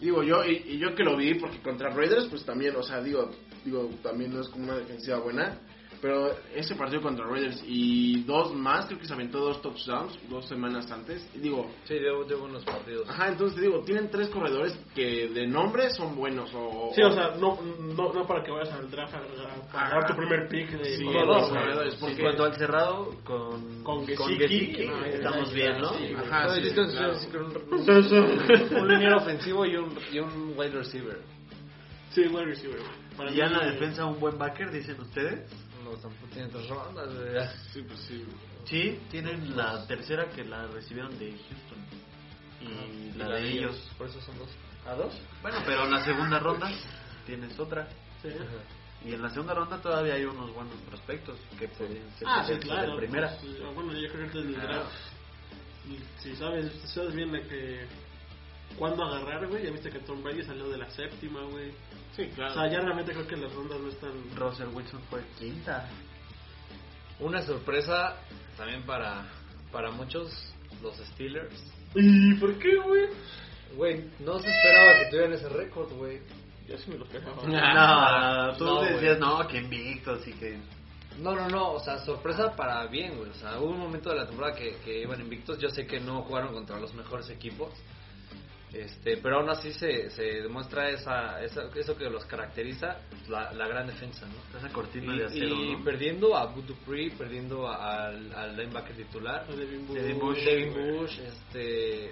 digo 0.00 0.22
yo 0.22 0.44
y, 0.44 0.56
y 0.74 0.78
yo 0.78 0.94
que 0.94 1.02
lo 1.04 1.16
vi 1.16 1.34
porque 1.34 1.60
contra 1.62 1.90
Raiders 1.90 2.26
pues 2.26 2.44
también 2.44 2.76
o 2.76 2.82
sea 2.82 3.00
digo 3.00 3.30
digo 3.64 3.88
también 4.02 4.32
no 4.34 4.40
es 4.40 4.48
como 4.48 4.64
una 4.64 4.76
defensiva 4.76 5.18
buena 5.18 5.58
pero 6.00 6.30
ese 6.54 6.74
partido 6.76 7.02
contra 7.02 7.26
Raiders 7.26 7.62
y 7.66 8.22
dos 8.24 8.54
más 8.54 8.86
creo 8.86 8.98
que 8.98 9.06
se 9.06 9.14
aventó 9.14 9.38
dos 9.38 9.60
touchdowns 9.62 10.18
dos 10.28 10.46
semanas 10.46 10.90
antes 10.90 11.28
y 11.34 11.38
digo 11.38 11.70
Sí, 11.84 11.94
de, 11.94 12.10
de 12.26 12.34
buenos 12.34 12.64
partidos. 12.64 13.08
ajá 13.08 13.28
entonces 13.28 13.56
te 13.56 13.62
digo 13.62 13.82
tienen 13.84 14.08
tres 14.10 14.28
corredores 14.28 14.78
que 14.94 15.28
de 15.28 15.46
nombre 15.46 15.90
son 15.90 16.14
buenos 16.16 16.50
o 16.54 16.92
Sí, 16.94 17.02
o 17.02 17.10
sea, 17.12 17.34
no, 17.38 17.58
no, 17.96 18.12
no 18.12 18.26
para 18.26 18.42
que 18.44 18.50
vayas 18.50 18.72
al 18.74 18.90
draft 18.90 19.14
a, 19.14 19.18
a- 19.18 19.86
a 19.86 19.90
dar 19.90 20.06
tu 20.06 20.14
primer 20.16 20.48
pick 20.48 20.70
de 20.70 20.96
Sí, 20.96 21.04
los 21.04 21.26
güey. 21.26 21.48
corredores, 21.62 21.94
En 21.94 22.00
porque 22.00 22.22
cuanto 22.22 22.44
al 22.44 22.54
cerrado, 22.56 23.14
con, 23.24 23.82
Con 23.82 24.06
con 24.14 24.36
Gesicki, 24.38 24.86
no, 24.86 25.04
estamos 25.04 25.52
bien, 25.52 25.78
¿no? 25.80 25.90
sí. 25.94 26.14
Ajá, 26.16 26.54
sí, 26.54 26.62
sí, 26.62 26.74
un, 27.36 28.76
un 28.80 28.88
liniero 28.88 29.16
ofensivo 29.18 29.66
y 29.66 29.76
un, 29.76 29.98
y 30.12 30.18
un 30.18 30.54
wide 30.56 30.70
receiver. 30.70 31.18
Sí, 32.10 32.22
wide 32.22 32.44
receiver. 32.46 32.80
Para 33.16 33.30
Y 33.30 33.36
ya 33.36 33.46
en 33.46 33.52
la 33.52 33.66
defensa 33.66 34.04
un 34.06 34.18
buen 34.20 34.38
backer, 34.38 34.70
dicen 34.70 35.00
ustedes. 35.00 35.40
No, 35.90 35.96
tampoco 35.96 36.26
tiene 36.32 36.48
tres 36.48 36.68
rondas. 36.68 37.08
güey. 37.14 37.46
sí 37.72 37.82
pues 37.82 38.00
sí 38.00 38.26
Sí, 38.66 39.00
tienen 39.10 39.56
la 39.56 39.86
tercera 39.86 40.28
que 40.30 40.44
la 40.44 40.66
recibieron 40.66 41.18
de 41.18 41.30
Houston. 41.30 41.78
Y 42.60 43.16
la 43.16 43.28
de 43.30 43.48
ellos. 43.50 43.76
Por 43.96 44.08
eso 44.08 44.20
son 44.20 44.36
dos. 44.38 44.48
¿A 44.86 44.94
dos? 44.94 45.14
Bueno, 45.42 45.58
pero 45.64 45.84
en 45.84 45.90
la 45.92 46.04
segunda 46.04 46.38
ronda 46.38 46.70
tienes 47.26 47.58
otra. 47.58 47.88
Sí. 48.22 48.28
Y 49.06 49.14
en 49.14 49.22
la 49.22 49.30
segunda 49.30 49.54
ronda 49.54 49.80
todavía 49.80 50.14
hay 50.14 50.24
unos 50.24 50.52
buenos 50.52 50.74
prospectos 50.88 51.38
que 51.58 51.68
pueden 51.68 52.02
ser 52.18 52.26
Ah, 52.28 52.44
sí, 52.46 52.58
claro. 52.58 52.92
de 52.92 52.96
primera. 52.98 53.36
pues, 53.40 53.56
ah, 53.64 53.70
bueno, 53.74 53.92
yo 53.94 54.10
creo 54.12 54.30
que 54.30 54.38
el 54.38 54.56
Ah. 54.56 54.62
draft. 54.64 54.92
y 55.88 56.22
Si 56.22 56.36
sabes, 56.36 56.70
sabes 56.92 57.14
bien 57.14 57.32
de 57.32 57.42
que. 57.46 57.86
¿Cuándo 58.76 59.04
agarrar, 59.04 59.46
güey? 59.48 59.64
Ya 59.64 59.70
viste 59.70 59.90
que 59.90 59.98
Tom 60.00 60.22
Brady 60.22 60.42
salió 60.44 60.68
de 60.68 60.78
la 60.78 60.88
séptima, 60.90 61.42
güey. 61.44 61.72
Sí, 62.14 62.28
O 62.32 62.34
claro. 62.34 62.54
sea, 62.54 62.68
ya 62.70 62.80
realmente 62.80 63.12
creo 63.12 63.26
que 63.26 63.36
las 63.36 63.52
rondas 63.52 63.80
no 63.80 63.88
están. 63.88 64.12
Russell 64.36 64.68
Wilson 64.72 65.00
fue 65.10 65.20
quinta. 65.38 65.88
Una 67.20 67.42
sorpresa 67.42 68.16
también 68.56 68.82
para, 68.84 69.26
para 69.72 69.90
muchos, 69.90 70.30
los 70.82 70.96
Steelers. 70.96 71.54
¿Y 71.94 72.34
por 72.34 72.56
qué, 72.58 72.76
güey? 72.76 73.06
Güey, 73.74 74.04
no 74.20 74.38
se 74.38 74.48
esperaba 74.50 74.98
que 74.98 75.06
tuvieran 75.10 75.32
ese 75.32 75.48
récord, 75.48 75.92
güey. 75.92 76.20
Yo 76.68 76.76
sí 76.78 76.90
me 76.90 76.98
lo 76.98 77.04
esperaba. 77.06 77.42
No, 78.50 78.56
tú 78.58 78.64
No, 78.64 78.82
decías, 78.82 79.18
no, 79.18 79.46
que 79.48 79.58
invictos 79.58 80.26
y 80.28 80.32
que... 80.34 80.58
No, 81.18 81.34
no, 81.34 81.48
no, 81.48 81.72
o 81.72 81.80
sea, 81.80 81.98
sorpresa 81.98 82.54
para 82.54 82.86
bien, 82.86 83.16
güey. 83.16 83.30
O 83.30 83.34
sea, 83.34 83.58
hubo 83.58 83.70
un 83.70 83.80
momento 83.80 84.10
de 84.10 84.16
la 84.16 84.26
temporada 84.26 84.54
que, 84.54 84.76
que 84.84 85.02
iban 85.02 85.20
invictos. 85.20 85.58
Yo 85.58 85.68
sé 85.70 85.84
que 85.86 85.98
no 85.98 86.22
jugaron 86.22 86.52
contra 86.54 86.78
los 86.78 86.94
mejores 86.94 87.28
equipos. 87.30 87.70
Este, 88.72 89.16
pero 89.16 89.38
aún 89.38 89.48
así 89.48 89.72
se, 89.72 90.10
se 90.10 90.22
demuestra 90.42 90.90
esa, 90.90 91.42
esa, 91.42 91.62
eso 91.74 91.96
que 91.96 92.10
los 92.10 92.26
caracteriza, 92.26 92.98
la, 93.28 93.50
la 93.52 93.66
gran 93.66 93.86
defensa, 93.86 94.26
¿no? 94.26 94.58
Esa 94.58 94.68
cortina 94.70 95.14
Y, 95.14 95.18
de 95.20 95.24
acero, 95.24 95.54
y 95.54 95.72
¿no? 95.76 95.84
perdiendo 95.84 96.36
a 96.36 96.46
Bud 96.46 96.64
Dupree, 96.64 97.10
perdiendo 97.12 97.66
a- 97.66 98.08
al, 98.08 98.32
al 98.34 98.56
linebacker 98.56 98.94
titular, 98.94 99.46
Devin 99.46 99.86
Bush. 99.86 99.96
Devin 99.98 100.18
Bush. 100.18 100.44
Devin 100.44 100.74
Bush, 100.74 101.18
este, 101.18 102.10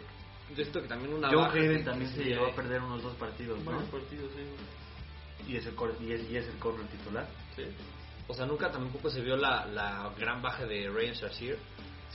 yo 0.50 0.56
siento 0.56 0.80
que 0.80 0.88
también 0.88 1.12
una 1.12 1.28
Joe 1.28 1.36
baja 1.36 1.58
Hayden 1.58 1.76
que- 1.78 1.84
también 1.84 2.10
se 2.10 2.24
llegó 2.24 2.46
a 2.46 2.54
perder 2.54 2.80
unos 2.80 3.02
dos 3.02 3.14
partidos, 3.16 3.62
¿no? 3.62 3.78
Partidos, 3.90 4.30
sí. 4.34 5.52
Y 5.52 5.56
es 5.56 5.66
el, 5.66 5.74
cor- 5.74 5.94
y 6.00 6.12
es, 6.12 6.28
y 6.30 6.36
es 6.38 6.48
el 6.48 6.56
corner 6.58 6.86
titular. 6.88 7.26
Sí. 7.54 7.64
O 8.28 8.34
sea, 8.34 8.46
nunca 8.46 8.70
tampoco 8.72 9.10
se 9.10 9.20
vio 9.20 9.36
la, 9.36 9.66
la 9.66 10.10
gran 10.18 10.40
baja 10.40 10.64
de 10.64 10.88
Ryan 10.88 11.14
Shashir. 11.14 11.58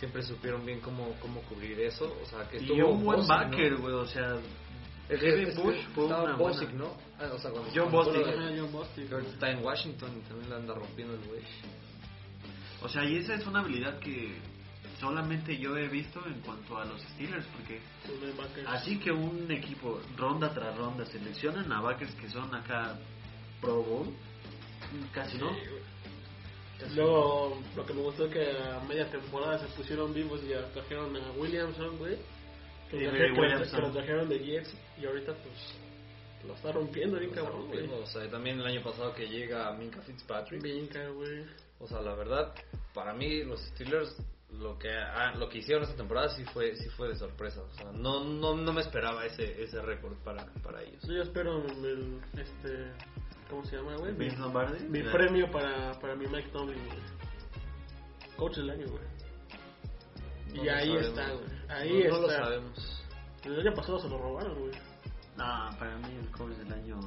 Siempre 0.01 0.23
supieron 0.23 0.65
bien 0.65 0.79
cómo, 0.79 1.15
cómo 1.21 1.41
cubrir 1.41 1.79
eso. 1.79 2.11
O 2.23 2.25
sea, 2.25 2.49
que 2.49 2.57
Y 2.57 2.61
estuvo 2.61 2.89
un 2.89 3.03
buen 3.05 3.27
backer, 3.27 3.73
¿no? 3.73 3.81
güey, 3.81 3.93
o 3.93 4.05
sea... 4.07 4.35
Es- 5.07 5.55
Bush 5.55 5.75
fue 5.93 6.05
estaba 6.05 6.23
una 6.23 6.35
buena- 6.37 6.71
¿no? 6.71 6.97
Ah, 7.19 7.29
o 7.31 7.37
sea, 7.37 7.51
cuando- 7.51 7.69
John 7.71 7.91
Bostic. 7.91 8.25
John 8.25 8.71
Bostic. 8.71 9.07
Que 9.07 9.13
ahorita 9.13 9.31
está 9.33 9.51
en 9.51 9.63
Washington 9.63 10.09
y 10.17 10.27
también 10.27 10.49
la 10.49 10.55
anda 10.55 10.73
rompiendo 10.73 11.13
el 11.13 11.19
güey. 11.27 11.41
O 12.81 12.89
sea, 12.89 13.05
y 13.05 13.17
esa 13.17 13.35
es 13.35 13.45
una 13.45 13.59
habilidad 13.59 13.99
que 13.99 14.39
solamente 14.99 15.55
yo 15.55 15.77
he 15.77 15.87
visto 15.87 16.19
en 16.25 16.39
cuanto 16.41 16.79
a 16.79 16.85
los 16.85 16.99
Steelers, 17.01 17.45
porque 17.55 17.79
así 18.67 18.97
que 18.97 19.11
un 19.11 19.51
equipo 19.51 20.01
ronda 20.17 20.51
tras 20.51 20.75
ronda 20.75 21.05
seleccionan 21.05 21.71
a 21.71 21.79
backers 21.79 22.15
que 22.15 22.27
son 22.27 22.55
acá 22.55 22.97
Pro 23.61 23.83
Bowl, 23.83 24.07
casi 25.13 25.37
no. 25.37 25.51
Luego, 26.95 27.61
lo 27.75 27.85
que 27.85 27.93
me 27.93 28.01
gustó 28.01 28.25
es 28.25 28.33
que 28.33 28.51
a 28.51 28.79
media 28.87 29.09
temporada 29.09 29.59
se 29.59 29.67
pusieron 29.75 30.13
vivos 30.13 30.41
y 30.43 30.49
ya 30.49 30.65
trajeron 30.73 31.15
a 31.15 31.31
Williamson, 31.31 31.97
güey. 31.97 32.17
Que, 32.89 32.99
Sí, 32.99 33.05
traje- 33.05 33.29
lo- 33.29 33.41
Williamson. 33.41 33.79
que 33.79 33.87
lo 33.87 33.93
trajeron 33.93 34.29
de 34.29 34.39
Jets 34.39 34.75
y 35.01 35.05
ahorita, 35.05 35.33
pues, 35.33 35.75
lo 36.45 36.53
está 36.55 36.71
rompiendo 36.71 37.19
bien, 37.19 37.31
cabrón, 37.31 37.67
güey. 37.67 37.87
O 37.87 38.05
sea, 38.07 38.29
también 38.29 38.59
el 38.59 38.65
año 38.65 38.83
pasado 38.83 39.13
que 39.13 39.27
llega 39.27 39.71
Minka 39.73 40.01
Fitzpatrick. 40.01 40.91
Cabrón, 40.91 41.15
güey. 41.15 41.45
O 41.79 41.87
sea, 41.87 42.01
la 42.01 42.13
verdad, 42.15 42.53
para 42.93 43.13
mí 43.13 43.43
los 43.43 43.61
Steelers 43.69 44.15
lo 44.51 44.77
que 44.77 44.89
ah, 44.91 45.33
lo 45.37 45.47
que 45.47 45.59
hicieron 45.59 45.83
esta 45.83 45.95
temporada 45.95 46.27
sí 46.35 46.43
fue 46.53 46.75
sí 46.75 46.89
fue 46.89 47.07
de 47.07 47.15
sorpresa. 47.15 47.61
O 47.61 47.73
sea, 47.73 47.91
no 47.93 48.23
no, 48.25 48.53
no 48.53 48.73
me 48.73 48.81
esperaba 48.81 49.25
ese 49.25 49.63
ese 49.63 49.81
récord 49.81 50.13
para 50.25 50.45
para 50.61 50.83
ellos. 50.83 51.01
Yo 51.07 51.21
espero 51.21 51.65
el, 51.65 52.19
este, 52.37 52.91
¿cómo 53.51 53.63
se 53.65 53.75
llama, 53.75 53.95
güey? 53.97 54.13
Mi, 54.13 54.17
Vince 54.25 54.37
Lombardi. 54.39 54.83
mi 54.87 55.03
premio 55.03 55.51
para, 55.51 55.91
para 55.99 56.15
mi 56.15 56.25
Mike 56.25 56.49
Tomlin, 56.51 56.83
güey. 56.87 56.99
Coach 58.37 58.55
del 58.57 58.69
año, 58.71 58.85
güey. 58.87 59.03
No 60.55 60.63
y 60.63 60.69
ahí 60.69 60.87
sabemos. 60.87 61.07
está, 61.07 61.31
güey. 61.31 61.45
Ahí 61.69 62.03
no, 62.05 62.09
no 62.15 62.21
lo 62.21 62.29
está. 62.31 62.43
sabemos. 62.45 63.03
El 63.43 63.59
año 63.59 63.73
pasado 63.75 63.99
se 63.99 64.09
lo 64.09 64.17
robaron, 64.17 64.59
güey. 64.59 64.71
No, 65.37 65.69
para 65.77 65.97
mí 65.97 66.15
el 66.19 66.31
coach 66.31 66.53
del 66.57 66.73
año. 66.73 66.99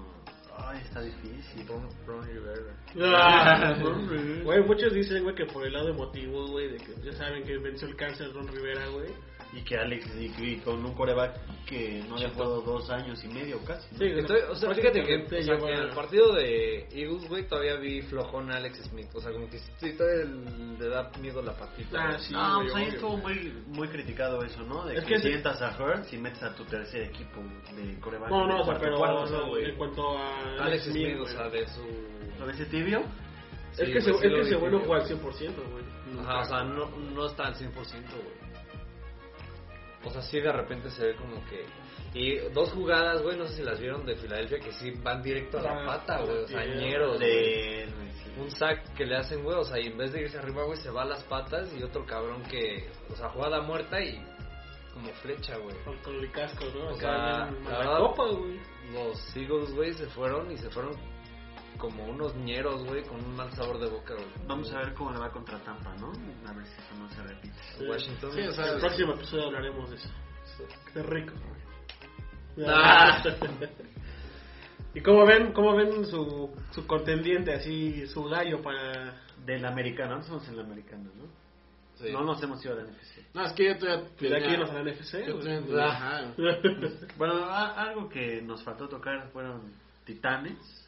Ay, 0.56 0.80
está 0.82 1.00
difícil. 1.00 1.66
Ron, 1.66 1.88
Ron 2.06 2.22
Rivera. 2.22 2.76
Ah, 3.02 3.74
Güey, 4.44 4.62
muchos 4.64 4.92
dicen, 4.92 5.24
güey, 5.24 5.34
que 5.34 5.46
por 5.46 5.66
el 5.66 5.72
lado 5.72 5.88
emotivo, 5.88 6.46
güey, 6.46 6.68
de 6.70 6.76
que 6.78 6.94
ya 7.02 7.12
saben 7.12 7.42
que 7.42 7.58
venció 7.58 7.88
el 7.88 7.96
cáncer 7.96 8.32
Ron 8.32 8.46
Rivera, 8.48 8.86
güey. 8.88 9.08
Y 9.56 9.62
que 9.62 9.76
Alex, 9.76 10.10
y, 10.18 10.56
con 10.56 10.84
un 10.84 10.94
coreback 10.94 11.38
que 11.64 12.02
no 12.08 12.16
había 12.16 12.30
jugado 12.30 12.60
dos 12.62 12.90
años 12.90 13.22
y 13.24 13.28
medio 13.28 13.58
casi. 13.64 13.86
¿no? 13.92 13.98
Sí, 13.98 14.04
Estoy- 14.06 14.40
o 14.50 14.54
sea, 14.56 14.74
fíjate 14.74 15.02
que, 15.04 15.16
o 15.16 15.42
sea, 15.42 15.58
que 15.58 15.72
en 15.72 15.78
el 15.80 15.90
partido 15.90 16.34
de 16.34 16.88
Eagles, 16.92 17.28
güey, 17.28 17.46
todavía 17.46 17.76
vi 17.76 18.02
flojón 18.02 18.50
a 18.50 18.56
Alex 18.56 18.78
Smith. 18.84 19.08
O 19.14 19.20
sea, 19.20 19.30
como 19.32 19.48
que 19.48 19.58
sí, 19.58 19.92
todavía 19.96 20.24
le 20.78 20.88
da 20.88 21.10
miedo 21.20 21.40
la 21.40 21.52
patita. 21.52 21.98
Ah, 22.02 22.18
sí, 22.18 22.32
no, 22.32 22.60
pues 22.62 22.74
ahí 22.74 22.82
obvio. 22.84 22.94
estuvo 22.94 23.16
muy, 23.18 23.62
muy 23.68 23.88
criticado 23.88 24.42
eso, 24.42 24.62
¿no? 24.64 24.84
De 24.86 24.96
Es 24.96 25.04
que, 25.04 25.14
que 25.14 25.20
sientas 25.20 25.62
a 25.62 25.76
Hurts 25.78 26.12
y 26.12 26.18
metes 26.18 26.42
a 26.42 26.54
tu 26.54 26.64
tercer 26.64 27.02
equipo 27.04 27.40
de 27.76 28.00
coreback. 28.00 28.30
No, 28.30 28.46
no, 28.48 28.60
o 28.60 28.64
sea, 28.64 28.78
pero 28.78 28.96
cuarto, 28.96 29.20
o 29.22 29.26
sea, 29.28 29.38
¿no, 29.38 29.48
güey? 29.50 29.64
en 29.70 29.76
cuanto 29.76 30.18
a 30.18 30.64
Alex 30.64 30.84
Smith, 30.84 31.20
o 31.20 31.26
sea, 31.26 31.48
de 31.48 31.66
su... 31.68 31.82
¿Lo 32.40 32.46
ves 32.46 32.68
tibio? 32.68 33.04
Es 33.72 33.88
que, 33.88 34.00
se, 34.00 34.10
sí 34.10 34.10
es 34.10 34.20
que 34.20 34.40
ese 34.40 34.54
güey 34.56 34.70
no 34.70 34.78
güey. 34.78 34.88
juega 34.88 35.04
al 35.04 35.10
100%, 35.10 35.22
güey. 35.70 35.84
Ajá, 36.20 36.40
o 36.40 36.44
sea, 36.44 36.64
no, 36.64 36.88
no 36.90 37.26
está 37.26 37.46
al 37.46 37.54
100%, 37.54 37.72
güey. 37.72 38.53
O 40.04 40.10
sea, 40.10 40.22
sí 40.22 40.40
de 40.40 40.52
repente 40.52 40.90
se 40.90 41.06
ve 41.06 41.16
como 41.16 41.44
que... 41.46 41.66
Y 42.12 42.36
dos 42.52 42.72
jugadas, 42.72 43.22
güey, 43.22 43.36
no 43.36 43.46
sé 43.46 43.56
si 43.56 43.62
las 43.62 43.80
vieron 43.80 44.06
de 44.06 44.14
Filadelfia, 44.14 44.60
que 44.60 44.72
sí 44.72 44.92
van 45.02 45.22
directo 45.22 45.58
a 45.58 45.62
la 45.62 45.86
pata, 45.86 46.20
güey. 46.22 46.44
O 46.44 46.46
sea, 46.46 46.64
ñeros, 46.64 47.18
güey. 47.18 47.30
De... 47.30 47.88
Un 48.38 48.50
sack 48.50 48.94
que 48.94 49.04
le 49.04 49.16
hacen, 49.16 49.42
güey, 49.42 49.56
o 49.56 49.64
sea, 49.64 49.80
y 49.80 49.86
en 49.86 49.98
vez 49.98 50.12
de 50.12 50.22
irse 50.22 50.38
arriba, 50.38 50.64
güey, 50.64 50.78
se 50.78 50.90
va 50.90 51.02
a 51.02 51.06
las 51.06 51.22
patas 51.24 51.72
y 51.76 51.82
otro 51.82 52.04
cabrón 52.04 52.42
que, 52.44 52.88
o 53.10 53.16
sea, 53.16 53.28
jugada 53.30 53.60
muerta 53.62 54.00
y 54.00 54.20
como 54.92 55.08
flecha, 55.14 55.56
güey. 55.58 55.76
Con, 55.84 55.96
con 55.98 56.14
el 56.14 56.30
casco, 56.30 56.64
¿no? 56.74 56.86
O 56.86 56.94
Acá 56.94 56.98
sea, 56.98 57.48
en 57.48 57.64
la 57.64 57.78
la 57.78 57.98
copa, 57.98 58.26
güey. 58.28 58.60
Los 58.92 59.36
Eagles, 59.36 59.74
güey, 59.74 59.92
se 59.92 60.06
fueron 60.06 60.50
y 60.52 60.56
se 60.56 60.70
fueron 60.70 60.92
como 61.78 62.04
unos 62.04 62.34
ñeros, 62.36 62.84
güey, 62.84 63.02
con 63.04 63.24
un 63.24 63.36
mal 63.36 63.50
sabor 63.52 63.78
de 63.78 63.88
boca, 63.88 64.14
güey. 64.14 64.26
Vamos 64.46 64.72
a 64.72 64.78
ver 64.78 64.94
cómo 64.94 65.12
le 65.12 65.18
va 65.18 65.30
contra 65.30 65.58
Tampa, 65.60 65.94
¿no? 65.96 66.12
A 66.48 66.52
ver 66.52 66.66
si 66.66 66.80
eso 66.80 66.94
no 66.98 67.08
se 67.10 67.22
repite. 67.22 67.54
Sí. 67.78 67.84
Washington. 67.86 68.32
Sí, 68.32 68.40
o 68.42 68.52
sea, 68.52 68.72
el 68.72 68.80
próximo 68.80 69.12
episodio 69.14 69.44
hablaremos 69.46 69.90
de 69.90 69.96
eso. 69.96 70.08
Qué 70.92 71.02
rico. 71.02 71.32
Ah. 72.66 73.22
¿Y 74.94 75.00
cómo 75.00 75.26
ven, 75.26 75.52
cómo 75.52 75.74
ven 75.74 76.06
su, 76.06 76.50
su 76.70 76.86
contendiente, 76.86 77.52
así, 77.52 78.06
su 78.06 78.24
gallo 78.24 78.62
para... 78.62 79.20
Del 79.44 79.66
americano, 79.66 80.16
no 80.16 80.22
somos 80.22 80.48
en 80.48 80.56
la 80.56 80.62
americana, 80.62 81.04
¿no? 81.16 81.24
Sí. 81.96 82.10
No 82.10 82.22
nos 82.24 82.42
hemos 82.42 82.64
ido 82.64 82.72
a 82.74 82.76
la 82.78 82.84
NFC. 82.84 83.34
No, 83.34 83.44
es 83.44 83.52
que 83.52 83.66
yo 83.66 83.76
todavía 83.78 84.04
De 84.04 84.10
tenía- 84.16 84.38
aquí 84.38 84.56
nos 84.56 84.70
a 84.70 84.74
la 84.74 84.90
NFC, 84.90 85.26
yo 85.26 85.36
güey. 85.36 85.80
ajá. 85.80 86.32
Bueno, 87.18 87.44
a- 87.44 87.74
algo 87.82 88.08
que 88.08 88.40
nos 88.40 88.62
faltó 88.62 88.88
tocar 88.88 89.28
fueron 89.32 89.70
Titanes 90.06 90.83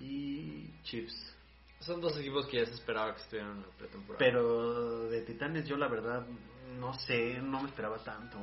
y 0.00 0.70
Chiefs. 0.82 1.34
Son 1.80 2.00
dos 2.00 2.16
equipos 2.18 2.46
que 2.46 2.58
ya 2.58 2.66
se 2.66 2.74
esperaba 2.74 3.14
que 3.14 3.22
estuvieran 3.22 3.52
en 3.56 3.62
la 3.62 3.68
pretemporada. 3.78 4.18
Pero 4.18 5.08
de 5.08 5.22
Titanes 5.22 5.66
yo 5.68 5.76
la 5.76 5.88
verdad 5.88 6.26
no 6.78 6.92
sé, 6.94 7.34
no 7.40 7.62
me 7.62 7.68
esperaba 7.68 7.98
tanto. 7.98 8.38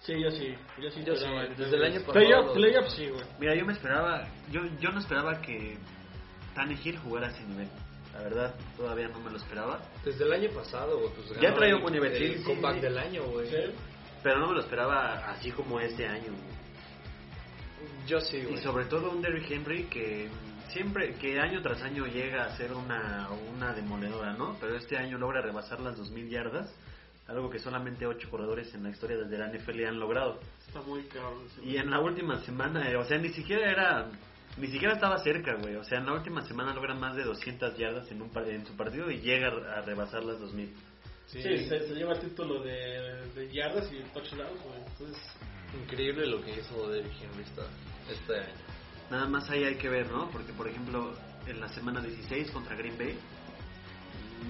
Sí, 0.00 0.14
yo 0.20 0.30
sí. 0.30 0.54
Yo 0.80 0.90
sí. 0.90 1.02
Yo 1.04 1.14
sí, 1.14 1.24
desde 1.56 1.76
el 1.76 1.84
año 1.84 2.00
pasado 2.00 2.12
Playoff, 2.14 2.52
playoff 2.54 2.88
sí, 2.94 3.08
güey. 3.08 3.22
Mira, 3.38 3.54
yo 3.54 3.64
me 3.64 3.72
esperaba, 3.72 4.26
yo, 4.50 4.60
yo 4.80 4.90
no 4.90 4.98
esperaba 5.00 5.40
que 5.40 5.76
Tannehill 6.54 6.98
jugara 6.98 7.28
a 7.28 7.30
ese 7.30 7.44
nivel. 7.44 7.68
La 8.12 8.22
verdad, 8.22 8.54
todavía 8.76 9.08
no 9.08 9.20
me 9.20 9.30
lo 9.30 9.36
esperaba. 9.36 9.80
Desde 10.04 10.24
el 10.24 10.32
año 10.32 10.50
pasado, 10.50 10.98
güey, 10.98 11.10
pues 11.14 11.40
Ya 11.40 11.54
traía 11.54 11.74
el- 11.76 11.80
buen 11.82 11.94
nivel, 11.94 12.16
sí, 12.16 12.24
el 12.24 12.42
comeback 12.44 12.74
sí. 12.76 12.80
del 12.80 12.98
año, 12.98 13.22
güey. 13.24 13.48
Pero 14.22 14.38
no 14.40 14.48
me 14.48 14.54
lo 14.54 14.60
esperaba 14.60 15.30
así 15.30 15.50
como 15.50 15.80
este 15.80 16.06
año. 16.06 16.32
Yo 18.06 18.20
sí, 18.20 18.36
Y 18.38 18.44
güey. 18.44 18.58
sobre 18.62 18.84
todo 18.86 19.10
un 19.10 19.22
Derrick 19.22 19.50
Henry 19.50 19.84
que 19.84 20.28
siempre, 20.72 21.14
que 21.14 21.38
año 21.40 21.62
tras 21.62 21.82
año 21.82 22.06
llega 22.06 22.44
a 22.44 22.56
ser 22.56 22.72
una, 22.72 23.28
una 23.54 23.72
demoledora, 23.72 24.32
¿no? 24.34 24.56
Pero 24.60 24.76
este 24.76 24.96
año 24.96 25.18
logra 25.18 25.40
rebasar 25.40 25.80
las 25.80 25.98
2.000 25.98 26.28
yardas, 26.28 26.74
algo 27.28 27.50
que 27.50 27.58
solamente 27.58 28.06
8 28.06 28.28
corredores 28.30 28.72
en 28.74 28.82
la 28.84 28.90
historia 28.90 29.16
desde 29.18 29.38
la 29.38 29.48
NFL 29.52 29.84
han 29.86 29.98
logrado. 30.00 30.40
Está 30.66 30.80
muy 30.82 31.02
cabrón. 31.04 31.44
sí. 31.54 31.62
Y 31.64 31.76
en 31.76 31.90
la 31.90 32.00
última 32.00 32.38
semana, 32.44 32.90
eh, 32.90 32.96
o 32.96 33.04
sea, 33.04 33.18
ni 33.18 33.28
siquiera 33.30 33.70
era, 33.70 34.10
ni 34.56 34.66
siquiera 34.68 34.94
estaba 34.94 35.18
cerca, 35.18 35.54
güey. 35.54 35.76
O 35.76 35.84
sea, 35.84 35.98
en 35.98 36.06
la 36.06 36.14
última 36.14 36.42
semana 36.42 36.74
logra 36.74 36.94
más 36.94 37.14
de 37.16 37.24
200 37.24 37.76
yardas 37.78 38.10
en, 38.10 38.22
un, 38.22 38.30
par- 38.30 38.48
en 38.48 38.66
su 38.66 38.76
partido 38.76 39.10
y 39.10 39.20
llega 39.20 39.48
a 39.48 39.82
rebasar 39.82 40.24
las 40.24 40.38
2.000. 40.40 40.68
Sí, 41.26 41.40
se, 41.42 41.66
se 41.66 41.94
lleva 41.94 42.12
el 42.12 42.20
título 42.20 42.62
de, 42.62 43.26
de 43.34 43.50
yardas 43.52 43.90
y 43.92 44.02
touchdowns, 44.12 44.62
güey. 44.62 44.78
Entonces, 44.86 45.18
Increíble 45.74 46.26
lo 46.26 46.42
que 46.42 46.50
hizo 46.50 46.90
Derrick 46.90 47.14
Henry 47.22 47.44
esta, 47.44 47.62
este 48.12 48.40
año. 48.40 48.52
Nada 49.12 49.26
más 49.28 49.48
ahí 49.50 49.62
hay 49.64 49.74
que 49.76 49.88
ver, 49.88 50.10
¿no? 50.10 50.28
Porque, 50.30 50.52
por 50.54 50.66
ejemplo, 50.66 51.12
en 51.46 51.60
la 51.60 51.68
semana 51.68 52.00
16 52.00 52.50
contra 52.50 52.74
Green 52.74 52.96
Bay, 52.96 53.18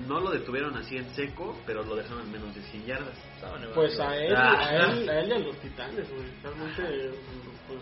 no 0.09 0.21
lo 0.21 0.31
detuvieron 0.31 0.77
así 0.77 0.97
en 0.97 1.13
seco, 1.15 1.59
pero 1.67 1.83
lo 1.83 1.97
dejaron 1.97 2.23
en 2.23 2.33
menos 2.33 2.55
de 2.55 2.63
100 2.63 2.87
yardas. 2.87 3.19
Pues 3.75 3.99
a 4.01 4.17
él, 4.17 4.35
Ah. 4.37 4.57
a 4.59 4.75
él, 4.93 5.09
a 5.11 5.21
él 5.21 5.29
y 5.29 5.33
a 5.33 5.39
los 5.41 5.57
titanes, 5.59 6.09
güey. 6.11 6.25
Realmente, 6.43 7.11
pues 7.67 7.81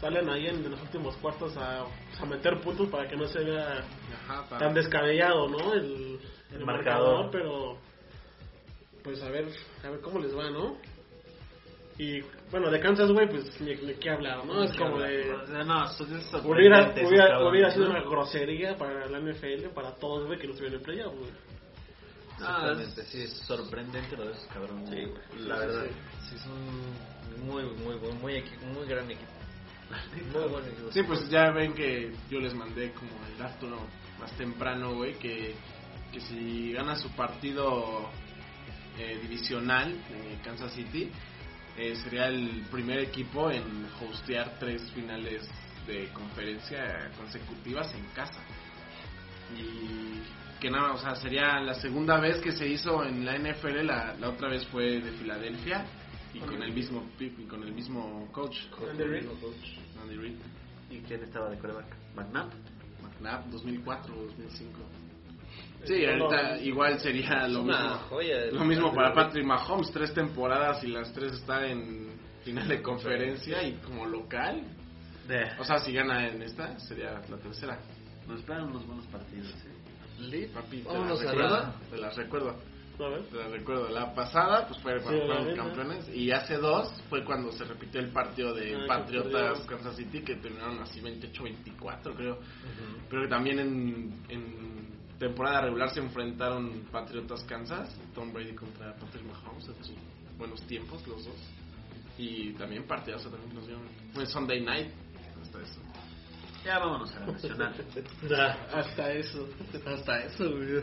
salen 0.00 0.28
ahí 0.28 0.46
en 0.46 0.70
los 0.70 0.80
últimos 0.82 1.16
cuartos 1.16 1.56
a, 1.56 1.80
a 1.82 2.26
meter 2.26 2.60
puntos 2.60 2.88
para 2.88 3.08
que 3.08 3.16
no 3.16 3.26
se 3.26 3.40
vea 3.40 3.82
Ajá, 4.28 4.58
tan 4.58 4.72
descabellado, 4.74 5.48
¿no? 5.48 5.72
El, 5.72 6.20
el 6.52 6.58
El 6.60 6.64
marcador, 6.64 7.24
marcador. 7.24 7.30
pero 7.32 7.78
pues 9.02 9.22
a 9.22 9.30
ver, 9.30 9.48
a 9.84 9.90
ver 9.90 10.00
cómo 10.00 10.18
les 10.20 10.36
va, 10.36 10.50
¿no? 10.50 10.76
Y 11.98 12.20
bueno, 12.50 12.70
de 12.70 12.78
Kansas, 12.80 13.10
güey, 13.10 13.26
pues 13.28 13.58
ni, 13.60 13.74
ni 13.76 13.94
qué 13.94 14.10
hablar, 14.10 14.44
¿no? 14.44 14.62
Es 14.64 14.76
como 14.76 14.98
de... 14.98 15.34
No, 15.64 15.84
eso 15.90 16.04
es 16.04 16.26
sorprendente, 16.26 17.06
Hubiera, 17.06 17.08
hubiera, 17.08 17.48
hubiera 17.48 17.70
sido 17.70 17.88
una 17.90 18.02
grosería 18.02 18.76
para 18.76 19.06
la 19.06 19.18
NFL, 19.18 19.68
para 19.74 19.94
todos, 19.94 20.26
güey, 20.26 20.38
que 20.38 20.46
no 20.46 20.52
estuvieran 20.52 20.78
en 20.80 20.84
playoff, 20.84 21.14
güey. 21.18 21.30
Ah, 22.38 22.68
Exactamente, 22.68 23.00
es 23.00 23.08
sí, 23.08 23.22
es- 23.22 23.32
sorprendente 23.46 24.14
lo 24.16 24.26
de 24.26 24.32
esos 24.32 24.44
cabrones. 24.48 24.90
Sí, 24.90 25.04
güey. 25.06 25.46
La 25.48 25.54
Sí, 25.58 25.60
verdad. 25.66 25.84
sí, 25.86 26.28
Sí, 26.28 26.36
es 26.36 26.46
un 26.46 27.46
muy, 27.46 27.62
muy, 27.64 27.96
muy, 27.98 28.12
muy, 28.20 28.32
equi- 28.34 28.60
muy 28.74 28.86
gran 28.86 29.10
equipo. 29.10 29.32
Muy 30.34 30.48
buen 30.50 30.64
equipo. 30.66 30.90
Sí, 30.92 31.02
pues 31.04 31.30
ya 31.30 31.50
ven 31.52 31.72
que 31.72 32.12
yo 32.28 32.40
les 32.40 32.52
mandé 32.54 32.90
como 32.92 33.08
el 33.30 33.38
dato 33.38 33.68
¿no? 33.68 33.78
más 34.18 34.32
temprano, 34.36 34.94
güey, 34.96 35.14
que, 35.14 35.54
que 36.12 36.20
si 36.20 36.72
gana 36.72 36.96
su 36.96 37.08
partido 37.12 38.10
eh, 38.98 39.16
divisional 39.22 39.92
de 39.92 40.40
Kansas 40.44 40.72
City, 40.72 41.10
eh, 41.76 41.94
sería 41.96 42.26
el 42.28 42.64
primer 42.70 42.98
equipo 43.00 43.50
en 43.50 43.86
hostear 44.08 44.58
tres 44.58 44.90
finales 44.92 45.48
de 45.86 46.08
conferencia 46.08 47.10
consecutivas 47.16 47.92
en 47.94 48.04
casa. 48.14 48.40
Y 49.56 50.22
que 50.60 50.70
nada, 50.70 50.92
o 50.94 50.98
sea, 50.98 51.14
sería 51.16 51.60
la 51.60 51.74
segunda 51.74 52.18
vez 52.18 52.38
que 52.38 52.52
se 52.52 52.66
hizo 52.66 53.04
en 53.04 53.24
la 53.24 53.36
NFL, 53.38 53.84
la, 53.84 54.14
la 54.14 54.30
otra 54.30 54.48
vez 54.48 54.66
fue 54.66 55.00
de 55.00 55.12
Filadelfia 55.12 55.84
y 56.34 56.40
con 56.40 56.62
el 56.62 56.72
mismo 56.72 57.04
y 57.18 57.44
con 57.44 57.62
el 57.62 57.72
mismo 57.72 58.28
coach, 58.32 58.56
Andy 58.90 59.04
Reid. 59.04 59.26
Andy 60.02 60.16
Reid. 60.16 60.36
¿Y 60.90 60.98
quién 61.00 61.22
estaba 61.22 61.50
de 61.50 61.58
coreback? 61.58 61.86
¿McNabb? 62.14 62.50
McNabb 63.02 63.50
2004 63.50 64.14
2005 64.14 65.05
sí 65.84 66.04
ahorita 66.04 66.58
igual 66.62 66.98
sería 67.00 67.46
lo 67.48 67.62
mismo 67.62 67.88
joya 68.10 68.46
lo 68.52 68.64
mismo 68.64 68.92
para 68.94 69.12
Patrick 69.14 69.44
Mahomes 69.46 69.90
tres 69.92 70.12
temporadas 70.14 70.82
y 70.84 70.88
las 70.88 71.12
tres 71.12 71.32
están 71.34 71.64
en 71.64 72.06
final 72.44 72.68
de 72.68 72.82
conferencia 72.82 73.62
y 73.62 73.74
como 73.74 74.06
local 74.06 74.62
o 75.58 75.64
sea 75.64 75.78
si 75.78 75.92
gana 75.92 76.28
en 76.28 76.42
esta 76.42 76.78
sería 76.80 77.20
la 77.28 77.36
tercera 77.38 77.78
Nos 78.28 78.40
esperan 78.40 78.64
unos 78.64 78.86
buenos 78.86 79.06
partidos. 79.06 79.48
¿eh? 79.48 80.20
Lit. 80.20 80.50
papi 80.52 80.78
te 80.82 80.92
las 80.98 81.20
recuerdo 81.20 81.50
la- 81.50 81.74
te 81.90 81.96
las 81.98 82.16
recuerdo 82.16 82.50
A 82.98 83.08
ver. 83.10 83.22
te 83.24 83.36
las 83.36 83.50
recuerdo 83.50 83.88
la 83.90 84.14
pasada 84.14 84.66
pues 84.66 84.80
fue 84.80 85.00
cuando 85.02 85.20
Sí, 85.20 85.26
fueron 85.26 85.56
campeones 85.56 86.08
y 86.14 86.30
hace 86.30 86.56
dos 86.56 86.90
fue 87.10 87.22
cuando 87.24 87.52
se 87.52 87.64
repitió 87.64 88.00
el 88.00 88.08
partido 88.12 88.54
de 88.54 88.74
Ah, 88.76 88.84
Patriotas. 88.88 89.60
Kansas 89.66 89.96
City 89.96 90.22
que 90.22 90.36
terminaron 90.36 90.80
así 90.80 91.00
28-24 91.00 92.14
creo 92.16 92.38
Pero 93.10 93.22
que 93.22 93.28
también 93.28 93.58
en, 93.58 94.12
en 94.28 94.75
temporada 95.18 95.62
regular 95.62 95.90
se 95.90 96.00
enfrentaron 96.00 96.86
Patriotas 96.92 97.42
Kansas, 97.44 97.96
Tom 98.14 98.32
Brady 98.32 98.54
contra 98.54 98.94
Patrick 98.96 99.24
Mahomes 99.24 99.68
en 99.68 99.84
sus 99.84 99.96
buenos 100.38 100.60
tiempos 100.62 101.06
los 101.06 101.24
dos. 101.24 101.36
Y 102.18 102.52
también 102.54 102.86
partidazo 102.86 103.28
también 103.28 103.54
nos 103.54 103.66
dieron. 103.66 103.84
Fue 104.12 104.26
Sunday 104.26 104.60
night. 104.60 104.88
Hasta 105.42 105.60
eso. 105.60 105.80
Ya 106.64 106.78
vámonos 106.78 107.14
a 107.14 107.20
la 107.20 107.26
nacional. 107.26 107.74
Hasta 108.72 109.12
eso. 109.12 109.48
Hasta 109.86 110.24
eso, 110.24 110.50
güey. 110.50 110.82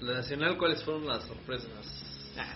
La 0.00 0.14
nacional, 0.14 0.58
¿cuáles 0.58 0.82
fueron 0.84 1.06
las 1.06 1.24
sorpresas? 1.24 2.34
Ah, 2.36 2.54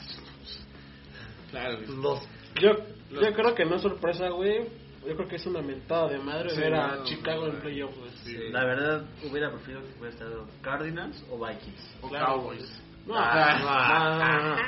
Claro. 1.51 1.81
Los 1.81 2.23
Yo, 2.61 2.73
yo 3.11 3.33
creo 3.33 3.55
que 3.55 3.65
no 3.65 3.77
es 3.77 3.83
sorpresa, 3.83 4.29
güey. 4.29 4.69
Yo 5.07 5.17
creo 5.17 5.29
que 5.29 5.37
es 5.37 5.47
una 5.47 5.63
mentada 5.63 6.09
de 6.09 6.19
madre 6.19 6.51
Sí, 6.51 6.61
ver 6.61 6.75
a 6.75 6.97
no, 6.97 7.05
Chicago 7.05 7.47
no, 7.47 7.55
en 7.55 7.61
playoff, 7.61 7.97
güey. 7.99 8.11
Sí. 8.25 8.37
La 8.51 8.65
verdad, 8.65 9.05
hubiera 9.31 9.51
preferido 9.51 9.81
que 9.83 9.93
hubiera 9.99 10.09
estado 10.11 10.47
Cardinals 10.63 11.25
o 11.31 11.39
Vikings. 11.39 11.97
O 12.03 12.09
Claro. 12.09 12.27
Cowboys. 12.27 12.83
No, 13.07 13.15
Ah, 13.17 14.19
no, 14.19 14.19
no, 14.19 14.43
no, 14.43 14.57
no. 14.57 14.63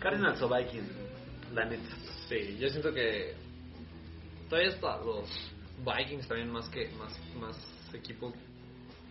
Cardinals 0.00 0.42
o 0.42 0.48
Vikings, 0.48 0.90
la 1.54 1.64
neta. 1.64 1.96
Sí, 2.28 2.58
yo 2.58 2.68
siento 2.68 2.92
que 2.92 3.34
todavía 4.50 4.70
está 4.70 4.98
los 4.98 5.28
Vikings 5.84 6.26
también 6.28 6.50
más 6.50 6.68
que 6.68 6.88
más 6.98 7.18
más 7.40 7.56
equipo 7.94 8.32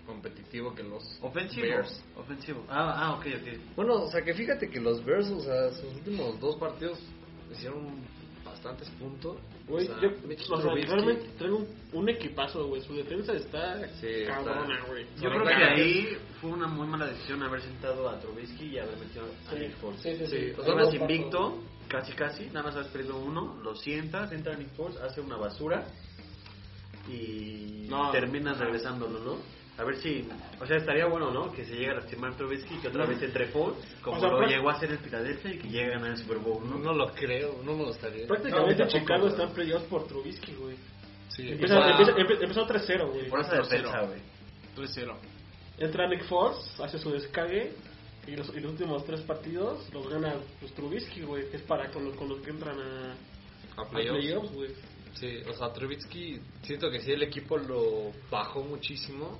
competitivo 0.05 0.73
que 0.75 0.83
los 0.83 1.03
Ofensivo. 1.21 1.65
Bears. 1.67 2.03
Ofensivo. 2.15 2.63
Ah, 2.69 2.93
ah, 2.97 3.13
ok, 3.15 3.25
ok. 3.41 3.75
Bueno, 3.75 3.95
o 4.03 4.11
sea 4.11 4.21
que 4.21 4.33
fíjate 4.33 4.69
que 4.69 4.79
los 4.79 5.03
Bears, 5.03 5.27
o 5.31 5.39
sea, 5.41 5.69
sus 5.71 5.95
últimos 5.95 6.39
dos 6.39 6.55
partidos 6.57 6.99
hicieron 7.51 8.01
bastantes 8.45 8.89
puntos. 8.91 9.37
Güey, 9.67 9.85
o 9.85 9.99
sea, 9.99 10.01
yo, 10.01 10.09
o 10.55 10.61
sea, 10.61 10.73
realmente 10.73 11.27
traen 11.37 11.53
un, 11.53 11.67
un 11.91 12.09
equipazo, 12.09 12.67
güey. 12.67 12.81
Su 12.81 12.95
defensa 12.95 13.33
está 13.33 13.85
Sí, 13.99 14.23
cabrona, 14.25 14.85
güey. 14.87 15.05
Yo 15.21 15.29
creo 15.29 15.43
que 15.43 15.53
ahí 15.53 16.17
fue 16.39 16.51
una 16.51 16.67
muy 16.67 16.87
mala 16.87 17.07
decisión 17.07 17.43
haber 17.43 17.61
sentado 17.61 18.07
a 18.09 18.17
Trubisky 18.19 18.65
y 18.67 18.79
haber 18.79 18.97
metido 18.97 19.25
a 19.49 19.55
Nick 19.55 19.75
Foles. 19.77 19.99
sí, 20.01 20.15
sí, 20.15 20.25
sí. 20.27 20.37
Sí, 20.37 20.53
O 20.57 20.63
sea, 20.63 20.73
dos 20.73 20.93
invicto, 20.93 21.61
casi 21.89 22.13
casi, 22.13 22.45
nada 22.47 22.63
más 22.63 22.75
has 22.77 22.87
perdido 22.87 23.17
uno, 23.17 23.59
lo 23.61 23.75
sientas, 23.75 24.31
entra 24.31 24.55
Nick 24.55 24.73
Foles, 24.75 24.97
hace 25.01 25.19
una 25.19 25.35
basura 25.35 25.85
y 27.09 27.87
No. 27.89 28.11
terminas 28.11 28.57
regresándolo, 28.57 29.19
¿no? 29.19 29.37
A 29.77 29.83
ver 29.83 29.97
si, 29.97 30.27
o 30.59 30.65
sea, 30.65 30.77
estaría 30.77 31.05
bueno, 31.05 31.29
¿no? 31.31 31.51
Que 31.51 31.63
se 31.63 31.73
llegue 31.73 31.91
a 31.91 31.95
lastimar 31.95 32.35
Trubisky 32.35 32.75
y 32.75 32.77
que 32.79 32.87
otra 32.87 33.05
vez 33.05 33.21
entre 33.21 33.45
Foles, 33.47 33.77
como 34.01 34.17
O 34.17 34.19
sea, 34.19 34.29
lo 34.29 34.37
pues- 34.37 34.49
llegó 34.49 34.69
a 34.69 34.73
hacer 34.73 34.89
el 34.91 34.97
Philadelphia 34.97 35.53
y 35.53 35.57
que 35.59 35.67
llegue 35.69 35.85
a 35.85 35.89
ganar 35.89 36.11
el 36.11 36.17
Super 36.17 36.37
Bowl, 36.39 36.67
¿no? 36.67 36.77
No 36.79 36.93
lo 36.93 37.13
creo, 37.13 37.61
no 37.63 37.75
me 37.75 37.83
gustaría. 37.83 38.25
Prácticamente 38.27 38.83
No, 38.83 38.89
Chicago 38.89 39.29
güey. 39.29 39.31
está 39.33 39.77
en 39.77 39.81
por 39.83 40.07
Trubisky, 40.07 40.53
güey. 40.55 40.75
Sí. 41.29 41.49
Empieza, 41.49 41.77
O 41.77 41.83
sea- 41.83 41.91
empieza, 41.91 42.11
empe- 42.15 42.41
empezó 42.41 42.65
3-0, 42.65 43.07
güey. 43.11 43.29
Por 43.29 43.41
esa 43.41 43.55
defensa, 43.57 44.01
güey. 44.01 44.19
3-0. 44.75 45.15
Entra 45.77 46.07
Nick 46.07 46.23
Foles, 46.25 46.57
hace 46.79 46.97
su 46.97 47.11
descague. 47.11 47.73
Y 48.25 48.35
los, 48.35 48.49
y 48.53 48.59
los 48.59 48.71
últimos 48.73 49.05
tres 49.05 49.21
partidos 49.21 49.87
los 49.93 50.09
gana 50.09 50.35
pues, 50.59 50.73
Trubisky, 50.73 51.21
güey. 51.21 51.49
Que 51.49 51.57
es 51.57 51.63
para 51.63 51.89
con 51.91 52.03
los, 52.03 52.15
con 52.17 52.27
los 52.27 52.39
que 52.41 52.49
entran 52.49 52.77
a, 52.79 53.13
A 53.81 53.85
playoffs, 53.89 54.51
güey. 54.53 54.71
Sí, 55.13 55.37
o 55.49 55.53
sea, 55.53 55.71
Trubisky, 55.71 56.39
siento 56.63 56.89
que 56.91 56.99
sí, 56.99 57.11
el 57.11 57.23
equipo 57.23 57.57
lo 57.57 58.11
bajó 58.29 58.63
muchísimo. 58.63 59.39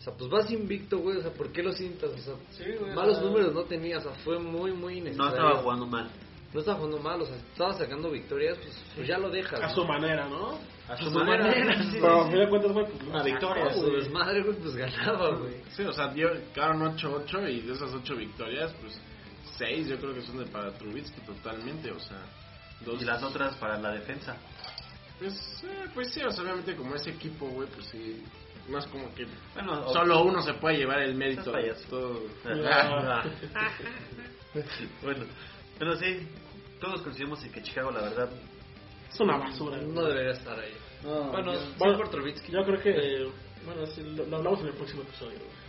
O 0.00 0.02
sea, 0.02 0.14
pues 0.14 0.30
vas 0.30 0.50
invicto, 0.50 0.98
güey, 0.98 1.18
o 1.18 1.22
sea, 1.22 1.30
¿por 1.30 1.52
qué 1.52 1.62
lo 1.62 1.72
sientas? 1.72 2.10
O 2.10 2.16
sea, 2.18 2.34
Sí, 2.52 2.64
güey, 2.80 2.94
malos 2.94 3.20
números 3.22 3.52
no 3.52 3.64
tenía, 3.64 3.98
o 3.98 4.00
sea, 4.00 4.12
fue 4.24 4.38
muy, 4.38 4.72
muy 4.72 4.94
No 4.94 4.98
innecesario. 5.08 5.30
estaba 5.36 5.56
jugando 5.62 5.86
mal. 5.86 6.10
No 6.54 6.60
estaba 6.60 6.78
jugando 6.78 6.98
mal, 6.98 7.20
o 7.20 7.26
sea, 7.26 7.36
estaba 7.36 7.74
sacando 7.74 8.10
victorias, 8.10 8.56
pues, 8.58 8.82
pues 8.96 9.06
ya 9.06 9.18
lo 9.18 9.28
dejas. 9.30 9.60
A 9.60 9.66
¿no? 9.68 9.74
su 9.74 9.84
manera, 9.84 10.26
¿no? 10.28 10.58
A 10.88 10.96
su 10.96 11.10
manera, 11.10 11.82
sí, 11.84 11.98
Pero 12.00 12.22
a 12.22 12.28
fin 12.30 12.38
de 12.38 12.48
cuentas, 12.48 12.72
güey, 12.72 12.86
pues 12.86 13.02
una 13.04 13.22
victoria, 13.22 13.64
A 13.66 13.72
su 13.74 13.80
güey. 13.82 13.96
desmadre, 13.96 14.42
güey, 14.42 14.56
pues 14.56 14.74
ganaba, 14.74 15.36
güey. 15.36 15.54
Sí, 15.76 15.82
o 15.84 15.92
sea, 15.92 16.08
dio, 16.08 16.28
quedaron 16.54 16.80
8-8 16.96 17.48
y 17.52 17.60
de 17.60 17.72
esas 17.74 17.92
8 17.92 18.16
victorias, 18.16 18.74
pues 18.80 18.98
6 19.58 19.86
yo 19.86 19.98
creo 19.98 20.14
que 20.14 20.22
son 20.22 20.38
de 20.38 20.46
para 20.46 20.72
Trubisky 20.72 21.20
totalmente, 21.20 21.90
o 21.92 22.00
sea, 22.00 22.22
dos 22.86 23.00
Y 23.02 23.04
las 23.04 23.22
otras 23.22 23.54
para 23.56 23.78
la 23.78 23.92
defensa. 23.92 24.34
Pues, 25.18 25.62
eh, 25.64 25.84
pues 25.94 26.10
sí, 26.12 26.22
o 26.22 26.30
sea, 26.30 26.42
obviamente 26.42 26.74
como 26.74 26.94
ese 26.96 27.10
equipo, 27.10 27.46
güey, 27.48 27.68
pues 27.68 27.86
sí, 27.88 28.24
más 28.70 28.86
como 28.86 29.12
que 29.14 29.26
Bueno, 29.54 29.86
o- 29.86 29.92
solo 29.92 30.22
uno 30.22 30.42
se 30.42 30.54
puede 30.54 30.78
llevar 30.78 31.00
el 31.02 31.14
mérito 31.14 31.52
de 31.52 31.74
todo. 31.88 32.20
Bueno, 35.02 35.24
pero 35.78 35.96
sí, 35.96 36.28
todos 36.80 37.02
coincidimos 37.02 37.42
en 37.44 37.52
que 37.52 37.62
Chicago, 37.62 37.90
la 37.90 38.02
verdad, 38.02 38.30
Es 39.12 39.20
una 39.20 39.36
basura. 39.38 39.78
No 39.78 40.04
debería 40.04 40.32
estar 40.32 40.58
ahí. 40.58 40.74
No, 41.04 41.24
bueno, 41.30 41.54
sí 41.54 41.74
Bueno, 41.78 41.96
por 41.98 42.10
Trubisky. 42.10 42.52
Yo 42.52 42.64
creo 42.64 42.80
que. 42.80 43.30
Bueno, 43.64 43.86
sí, 43.86 44.02
lo, 44.02 44.24
lo 44.26 44.36
hablamos 44.38 44.60
en 44.60 44.66
el 44.68 44.74
próximo 44.74 45.02
episodio, 45.02 45.38
güey. 45.38 45.60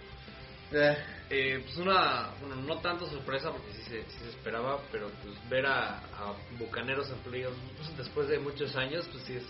Eh, 1.29 1.59
pues 1.65 1.77
una, 1.77 2.29
bueno, 2.39 2.55
no 2.55 2.77
tanto 2.79 3.05
sorpresa 3.05 3.51
porque 3.51 3.73
sí 3.73 3.81
se, 3.83 4.03
sí 4.03 4.19
se 4.19 4.29
esperaba, 4.29 4.79
pero 4.91 5.09
pues 5.21 5.35
ver 5.49 5.65
a, 5.65 5.97
a 5.97 6.33
Bucaneros 6.57 7.09
en 7.09 7.17
playoffs 7.19 7.57
pues, 7.77 7.97
después 7.97 8.27
de 8.29 8.39
muchos 8.39 8.73
años, 8.77 9.05
pues 9.11 9.23
sí 9.25 9.33
es, 9.35 9.43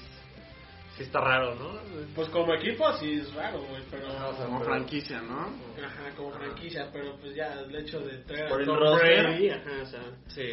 sí 0.98 1.04
está 1.04 1.20
raro, 1.22 1.56
¿no? 1.56 1.80
Pues 2.16 2.28
como 2.30 2.54
equipo 2.54 2.92
sí 2.98 3.14
es 3.14 3.34
raro, 3.34 3.60
güey, 3.62 3.82
pero. 3.90 4.08
Ajá, 4.08 4.30
o 4.30 4.36
sea, 4.36 4.46
Como 4.46 4.60
pero- 4.60 4.72
franquicia, 4.72 5.22
¿no? 5.22 5.40
Ajá, 5.84 6.16
como 6.16 6.32
franquicia, 6.32 6.90
pero 6.92 7.16
pues 7.18 7.36
ya 7.36 7.54
el 7.54 7.76
hecho 7.76 8.00
de 8.02 8.18
traer 8.20 8.50
Por 8.50 8.62
a 8.62 8.66
Tom. 8.66 8.98
Brady, 9.00 9.50
ajá, 9.50 9.72
o 9.82 9.86
sea. 9.86 10.02
Sí, 10.28 10.48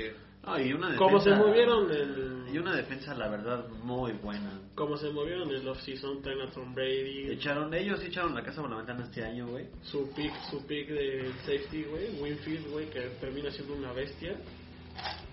no, 0.45 0.59
y 0.61 0.73
una 0.73 0.91
defensa, 0.91 1.05
Como 1.05 1.21
se 1.21 1.31
movieron 1.35 1.91
el. 1.91 2.39
Y 2.53 2.59
una 2.59 2.75
defensa, 2.75 3.15
la 3.15 3.29
verdad, 3.29 3.69
muy 3.83 4.13
buena. 4.13 4.59
Como 4.75 4.97
se 4.97 5.11
movieron 5.11 5.51
el 5.51 5.67
off-season, 5.69 6.23
traen 6.23 6.41
a 6.41 6.51
Tom 6.51 6.75
Brady. 6.75 7.31
Echaron, 7.33 7.75
ellos 7.75 8.03
echaron 8.03 8.35
la 8.35 8.43
casa 8.43 8.63
por 8.63 8.71
la 8.71 8.77
ventana 8.79 9.05
este 9.05 9.23
año, 9.25 9.47
güey. 9.49 9.67
Su 9.83 10.09
pick, 10.15 10.33
su 10.51 10.65
pick 10.67 10.89
de 10.89 11.31
safety, 11.45 11.83
güey. 11.85 12.21
Winfield, 12.23 12.71
güey, 12.71 12.89
que 12.89 13.01
termina 13.21 13.51
siendo 13.51 13.75
una 13.75 13.93
bestia. 13.93 14.37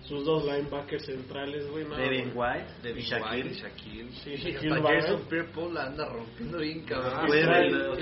Sus 0.08 0.24
dos 0.24 0.44
linebackers 0.44 1.04
centrales, 1.04 1.68
güey. 1.70 1.84
No, 1.84 1.96
Devin 1.96 2.30
güey. 2.32 2.50
White, 2.58 2.72
Devin 2.82 3.04
Shaquille. 3.04 3.42
White, 3.42 3.54
Shaquille. 3.60 4.10
Sí, 4.22 4.36
Shaquille. 4.36 4.80
Jason 4.82 5.20
Pierre-Paul 5.28 5.74
la 5.74 5.86
anda 5.86 6.08
rompiendo 6.08 6.58
bien 6.58 6.84
cabrón. 6.84 7.26
Güey, 7.26 7.42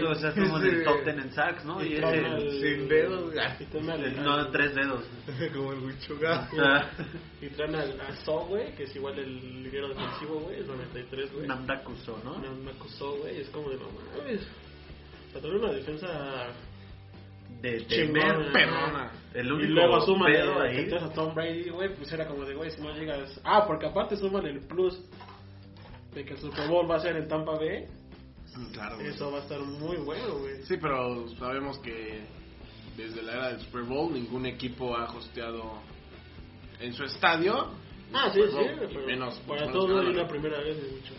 o 0.04 0.14
sea, 0.14 0.32
somos 0.32 0.62
Sí. 0.62 0.68
el 0.68 0.84
top 0.84 1.04
ten 1.04 1.18
en 1.20 1.32
sacks, 1.32 1.64
¿no? 1.64 1.82
Y 1.82 1.88
Y 1.88 1.96
ese, 1.96 2.50
sin 2.60 2.88
dedos, 2.88 3.32
güey. 3.32 4.14
no, 4.22 4.50
tres 4.50 4.74
dedos. 4.74 5.04
Como 5.54 5.72
el 5.72 5.78
Wicho 5.80 6.14
Ah, 6.26 6.90
Y 7.40 7.48
traen 7.48 7.74
al, 7.74 8.16
So, 8.24 8.40
güey, 8.48 8.74
que 8.76 8.84
es 8.84 8.94
igual 8.96 9.18
el 9.18 9.62
liniero 9.64 9.88
defensivo, 9.88 10.40
güey, 10.40 10.60
es 10.60 10.66
93, 10.66 11.32
güey. 11.32 11.46
Namdakuso, 11.46 12.20
¿no? 12.24 12.36
Acusó, 12.70 13.16
güey, 13.16 13.40
es 13.40 13.48
como 13.50 13.70
de 13.70 13.76
no 13.76 13.88
mames. 14.16 14.46
Para 15.32 15.42
tener 15.42 15.56
una 15.56 15.72
defensa 15.72 16.48
De, 17.60 17.78
ver- 18.12 18.52
perrona. 18.52 19.10
El 19.32 19.46
Y 19.46 19.66
luego 19.68 20.00
suman 20.02 20.30
pedo 20.32 20.60
ahí. 20.60 20.88
a 20.92 21.08
Tom 21.12 21.34
Brady, 21.34 21.70
güey, 21.70 21.94
pues 21.94 22.12
era 22.12 22.26
como 22.26 22.44
de, 22.44 22.54
güey, 22.54 22.70
si 22.70 22.80
no 22.80 22.92
llegas... 22.94 23.40
Ah, 23.42 23.64
porque 23.66 23.86
aparte 23.86 24.16
suman 24.16 24.46
el 24.46 24.60
plus 24.60 25.00
de 26.14 26.24
que 26.24 26.34
el 26.34 26.38
Super 26.38 26.68
Bowl 26.68 26.88
va 26.88 26.96
a 26.96 27.00
ser 27.00 27.16
en 27.16 27.26
Tampa 27.26 27.52
Bay. 27.52 27.86
Claro. 28.72 28.96
güey. 28.96 29.08
Eso 29.08 29.32
va 29.32 29.38
a 29.38 29.42
estar 29.42 29.58
muy 29.60 29.96
bueno, 29.96 30.38
güey. 30.38 30.62
Sí, 30.62 30.76
pero 30.80 31.26
sabemos 31.38 31.78
que 31.78 32.20
desde 32.96 33.22
la 33.22 33.32
era 33.32 33.48
del 33.48 33.60
Super 33.60 33.82
Bowl 33.82 34.12
ningún 34.12 34.46
equipo 34.46 34.96
ha 34.96 35.04
hosteado 35.12 35.80
en 36.78 36.92
su 36.92 37.02
estadio. 37.02 37.70
Ah, 38.12 38.30
sí, 38.32 38.40
sí, 38.48 38.56
pero 38.78 39.06
menos, 39.06 39.34
para 39.40 39.72
todo 39.72 39.98
hay 40.00 40.06
una 40.08 40.28
primera 40.28 40.58
vez 40.60 40.80
de 40.80 40.92
mucho. 40.92 41.14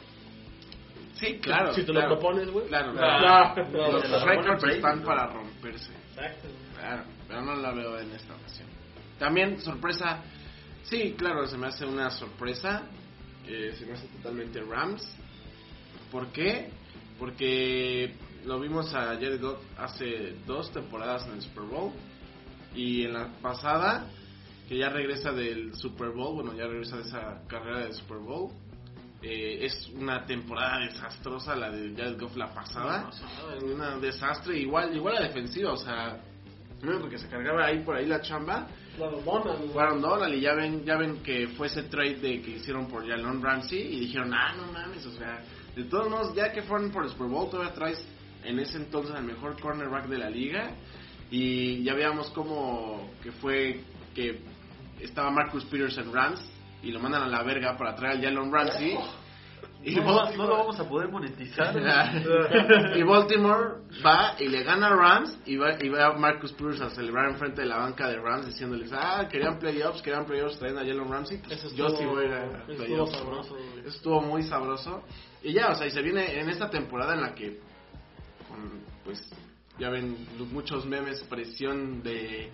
Sí, 1.15 1.39
claro. 1.39 1.73
Si 1.73 1.81
te 1.83 1.91
claro. 1.91 2.09
lo 2.09 2.15
propones, 2.19 2.49
güey. 2.49 2.67
Claro, 2.67 2.93
Ah, 2.97 3.53
claro. 3.55 3.69
no, 3.71 3.91
Los 3.91 4.01
se 4.03 4.07
lo 4.09 4.25
récords 4.25 4.63
están 4.63 5.03
para 5.03 5.27
romperse. 5.27 5.91
Exacto. 6.15 6.47
Claro, 6.77 7.03
pero 7.27 7.41
no 7.41 7.55
la 7.55 7.71
veo 7.73 7.99
en 7.99 8.11
esta 8.11 8.35
ocasión. 8.35 8.67
También, 9.19 9.59
sorpresa. 9.61 10.21
Sí, 10.83 11.15
claro, 11.17 11.45
se 11.47 11.57
me 11.57 11.67
hace 11.67 11.85
una 11.85 12.09
sorpresa. 12.09 12.83
eh, 13.47 13.75
se 13.77 13.85
me 13.85 13.93
hace 13.93 14.07
totalmente 14.07 14.61
Rams. 14.61 15.07
¿Por 16.11 16.31
qué? 16.31 16.69
Porque 17.19 18.15
lo 18.45 18.59
vimos 18.59 18.93
a 18.93 19.05
Jared 19.15 19.41
Goff 19.41 19.59
hace 19.77 20.35
dos 20.45 20.71
temporadas 20.71 21.25
en 21.27 21.33
el 21.33 21.41
Super 21.41 21.63
Bowl. 21.63 21.91
Y 22.73 23.03
en 23.03 23.13
la 23.13 23.27
pasada, 23.41 24.07
que 24.67 24.77
ya 24.77 24.89
regresa 24.89 25.31
del 25.31 25.73
Super 25.75 26.09
Bowl, 26.09 26.35
bueno, 26.35 26.53
ya 26.57 26.65
regresa 26.67 26.97
de 26.97 27.03
esa 27.03 27.41
carrera 27.47 27.79
del 27.79 27.93
Super 27.93 28.17
Bowl. 28.17 28.51
Eh, 29.21 29.65
es 29.65 29.89
una 29.95 30.25
temporada 30.25 30.79
desastrosa 30.79 31.55
la 31.55 31.71
de 31.71 31.95
Jared 31.95 32.19
Goff 32.19 32.35
la 32.35 32.53
pasada. 32.53 33.09
Un 33.61 34.01
desastre, 34.01 34.57
igual, 34.57 34.95
igual 34.95 35.15
la 35.15 35.23
defensiva, 35.23 35.71
o 35.73 35.77
sea, 35.77 36.21
no, 36.81 36.99
porque 36.99 37.17
se 37.17 37.27
cargaba 37.27 37.65
ahí 37.65 37.79
por 37.83 37.95
ahí 37.95 38.05
la 38.05 38.21
chamba. 38.21 38.67
La 38.97 39.09
Donald, 40.01 40.35
y 40.35 40.41
ya 40.41 40.53
ven, 40.53 40.85
ya 40.85 40.95
ven 40.97 41.21
que 41.23 41.49
fue 41.49 41.67
ese 41.67 41.83
trade 41.83 42.15
de 42.15 42.41
que 42.41 42.51
hicieron 42.51 42.87
por 42.87 43.07
Jalen 43.07 43.41
Ramsey 43.41 43.81
y 43.81 43.99
dijeron, 44.01 44.33
ah, 44.33 44.53
no 44.55 44.71
mames, 44.71 45.05
o 45.05 45.11
sea, 45.11 45.43
de 45.75 45.83
todos 45.85 46.09
modos, 46.09 46.35
ya 46.35 46.51
que 46.51 46.61
fueron 46.61 46.91
por 46.91 47.03
el 47.03 47.09
Super 47.09 47.27
Bowl, 47.27 47.49
todavía 47.49 47.73
traes 47.73 48.05
en 48.43 48.59
ese 48.59 48.77
entonces 48.77 49.13
al 49.15 49.23
mejor 49.23 49.59
cornerback 49.59 50.07
de 50.07 50.17
la 50.17 50.29
liga 50.29 50.71
y 51.31 51.83
ya 51.83 51.93
veíamos 51.93 52.29
como 52.29 53.09
que 53.21 53.31
fue 53.31 53.81
que 54.13 54.39
estaba 55.01 55.31
Marcus 55.31 55.65
Peters 55.65 55.97
en 55.97 56.13
Rams 56.13 56.54
y 56.85 56.91
lo 56.91 56.99
mandan 56.99 57.23
a 57.23 57.27
la 57.27 57.43
verga 57.43 57.75
para 57.77 57.95
traer 57.95 58.17
a 58.17 58.21
Jalen 58.21 58.51
Ramsey. 58.51 58.97
Y 59.83 59.95
No, 59.95 60.03
no, 60.03 60.15
Baltimore- 60.15 60.37
no 60.37 60.47
lo 60.47 60.57
vamos 60.57 60.79
a 60.79 60.89
poder 60.89 61.09
monetizar. 61.09 61.75
y 62.95 63.03
Baltimore 63.03 63.81
va 64.03 64.35
y 64.39 64.47
le 64.47 64.63
gana 64.63 64.87
a 64.87 64.95
Rams 64.95 65.37
y 65.45 65.57
va, 65.57 65.75
y 65.79 65.89
va 65.89 66.07
a 66.07 66.13
Marcus 66.13 66.53
Peters 66.53 66.81
a 66.81 66.89
celebrar 66.89 67.29
enfrente 67.29 67.61
de 67.61 67.67
la 67.67 67.77
banca 67.77 68.07
de 68.07 68.17
Rams 68.19 68.47
diciéndoles, 68.47 68.91
ah, 68.93 69.27
querían 69.29 69.59
playoffs, 69.59 70.01
querían 70.01 70.25
playoffs, 70.25 70.57
traen 70.57 70.77
a 70.77 70.81
Jalen 70.81 71.07
Ramsey, 71.09 71.37
pues 71.37 71.61
yo 71.75 71.87
estuvo- 71.87 71.97
sí 71.99 72.05
voy 72.05 72.23
a 72.23 72.27
ir 72.27 72.33
a 72.33 72.45
estuvo 72.45 72.77
playoffs. 72.77 73.11
¿no? 73.11 73.17
sabroso. 73.19 73.57
Eso 73.79 73.87
estuvo 73.89 74.21
muy 74.21 74.43
sabroso. 74.43 75.03
Y 75.43 75.53
ya, 75.53 75.69
o 75.69 75.75
sea, 75.75 75.85
y 75.85 75.91
se 75.91 76.01
viene 76.01 76.39
en 76.39 76.49
esta 76.49 76.67
temporada 76.69 77.13
en 77.13 77.21
la 77.21 77.35
que, 77.35 77.59
con, 78.47 78.81
pues, 79.03 79.21
ya 79.77 79.89
ven 79.91 80.17
muchos 80.51 80.85
memes, 80.87 81.21
presión 81.25 82.01
de, 82.01 82.49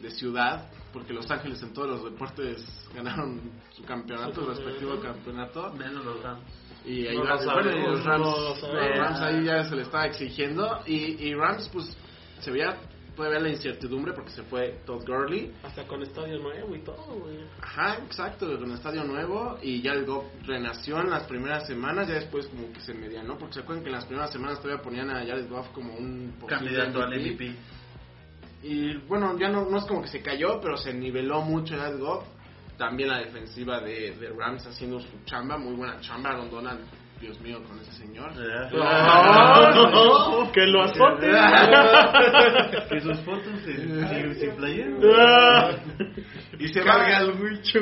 de 0.00 0.10
ciudad, 0.10 0.68
porque 0.92 1.12
Los 1.12 1.30
Ángeles 1.30 1.62
en 1.62 1.72
todos 1.72 1.88
los 1.88 2.04
deportes 2.12 2.64
ganaron 2.94 3.40
su 3.70 3.82
campeonato, 3.84 4.42
Su 4.42 4.48
respectivo 4.50 5.00
campeonato. 5.00 5.72
Menos 5.74 6.04
los 6.04 6.22
Rams. 6.22 6.42
Y 6.84 7.06
ahí 7.06 7.16
No 7.16 7.24
va- 7.24 7.36
lo 7.36 7.52
bueno, 7.52 7.60
y 7.60 7.72
sabemos, 7.72 7.90
los 7.92 8.04
Rams, 8.04 8.24
no 8.26 8.36
lo 8.36 8.48
los 8.50 8.60
sabemos. 8.60 8.98
Rams 8.98 9.20
ahí 9.20 9.44
ya 9.44 9.64
se 9.64 9.76
le 9.76 9.82
estaba 9.82 10.06
exigiendo. 10.06 10.80
Y, 10.86 11.28
y 11.28 11.34
Rams, 11.34 11.68
pues, 11.72 11.96
se 12.40 12.50
veía 12.50 12.76
todavía 13.14 13.40
la 13.40 13.50
incertidumbre 13.50 14.14
porque 14.14 14.30
se 14.30 14.42
fue 14.42 14.80
Todd 14.86 15.04
Gurley. 15.06 15.52
Hasta 15.62 15.86
con 15.86 16.02
estadio 16.02 16.38
nuevo 16.38 16.74
y 16.74 16.80
todo, 16.82 17.20
güey. 17.20 17.38
Ajá, 17.60 17.98
exacto, 18.04 18.58
con 18.58 18.72
estadio 18.72 19.04
nuevo. 19.04 19.58
Y 19.62 19.80
ya 19.82 19.92
el 19.92 20.04
Goff 20.06 20.24
renació 20.46 20.98
en 21.00 21.10
las 21.10 21.24
primeras 21.24 21.66
semanas. 21.66 22.08
Ya 22.08 22.14
después, 22.14 22.46
como 22.48 22.72
que 22.72 22.80
se 22.80 22.94
medianó. 22.94 23.36
Porque 23.38 23.54
se 23.54 23.60
acuerdan 23.60 23.84
que 23.84 23.90
en 23.90 23.96
las 23.96 24.06
primeras 24.06 24.32
semanas 24.32 24.60
todavía 24.60 24.82
ponían 24.82 25.10
a 25.10 25.20
Jared 25.24 25.48
Goff 25.48 25.68
como 25.72 25.94
un 25.94 26.34
Candidato 26.48 27.02
al 27.02 27.10
MVP. 27.20 27.54
Y 28.62 28.94
bueno, 29.08 29.36
ya 29.38 29.48
no, 29.48 29.64
no 29.68 29.78
es 29.78 29.84
como 29.84 30.02
que 30.02 30.08
se 30.08 30.22
cayó, 30.22 30.60
pero 30.60 30.76
se 30.76 30.94
niveló 30.94 31.42
mucho 31.42 31.76
Jared 31.76 31.98
Goff. 31.98 32.24
También 32.78 33.10
la 33.10 33.18
defensiva 33.18 33.80
de, 33.80 34.12
de 34.12 34.30
Rams 34.30 34.66
haciendo 34.66 35.00
su 35.00 35.24
chamba, 35.24 35.58
muy 35.58 35.74
buena 35.74 36.00
chamba. 36.00 36.30
Aaron 36.30 36.50
Donald, 36.50 36.80
Dios 37.20 37.40
mío, 37.40 37.62
con 37.64 37.78
ese 37.80 37.92
señor. 37.92 38.32
Ah, 38.80 40.50
que 40.52 40.66
lo 40.66 40.82
azote. 40.82 41.30
Que 42.88 43.00
sus 43.00 43.18
fotos 43.20 43.52
sin, 43.64 44.34
sin 44.36 44.50
playera. 44.56 45.76
y 46.58 46.68
se 46.68 46.82
Carga 46.82 47.20
va 47.20 47.20
el 47.20 47.30
Wicho. 47.40 47.78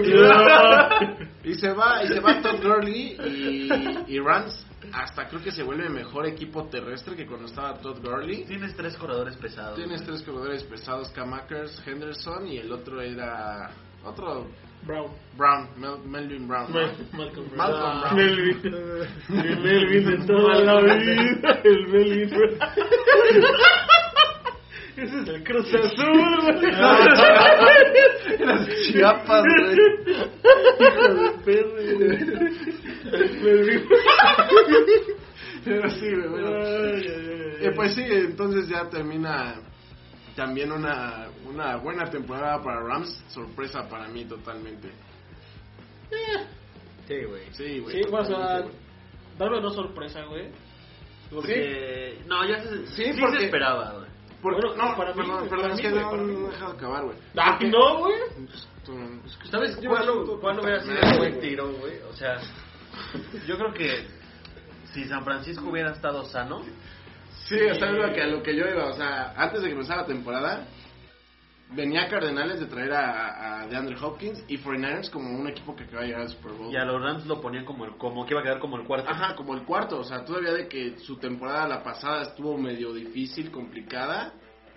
y 1.44 1.54
se 1.54 1.72
va 1.72 2.04
y 2.04 2.08
se 2.08 2.20
va 2.20 2.40
Todd 2.42 2.62
Gurley 2.62 3.16
y, 3.26 4.14
y 4.14 4.18
Rams 4.18 4.66
hasta 4.92 5.28
creo 5.28 5.42
que 5.42 5.50
se 5.52 5.62
vuelve 5.62 5.88
mejor 5.88 6.26
equipo 6.26 6.64
terrestre 6.68 7.14
que 7.16 7.26
cuando 7.26 7.46
estaba 7.46 7.74
Todd 7.78 7.98
Gurley 8.02 8.44
Tienes 8.44 8.74
tres 8.76 8.96
corredores 8.96 9.36
pesados. 9.36 9.76
tienes 9.76 10.02
tres 10.04 10.22
corredores 10.22 10.62
pesados 10.64 11.08
Cam 11.10 11.32
Akers, 11.34 11.82
Henderson 11.86 12.46
y 12.46 12.58
el 12.58 12.72
otro 12.72 13.00
era 13.02 13.70
otro 14.04 14.46
Brown. 14.86 15.10
Brown 15.36 15.68
Mel- 15.76 16.00
Melvin 16.06 16.48
Brown 16.48 16.72
Malcolm 17.12 17.50
Brown. 17.50 17.56
Malcolm 17.56 17.90
Ah, 17.92 18.08
Brown. 18.12 18.16
Melvin. 18.16 18.74
El 19.28 19.60
Melvin 19.60 20.06
de 20.06 20.26
toda 20.26 20.54
la 20.64 20.80
vida. 20.80 21.60
El 21.64 21.86
Melvin. 21.88 22.30
Ese 24.96 25.20
es 25.20 25.28
el 25.28 25.44
Cruz 25.44 25.72
Azul, 25.74 26.40
güey. 26.42 26.72
Las 28.46 28.68
Chiapas 28.86 29.42
güey 29.42 29.74
Hijo 30.80 31.14
de 31.14 31.30
perro, 31.44 31.80
güey. 31.98 32.18
Pero 35.64 35.90
sí 35.90 36.06
güey 36.14 36.28
bueno. 36.28 36.48
Eh, 37.62 37.72
pues 37.74 37.94
sí, 37.94 38.02
entonces 38.08 38.68
ya 38.68 38.88
termina 38.88 39.56
también 40.34 40.72
una, 40.72 41.28
una 41.46 41.76
buena 41.76 42.04
temporada 42.10 42.62
para 42.62 42.80
Rams. 42.82 43.22
Sorpresa 43.28 43.86
para 43.88 44.08
mí 44.08 44.24
totalmente. 44.24 44.90
Sí, 47.06 47.24
güey. 47.28 47.42
Sí, 47.52 47.78
güey. 47.80 47.96
Sí, 48.02 48.08
o 48.10 48.24
sea, 48.24 48.62
darme 49.38 49.60
no 49.60 49.70
sorpresa, 49.70 50.22
güey. 50.24 50.50
Porque. 51.30 52.18
No, 52.26 52.46
ya 52.48 52.62
se, 52.62 52.86
Sí, 52.88 53.12
sí 53.12 53.20
porque- 53.20 53.38
se 53.40 53.44
esperaba, 53.46 53.92
güey. 53.92 54.09
Porque- 54.42 54.60
Bueno, 54.66 54.76
no, 54.90 54.96
para 54.96 55.10
mí, 55.12 55.16
perdón, 55.20 55.48
perdón, 55.48 55.60
para 55.60 55.74
es 55.74 55.76
mí, 55.76 55.82
que 55.82 55.90
no, 55.90 56.14
he 56.14 56.50
dejado 56.50 56.72
acabar, 56.72 57.04
güey. 57.04 57.16
Ah, 57.36 57.58
no, 57.62 57.98
güey. 57.98 58.14
Tú- 58.84 59.20
¿Sabes 59.50 59.76
cuál, 59.86 60.10
hubiera 60.10 60.80
sido 60.80 60.94
un 61.12 61.18
buen 61.18 61.40
tiro, 61.40 61.72
güey? 61.74 61.98
O 62.10 62.12
sea, 62.14 62.38
yo 63.46 63.56
creo 63.58 63.72
que 63.74 64.06
si 64.92 65.04
San 65.04 65.24
Francisco 65.24 65.68
hubiera 65.68 65.92
estado 65.92 66.24
sano, 66.24 66.62
Sí, 67.46 67.56
o 67.56 67.74
sea, 67.74 67.88
es 67.90 67.96
lo 67.96 68.12
que, 68.12 68.22
a 68.22 68.26
lo 68.26 68.42
que 68.44 68.54
yo 68.56 68.64
iba. 68.64 68.86
O 68.86 68.92
sea, 68.92 69.34
antes 69.36 69.60
de 69.60 69.68
que 69.68 69.72
empezara 69.74 70.02
la 70.02 70.06
temporada, 70.06 70.68
venía 71.72 72.08
Cardenales 72.08 72.60
de 72.60 72.66
traer 72.66 72.92
a, 72.92 73.60
a 73.62 73.66
DeAndre 73.66 73.96
Hopkins 74.00 74.42
y 74.48 74.58
49ers 74.58 75.10
como 75.10 75.30
un 75.38 75.46
equipo 75.48 75.74
que 75.76 75.84
acaba 75.84 76.02
de 76.02 76.08
llegar 76.08 76.22
al 76.22 76.28
Super 76.30 76.52
Bowl. 76.52 76.72
y 76.72 76.76
a 76.76 76.84
los 76.84 77.00
Rams 77.02 77.26
lo 77.26 77.40
ponían 77.40 77.64
como 77.64 77.84
el 77.84 77.96
como 77.96 78.24
que 78.26 78.32
iba 78.34 78.40
a 78.40 78.44
quedar 78.44 78.58
como 78.58 78.76
el 78.76 78.84
cuarto. 78.86 79.08
Ajá, 79.10 79.34
como 79.36 79.54
el 79.54 79.62
cuarto, 79.62 80.00
o 80.00 80.04
sea, 80.04 80.24
todavía 80.24 80.52
de 80.52 80.68
que 80.68 80.98
su 80.98 81.16
temporada 81.18 81.68
la 81.68 81.82
pasada 81.82 82.22
estuvo 82.22 82.56
medio 82.58 82.92
difícil, 82.92 83.50
complicada, 83.50 84.32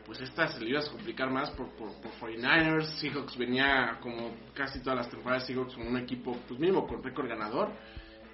pues 0.05 0.19
esta 0.21 0.47
se 0.49 0.59
le 0.61 0.69
iba 0.71 0.79
a 0.81 0.85
complicar 0.91 1.31
más 1.31 1.49
por, 1.51 1.69
por, 1.75 1.89
por 2.01 2.11
49ers, 2.29 2.85
Seahawks 2.99 3.37
venía 3.37 3.97
como 4.01 4.31
casi 4.53 4.79
todas 4.81 4.97
las 4.99 5.09
temporadas 5.09 5.47
Seahawks 5.47 5.75
con 5.75 5.87
un 5.87 5.97
equipo, 5.97 6.37
pues 6.47 6.59
mínimo 6.59 6.85
con 6.85 7.01
récord 7.01 7.27
ganador, 7.27 7.69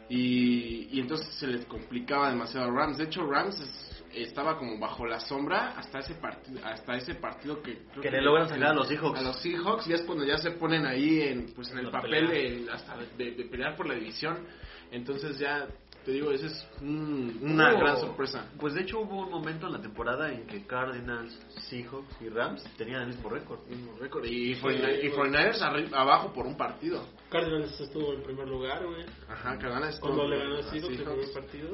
y, 0.09 0.89
y 0.91 0.99
entonces 0.99 1.27
se 1.35 1.47
les 1.47 1.65
complicaba 1.65 2.29
demasiado 2.29 2.65
a 2.67 2.71
Rams, 2.71 2.97
de 2.97 3.03
hecho 3.05 3.25
Rams 3.25 3.59
es- 3.59 3.98
estaba 4.13 4.57
como 4.57 4.79
bajo 4.79 5.05
la 5.05 5.19
sombra 5.19 5.77
hasta 5.77 5.99
ese 5.99 6.15
partido, 6.15 6.59
hasta 6.65 6.95
ese 6.95 7.15
partido 7.15 7.61
que 7.61 7.83
creo 7.91 8.01
Que 8.01 8.11
le 8.11 8.21
logran 8.21 8.47
sacar 8.49 8.69
a 8.71 8.73
los 8.73 8.87
Seahawks. 8.87 9.19
a 9.19 9.21
los 9.21 9.41
Seahawks 9.41 9.87
y 9.87 9.93
es 9.93 10.01
cuando 10.03 10.25
ya 10.25 10.37
se 10.37 10.51
ponen 10.51 10.85
ahí 10.85 11.21
en 11.21 11.53
pues 11.53 11.69
en 11.71 11.79
el 11.79 11.89
papel 11.91 12.27
de, 12.27 12.67
hasta 12.71 12.97
de, 13.17 13.31
de 13.31 13.45
pelear 13.45 13.75
por 13.75 13.87
la 13.87 13.95
división 13.95 14.45
entonces 14.91 15.37
ya 15.37 15.67
te 16.05 16.13
digo, 16.13 16.31
esa 16.31 16.47
es 16.47 16.67
un- 16.81 17.37
una 17.41 17.73
gran 17.73 17.97
sorpresa. 17.97 18.49
Pues 18.57 18.73
de 18.73 18.81
hecho 18.81 19.01
hubo 19.01 19.19
un 19.25 19.29
momento 19.29 19.67
en 19.67 19.73
la 19.73 19.81
temporada 19.81 20.31
en 20.31 20.47
que 20.47 20.65
Cardinals, 20.65 21.37
Seahawks 21.69 22.21
y 22.21 22.29
Rams 22.29 22.63
tenían 22.77 23.01
el 23.01 23.07
mismo 23.09 23.29
récord. 23.29 23.59
Mismo 23.67 23.95
récord. 23.99 24.23
Y, 24.25 24.55
49 24.55 25.01
y 25.05 25.09
49ers 25.11 25.61
arri- 25.61 25.93
abajo 25.93 26.31
por 26.33 26.47
un 26.47 26.55
partido. 26.55 27.05
Cardinals 27.29 27.79
estuvo 27.81 28.13
en 28.13 28.23
primer 28.23 28.47
lugar, 28.47 28.83
güey. 28.87 29.05
Ajá, 29.27 29.57
Cardinals 29.59 29.99
Cuando 29.99 30.25
le 30.27 30.37
ganó 30.39 30.55
a 30.55 30.63
Seahawks 30.63 30.89
el 30.89 30.97
Seahawks. 30.97 31.29
primer 31.29 31.33
partido. 31.33 31.69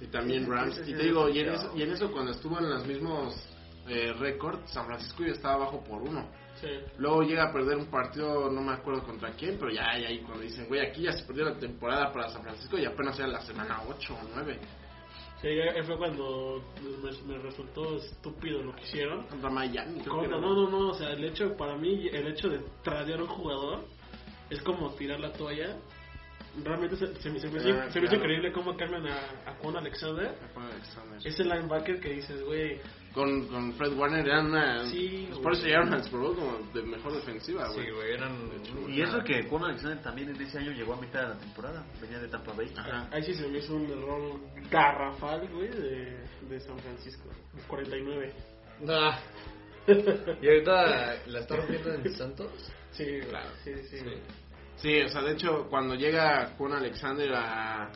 Y 0.00 0.06
también 0.06 0.50
Rams. 0.50 0.80
Y 0.86 0.92
te 0.92 1.04
digo, 1.04 1.28
y 1.28 1.40
en 1.40 1.50
eso, 1.50 1.72
y 1.76 1.82
en 1.82 1.92
eso 1.92 2.10
cuando 2.10 2.32
estuvo 2.32 2.58
en 2.58 2.70
los 2.70 2.86
mismos 2.86 3.34
eh, 3.88 4.12
récords, 4.18 4.70
San 4.70 4.86
Francisco 4.86 5.24
ya 5.24 5.32
estaba 5.32 5.54
abajo 5.54 5.82
por 5.84 6.02
uno. 6.02 6.28
Sí. 6.60 6.68
Luego 6.98 7.22
llega 7.22 7.50
a 7.50 7.52
perder 7.52 7.76
un 7.76 7.86
partido, 7.86 8.50
no 8.50 8.62
me 8.62 8.72
acuerdo 8.72 9.02
contra 9.02 9.30
quién, 9.32 9.56
pero 9.58 9.70
ya, 9.72 9.90
ahí 9.90 10.20
cuando 10.20 10.44
dicen, 10.44 10.66
güey, 10.68 10.80
aquí 10.86 11.02
ya 11.02 11.12
se 11.12 11.24
perdió 11.24 11.44
la 11.44 11.58
temporada 11.58 12.12
para 12.12 12.28
San 12.28 12.42
Francisco 12.42 12.78
y 12.78 12.84
apenas 12.84 13.18
era 13.18 13.28
la 13.28 13.40
semana 13.40 13.82
8 13.88 14.14
o 14.14 14.28
9 14.34 14.60
Sí, 15.44 15.50
fue 15.84 15.98
cuando 15.98 16.64
me, 17.02 17.34
me 17.34 17.38
resultó 17.38 17.98
estúpido 17.98 18.62
lo 18.62 18.74
que 18.74 18.82
hicieron. 18.84 19.26
contra 19.26 19.50
Miami. 19.50 20.00
era. 20.00 20.38
no, 20.40 20.54
no, 20.54 20.70
no, 20.70 20.88
o 20.88 20.94
sea, 20.94 21.10
el 21.10 21.22
hecho, 21.22 21.54
para 21.54 21.76
mí, 21.76 22.08
el 22.08 22.28
hecho 22.28 22.48
de 22.48 22.60
tradear 22.82 23.20
a 23.20 23.24
un 23.24 23.28
jugador 23.28 23.84
es 24.48 24.62
como 24.62 24.90
tirar 24.94 25.20
la 25.20 25.34
toalla. 25.34 25.76
Realmente 26.62 26.96
se, 26.96 27.06
se 27.16 27.30
me, 27.30 27.40
se 27.40 27.48
me 27.48 27.58
hizo- 27.58 27.78
Ah, 27.80 27.90
se 27.90 27.98
me 28.00 28.06
hizo 28.06 28.10
claro. 28.10 28.16
increíble 28.16 28.52
cómo 28.52 28.76
cambian 28.76 29.06
a, 29.08 29.16
a 29.50 29.54
Juan 29.60 29.76
Alexander. 29.76 30.34
Ese 31.24 31.42
linebacker 31.42 31.98
que 32.00 32.10
dices, 32.10 32.42
güey, 32.44 32.80
Con, 33.12 33.46
con 33.48 33.72
Fred 33.74 33.92
Warner 33.94 34.26
eran 34.26 34.46
una... 34.46 34.84
Sí, 34.88 35.26
pues 35.30 35.40
por 35.40 35.52
eso 35.52 35.66
llegaron 35.66 35.94
al 35.94 36.04
Super 36.04 36.20
Bowl 36.20 36.34
como 36.36 36.58
de 36.72 36.82
mejor 36.82 37.12
defensiva, 37.12 37.68
güey. 37.68 37.86
Sí, 37.86 37.92
güey, 37.92 38.12
eran... 38.12 38.50
Y 38.88 39.02
eso 39.02 39.18
que 39.24 39.42
Juan 39.48 39.64
Alexander 39.64 40.00
también 40.02 40.28
en 40.30 40.40
ese 40.40 40.58
año 40.58 40.70
llegó 40.72 40.94
a 40.94 41.00
mitad 41.00 41.22
de 41.22 41.28
la 41.30 41.38
temporada, 41.38 41.84
venía 42.00 42.18
de 42.20 42.28
Tampa 42.28 42.52
Bay. 42.52 42.72
Ajá. 42.76 43.08
ahí 43.12 43.22
sí 43.24 43.34
se 43.34 43.48
me 43.48 43.58
hizo 43.58 43.74
un 43.74 43.90
error 43.90 44.40
garrafal, 44.70 45.48
güey, 45.48 45.68
de, 45.68 46.18
de 46.48 46.60
San 46.60 46.78
Francisco. 46.78 47.28
49. 47.68 48.32
Nah. 48.80 49.16
¿Y 49.86 50.46
ahorita 50.48 51.16
la 51.26 51.38
está 51.40 51.56
rompiendo 51.56 51.94
en 51.94 52.12
Santos? 52.14 52.50
Sí, 52.92 53.04
Claro. 53.28 53.50
sí, 53.64 53.72
sí. 53.90 53.98
Sí. 53.98 54.04
Sí, 54.76 55.00
o 55.00 55.08
sea, 55.08 55.22
de 55.22 55.32
hecho, 55.32 55.66
cuando 55.70 55.94
llega 55.94 56.50
Juan 56.58 56.72
Alexander 56.74 57.32
a, 57.34 57.90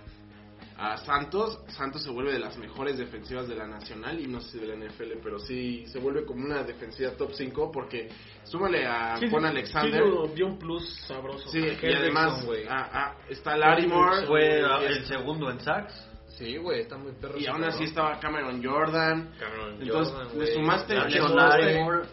a 0.79 0.97
Santos, 0.99 1.59
Santos 1.68 2.03
se 2.03 2.11
vuelve 2.11 2.33
de 2.33 2.39
las 2.39 2.57
mejores 2.57 2.97
defensivas 2.97 3.49
de 3.49 3.57
la 3.57 3.66
Nacional 3.66 4.18
y 4.20 4.26
no 4.26 4.41
sé 4.41 4.53
si 4.53 4.59
de 4.61 4.68
la 4.68 4.87
NFL, 4.87 5.18
pero 5.22 5.39
sí 5.39 5.85
se 5.87 5.99
vuelve 5.99 6.24
como 6.24 6.45
una 6.45 6.62
defensiva 6.62 7.11
top 7.12 7.33
5 7.33 7.70
porque 7.72 8.09
súmale 8.45 8.87
a 8.87 9.16
Sí, 9.18 9.29
Juan 9.29 9.43
sí, 9.43 9.49
Alexander. 9.49 10.03
sí, 10.05 10.33
dio, 10.35 10.47
un 10.47 10.59
plus 10.59 10.89
sabroso. 11.07 11.49
Sí, 11.51 11.59
y 11.83 11.93
además 11.93 12.47
ah, 12.68 12.89
ah, 12.93 13.16
está 13.29 13.57
Larimore. 13.57 14.26
Fue 14.26 14.61
y, 14.62 14.85
el 14.87 15.05
segundo 15.07 15.51
en 15.51 15.61
sacks. 15.61 16.05
Sí, 16.29 16.57
güey, 16.57 16.83
está 16.83 16.97
muy 16.97 17.11
perro. 17.20 17.37
y 17.37 17.47
aún 17.49 17.64
así 17.64 17.83
estaba 17.85 18.20
Cameron 18.20 18.62
Jordan. 18.64 19.33
Cameron 19.41 19.83
Entonces, 19.83 20.14
Jordan, 20.14 20.39
le 20.39 20.55
sumaste- 20.55 21.09
le 21.09 21.20
sumaste-. 21.20 22.09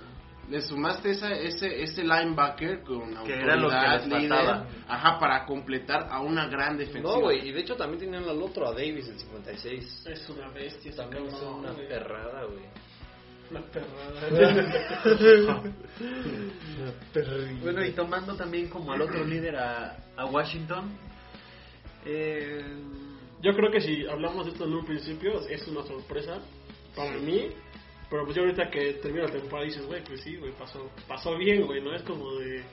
Le 0.50 0.62
sumaste 0.62 1.12
esa, 1.12 1.32
ese, 1.34 1.82
ese 1.84 2.04
linebacker 2.04 2.84
con 2.84 3.16
Que 3.24 3.34
era 3.34 3.56
lo 3.56 3.68
que 3.68 3.76
autoridad, 3.76 4.06
les 4.06 4.22
líder, 4.22 4.64
ajá, 4.88 5.20
para 5.20 5.46
completar 5.46 6.08
a 6.10 6.22
una 6.22 6.48
gran 6.48 6.78
defensiva. 6.78 7.16
No, 7.16 7.22
güey, 7.22 7.50
y 7.50 7.52
de 7.52 7.62
hecho 7.62 7.76
también 7.76 8.00
tenían 8.00 8.24
al 8.30 8.42
otro, 8.42 8.68
a 8.68 8.72
Davis, 8.72 9.08
el 9.08 9.20
56. 9.20 10.06
Es 10.08 10.30
una 10.30 10.50
bestia 10.50 10.96
También 10.96 11.26
es 11.26 11.34
una 11.42 11.72
güey. 11.72 11.88
perrada, 11.88 12.44
güey. 12.46 12.66
Una 13.50 13.62
perrada. 13.62 15.64
Bueno, 17.62 17.86
y 17.86 17.92
tomando 17.92 18.36
también 18.36 18.70
como 18.70 18.92
al 18.92 19.02
otro 19.02 19.24
líder 19.24 19.56
a, 19.56 19.98
a 20.16 20.26
Washington. 20.26 20.92
Eh, 22.06 22.64
Yo 23.42 23.54
creo 23.56 23.72
que 23.72 23.82
si 23.82 24.06
hablamos 24.08 24.46
de 24.46 24.52
esto 24.52 24.66
en 24.66 24.74
un 24.74 24.86
principio, 24.86 25.42
es 25.48 25.68
una 25.68 25.84
sorpresa 25.84 26.40
para 26.96 27.12
mí. 27.18 27.50
Pero 28.10 28.24
pues 28.24 28.36
ya 28.36 28.42
ahorita 28.44 28.70
que 28.70 28.94
termina 29.02 29.26
la 29.26 29.32
temporada 29.32 29.66
dices, 29.66 29.86
güey, 29.86 30.04
pues 30.04 30.22
sí, 30.22 30.36
güey, 30.38 30.52
pasó, 30.54 30.90
pasó 31.08 31.36
bien, 31.38 31.66
güey, 31.66 31.82
¿no? 31.82 31.94
Es 31.96 32.04
como 32.04 32.32
de... 32.36 32.64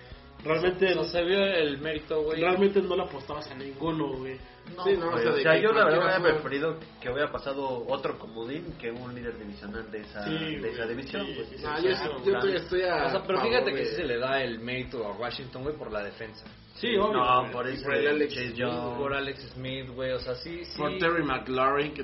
Realmente, 0.44 0.92
No 0.96 1.04
se 1.04 1.22
vio 1.22 1.38
el 1.38 1.78
mérito, 1.78 2.20
güey. 2.24 2.40
realmente 2.40 2.82
no 2.82 2.96
le 2.96 3.02
apostabas 3.04 3.48
a 3.48 3.54
ninguno, 3.54 4.08
güey. 4.16 4.36
no, 4.76 4.82
Sí, 4.84 4.96
no, 4.98 5.10
güey, 5.12 5.20
o 5.20 5.22
sea, 5.22 5.32
o 5.34 5.36
sea, 5.36 5.56
yo 5.56 5.72
la 5.72 5.84
verdad 5.84 6.00
hubiera 6.00 6.20
fue- 6.20 6.32
preferido 6.32 6.76
que 7.00 7.10
hubiera 7.10 7.30
pasado 7.30 7.86
otro 7.86 8.18
comodín 8.18 8.74
que 8.76 8.90
un 8.90 9.14
líder 9.14 9.38
divisional 9.38 9.88
de 9.92 10.00
esa, 10.00 10.24
Sí, 10.24 10.56
de 10.56 10.68
esa 10.68 10.84
división. 10.86 11.26
sí, 11.26 11.32
pues. 11.36 11.48
sí, 11.48 11.56
No, 11.64 11.76
sí, 11.76 11.84
yo, 11.84 12.24
yo 12.24 12.32
todavía 12.40 12.56
estoy 12.56 12.82
a 12.82 13.06
O 13.06 13.10
sea, 13.10 13.22
pero 13.24 13.38
favor 13.38 13.52
fíjate 13.52 13.72
que 13.72 13.84
sí 13.84 13.94
se 13.94 14.02
le 14.04 14.18
da 14.18 14.42
el 14.42 14.58
mérito 14.58 15.06
a 15.06 15.12
Washington, 15.16 15.62
güey, 15.62 15.76
por 15.76 15.92
la 15.92 16.02
defensa. 16.02 16.44
Sí, 16.74 16.88
obvio. 16.96 17.12
No, 17.22 17.50
por 17.52 17.64
por 17.84 17.94
el 17.94 18.08
Alex 18.08 18.34
Smith, 18.34 18.64
Por 18.98 19.14
Alex 19.14 19.40
Smith, 19.54 19.90
güey, 19.94 20.10
o 20.10 20.18
sea, 20.18 20.34
sí, 20.34 20.64
sí. 20.64 20.76
Por 20.76 20.98
Terry 20.98 21.22
McLaurin, 21.22 21.94
que 21.94 22.02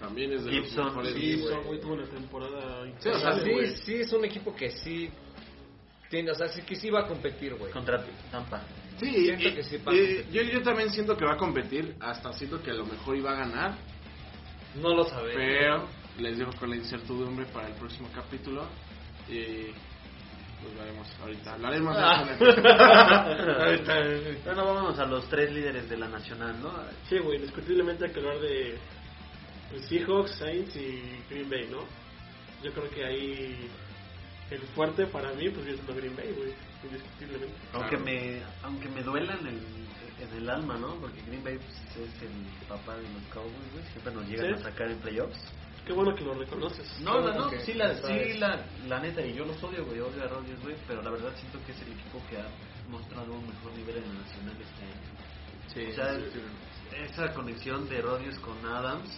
también 0.00 0.32
es 0.32 0.44
de 0.44 0.50
Gibson, 0.52 0.84
los 0.86 0.94
mejores. 0.96 1.14
Gibson, 1.16 1.64
güey, 1.64 1.80
tuvo 1.80 1.92
una 1.94 2.06
temporada 2.06 2.84
Sí, 2.98 3.08
o 3.08 3.18
sea, 3.18 3.38
sí, 3.40 3.76
sí 3.84 3.94
es 3.96 4.12
un 4.12 4.24
equipo 4.24 4.54
que 4.54 4.70
sí 4.70 5.10
tiene, 6.10 6.30
o 6.30 6.34
sea, 6.34 6.48
sí 6.48 6.62
que 6.62 6.76
sí 6.76 6.90
va 6.90 7.00
a 7.00 7.06
competir, 7.06 7.54
güey. 7.54 7.72
contra 7.72 8.04
Tampa. 8.30 8.62
Sí, 9.00 9.10
Siento 9.24 9.48
y- 9.48 9.54
que 9.54 9.62
sí 9.64 9.76
va 9.78 9.92
a 9.92 9.94
y- 9.94 9.98
competir. 9.98 10.30
yo, 10.30 10.42
yo 10.42 10.62
también 10.62 10.90
siento 10.90 11.16
que 11.16 11.24
va 11.24 11.34
a 11.34 11.36
competir, 11.38 11.94
hasta 12.00 12.32
siento 12.32 12.62
que 12.62 12.70
a 12.70 12.74
lo 12.74 12.86
mejor 12.86 13.16
iba 13.16 13.32
a 13.32 13.36
ganar, 13.36 13.74
No 14.76 14.94
lo 14.94 15.04
sabemos. 15.04 15.34
pero 15.36 15.88
les 16.18 16.38
dejo 16.38 16.52
con 16.58 16.70
la 16.70 16.76
incertidumbre 16.76 17.46
para 17.46 17.68
el 17.68 17.74
próximo 17.74 18.08
capítulo 18.14 18.66
y 19.28 19.72
pues 20.62 20.78
veremos 20.78 21.08
ahorita. 21.20 21.54
Hablaremos 21.54 21.96
Ah. 21.98 22.24
de 22.24 22.32
eso. 22.34 22.44
Ahorita, 23.64 23.98
eh, 24.00 24.38
Bueno, 24.44 24.64
vámonos 24.64 24.98
a 24.98 25.04
los 25.06 25.28
tres 25.28 25.52
líderes 25.52 25.88
de 25.90 25.96
la 25.98 26.08
nacional, 26.08 26.56
¿no? 26.62 26.72
Sí, 27.08 27.18
güey, 27.18 27.36
indiscutiblemente 27.36 28.06
hay 28.06 28.12
que 28.12 28.20
hablar 28.20 28.38
de 28.40 28.78
Seahawks, 29.88 30.32
Saints 30.38 30.76
y 30.76 31.02
Green 31.30 31.48
Bay, 31.50 31.68
¿no? 31.70 31.80
Yo 32.62 32.72
creo 32.72 32.88
que 32.90 33.04
ahí 33.04 33.68
el 34.50 34.60
fuerte 34.74 35.06
para 35.06 35.32
mí 35.32 35.48
pues 35.50 35.64
viene 35.64 35.80
siendo 35.82 35.94
Green 35.94 36.16
Bay, 36.16 36.32
güey, 36.36 36.54
indiscutiblemente. 36.84 37.54
Aunque 37.72 37.96
Claro. 37.96 38.04
me 38.04 38.42
aunque 38.62 38.88
me 38.88 39.02
duela 39.02 39.34
en 39.40 39.46
el, 39.46 39.60
en 40.20 40.36
el 40.38 40.50
alma, 40.50 40.76
¿no? 40.78 40.94
Porque 40.96 41.20
Green 41.22 41.42
Bay 41.44 41.56
pues, 41.58 42.08
es 42.08 42.22
el 42.22 42.66
papá 42.68 42.96
de 42.96 43.02
los 43.02 43.22
Cowboys, 43.32 43.72
güey. 43.72 43.84
Siempre 43.92 44.14
nos 44.14 44.28
llegan 44.28 44.46
Sí. 44.56 44.60
a 44.60 44.70
sacar 44.70 44.90
en 44.90 44.98
playoffs. 44.98 45.38
Qué 45.86 45.92
bueno 45.92 46.14
que 46.14 46.24
lo 46.24 46.32
reconoces. 46.32 46.98
No, 47.00 47.20
no, 47.20 47.34
no, 47.34 47.50
sí, 47.60 47.74
la, 47.74 47.94
sí 47.94 48.38
la, 48.38 48.64
la 48.88 49.00
neta, 49.00 49.20
y 49.20 49.34
yo 49.34 49.44
los 49.44 49.62
odio, 49.62 49.84
güey, 49.84 50.00
odio 50.00 50.22
a 50.24 50.28
Rodgers, 50.28 50.62
güey, 50.62 50.76
pero 50.88 51.02
la 51.02 51.10
verdad 51.10 51.30
siento 51.36 51.58
que 51.66 51.72
es 51.72 51.80
el 51.82 51.92
equipo 51.92 52.22
que 52.30 52.38
ha 52.38 52.46
mostrado 52.88 53.34
un 53.34 53.46
mejor 53.46 53.72
nivel 53.76 53.96
en 53.98 54.08
la 54.14 54.20
nacional 54.20 54.56
este 54.62 54.82
año. 54.82 55.14
Sí, 55.74 55.92
O 55.92 55.94
sea, 55.94 56.14
sí, 56.14 56.24
sí. 56.32 56.96
esa 57.04 57.34
conexión 57.34 57.86
de 57.90 58.00
Rodgers 58.00 58.38
con 58.38 58.56
Adams 58.64 59.10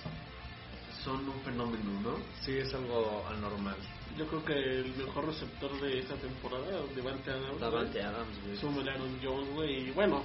son 1.07 1.29
un 1.29 1.41
fenómeno, 1.43 1.85
¿no? 2.03 2.17
Sí, 2.41 2.59
es 2.59 2.75
algo 2.75 3.25
anormal. 3.31 3.77
Yo 4.19 4.27
creo 4.27 4.45
que 4.45 4.53
el 4.55 4.95
mejor 4.97 5.27
receptor 5.27 5.71
de 5.81 6.01
esta 6.01 6.15
temporada, 6.17 6.81
Devante 6.95 7.31
Adams, 7.31 7.61
Davante 7.61 8.03
Adams, 8.03 8.43
güey. 8.45 8.57
súmale 8.57 8.91
a 8.91 8.95
Aaron 8.95 9.19
Jones, 9.23 9.49
güey, 9.55 9.89
y 9.89 9.91
bueno, 9.93 10.23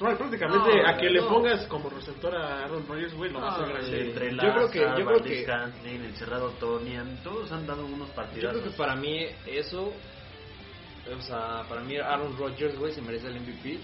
bueno, 0.00 0.16
prácticamente 0.16 0.82
No, 0.82 0.88
a 0.88 0.96
quien 0.96 1.12
le 1.12 1.20
no. 1.20 1.28
pongas 1.28 1.66
como 1.66 1.90
receptor 1.90 2.34
a 2.36 2.64
Aaron 2.64 2.86
Rodgers, 2.86 3.14
güey, 3.14 3.30
lo 3.32 3.40
vas 3.40 3.58
a 3.60 3.66
grande. 3.66 4.00
entre 4.00 4.30
Yo 4.32 4.38
creo 4.38 4.70
que- 4.70 4.78
yo 4.98 5.04
creo 5.06 5.22
que- 5.22 5.42
Scantling, 5.42 6.04
el 6.04 6.14
cerrado 6.14 6.50
Tonian, 6.60 7.16
todos 7.24 7.50
han 7.52 7.66
dado 7.66 7.84
unos 7.84 8.08
Yo 8.08 8.14
partidazos. 8.14 8.60
creo 8.60 8.72
que 8.72 8.78
para 8.78 8.94
mí 8.96 9.26
eso, 9.46 9.92
o 11.16 11.20
sea, 11.22 11.64
para 11.68 11.80
mí 11.82 11.96
Aaron 11.96 12.36
Rodgers, 12.36 12.78
güey, 12.78 12.92
se 12.92 13.02
merece 13.02 13.26
el 13.26 13.36
MVP. 13.40 13.80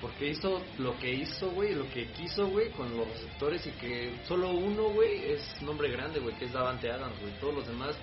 Porque 0.00 0.28
hizo 0.30 0.62
lo 0.78 0.96
que 0.98 1.12
hizo, 1.12 1.50
güey, 1.50 1.74
lo 1.74 1.88
que 1.90 2.06
quiso, 2.12 2.46
güey, 2.48 2.70
con 2.70 2.96
los 2.96 3.06
receptores 3.06 3.66
y 3.66 3.70
que 3.72 4.14
solo 4.26 4.50
uno, 4.50 4.84
güey, 4.90 5.30
es 5.32 5.60
nombre 5.62 5.90
grande, 5.90 6.20
güey, 6.20 6.34
que 6.36 6.46
es 6.46 6.52
Davante 6.52 6.90
Adams, 6.90 7.20
güey. 7.20 7.32
Todos 7.38 7.54
los 7.56 7.66
demás 7.66 7.96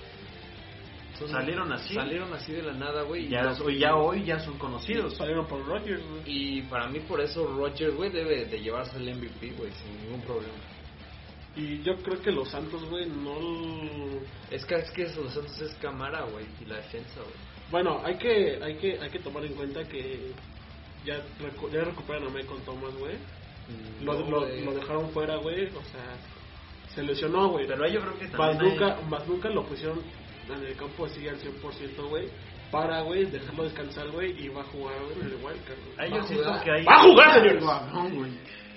son- 1.18 1.30
Salieron 1.30 1.72
así. 1.74 1.96
Salieron 1.96 2.32
así 2.34 2.52
de 2.54 2.62
la 2.62 2.74
nada, 2.74 3.02
güey. 3.02 3.26
Y 3.26 3.30
ya, 3.30 3.52
hoy- 3.64 3.80
ya 3.80 3.96
hoy 3.96 4.24
ya 4.24 4.40
son 4.40 4.60
conocidos. 4.60 5.16
Salieron 5.18 5.48
por 5.48 5.66
Rodgers, 5.66 6.04
güey. 6.08 6.22
Y 6.26 6.62
para 6.64 6.88
mí 6.88 7.00
por 7.00 7.20
eso 7.20 7.48
Rodgers, 7.48 7.96
güey, 7.96 8.12
debe 8.12 8.46
de 8.46 8.60
llevarse 8.60 8.98
el 8.98 9.10
MVP, 9.10 9.54
güey, 9.58 9.72
sin 9.72 10.04
ningún 10.04 10.22
problema. 10.22 10.54
Y 11.56 11.82
yo 11.82 11.96
creo 12.04 12.22
que 12.22 12.32
los 12.32 12.50
Santos, 12.52 12.86
güey, 12.88 13.08
no... 13.08 13.36
Es 14.52 14.64
que 14.66 14.76
es 14.76 14.92
que 14.92 15.06
los 15.20 15.34
Santos 15.34 15.60
es 15.60 15.74
cámara, 15.82 16.22
güey, 16.32 16.46
y 16.62 16.66
la 16.66 16.76
defensa, 16.76 17.16
güey. 17.22 17.34
Bueno, 17.72 18.00
hay 18.06 18.16
que, 18.20 18.60
hay 18.64 18.76
que, 18.76 19.00
hay 19.00 19.10
que 19.10 19.18
tomar 19.20 19.44
en 19.44 19.54
cuenta 19.54 19.84
que 19.88 20.32
ya, 21.06 21.16
recu- 21.40 21.70
ya 21.72 21.84
recuperan 21.84 22.24
a 22.26 22.30
Michael 22.30 22.62
Thomas, 22.66 22.94
güey. 22.98 23.16
Lo, 24.02 24.14
No, 24.14 24.30
lo, 24.30 24.40
güey. 24.42 24.64
lo 24.66 24.72
dejaron 24.74 25.10
fuera, 25.12 25.36
güey. 25.38 25.66
O 25.68 25.82
sea, 25.84 26.16
se 26.94 27.04
lesionó, 27.04 27.50
güey. 27.50 27.68
Pero 27.68 27.84
ahí 27.84 27.94
yo 27.94 28.02
creo 28.02 28.18
que 28.18 28.28
Más 28.30 28.38
también 28.38 28.74
nunca, 28.74 28.96
hay- 28.98 29.06
más 29.10 29.28
nunca 29.28 29.50
lo 29.50 29.64
pusieron 29.66 30.00
en 30.50 30.64
el 30.66 30.76
campo 30.76 31.06
así 31.06 31.28
al 31.28 31.38
100%, 31.38 32.08
güey. 32.10 32.28
Para, 32.72 33.02
güey, 33.02 33.26
dejarlo 33.26 33.64
descansar, 33.64 34.10
güey, 34.12 34.44
y 34.44 34.50
va 34.50 34.62
a 34.62 34.66
jugar 34.66 34.96
güey, 35.04 35.20
en 35.22 35.28
el 35.28 35.34
Wildcard. 35.36 35.78
ahí 35.98 36.10
Va 36.12 36.18
yo 36.18 36.22
a 36.24 36.28
siento 36.28 36.44
jugar. 36.46 36.64
que 36.64 36.72
hay... 36.72 36.84
¡Va 36.86 36.94
a 36.96 37.04
jugar, 37.04 37.34
señores! 37.34 37.64
Guau, 37.64 38.10
güey. 38.10 38.32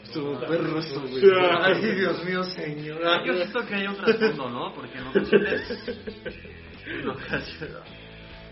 Estuvo 0.04 0.40
perro 0.40 0.78
eso, 0.78 1.00
güey. 1.08 1.22
Ay, 1.62 1.94
Dios 1.94 2.24
mío, 2.24 2.42
señor. 2.44 3.00
Ah, 3.06 3.22
Yo 3.24 3.34
siento 3.34 3.66
que 3.66 3.74
hay 3.74 3.86
un 3.86 3.96
trasfondo, 3.96 4.48
¿no? 4.50 4.72
Porque 4.74 4.98
en 4.98 5.06
ocasiones... 5.08 5.82
En 6.86 7.08
ocasiones... 7.08 7.76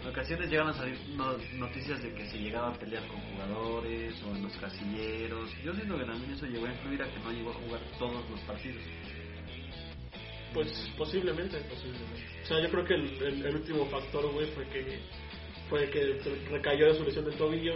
Ocasiones 0.09 0.49
llegan 0.51 0.69
a 0.69 0.73
salir 0.73 0.99
no- 1.17 1.37
noticias 1.55 2.03
de 2.03 2.15
que 2.15 2.27
se 2.31 2.39
llegaba 2.39 2.69
a 2.69 2.79
pelear 2.79 3.07
con 3.09 3.21
jugadores 3.21 4.15
o 4.23 4.35
en 4.35 4.43
los 4.43 4.57
casilleros. 4.57 5.51
Yo 5.63 5.75
siento 5.75 5.99
que 5.99 6.05
también 6.05 6.33
eso 6.33 6.47
llegó 6.47 6.67
a 6.67 6.73
influir 6.73 7.03
a 7.03 7.13
que 7.13 7.19
no 7.21 7.33
llegó 7.33 7.51
a 7.51 7.55
jugar 7.55 7.81
todos 7.99 8.31
los 8.31 8.41
partidos. 8.41 8.83
Pues 10.55 10.91
posiblemente, 10.97 11.59
posiblemente. 11.59 12.25
O 12.43 12.47
sea, 12.47 12.63
yo 12.63 12.71
creo 12.71 12.85
que 12.85 12.95
el, 12.95 13.55
último 13.55 13.85
factor, 13.87 14.33
güey, 14.33 14.47
fue 14.53 14.67
que 14.69 14.99
fue 15.69 15.91
que 15.91 16.19
recayó 16.51 16.87
de 16.87 16.95
su 16.95 17.05
lesión 17.05 17.27
del 17.27 17.37
tobillo 17.37 17.75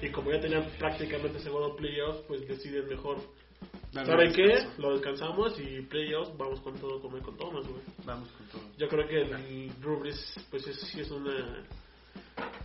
y 0.00 0.10
como 0.10 0.30
ya 0.30 0.40
tenían 0.40 0.64
prácticamente 0.78 1.40
seguro 1.40 1.74
playoffs, 1.74 2.22
pues 2.28 2.46
deciden 2.46 2.88
mejor. 2.88 3.18
¿Saben 3.92 4.32
qué? 4.32 4.42
descanso. 4.42 4.82
Lo 4.82 4.92
descansamos 4.92 5.60
y 5.60 5.80
playoffs 5.82 6.36
vamos 6.36 6.60
con 6.60 6.74
todo 6.78 7.00
como 7.00 7.18
con 7.20 7.36
Thomas, 7.36 7.66
güey. 7.66 7.82
Vamos 8.04 8.28
con 8.32 8.46
todo. 8.48 8.62
Yo 8.76 8.88
creo 8.88 9.08
que 9.08 9.22
el 9.22 9.72
Brees, 9.80 10.34
pues 10.50 10.66
es, 10.66 10.80
sí 10.80 11.00
es 11.00 11.10
una... 11.10 11.64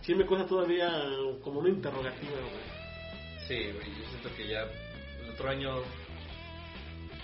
Sí 0.02 0.14
me 0.14 0.26
cuesta 0.26 0.46
todavía 0.46 0.90
como 1.42 1.60
una 1.60 1.70
interrogativa, 1.70 2.32
güey. 2.32 2.82
Sí, 3.48 3.72
güey, 3.72 3.98
yo 3.98 4.08
siento 4.10 4.34
que 4.36 4.48
ya 4.48 4.62
el 5.22 5.30
otro 5.30 5.48
año 5.48 5.82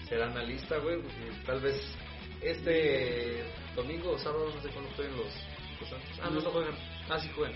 será 0.09 0.27
analista, 0.27 0.79
güey, 0.79 1.03
porque 1.03 1.33
tal 1.45 1.61
vez 1.61 1.77
este 2.41 3.45
domingo 3.75 4.13
o 4.13 4.19
sábado, 4.19 4.51
no 4.55 4.63
sé 4.63 4.69
cuándo 4.71 4.91
jueguen 4.97 5.17
los, 5.17 5.35
los 5.81 5.89
Santos. 5.89 6.21
Ah, 6.23 6.31
no, 6.31 6.41
no 6.41 6.51
juegan. 6.51 6.75
Ah, 7.11 7.19
sí 7.19 7.31
juegan. 7.35 7.55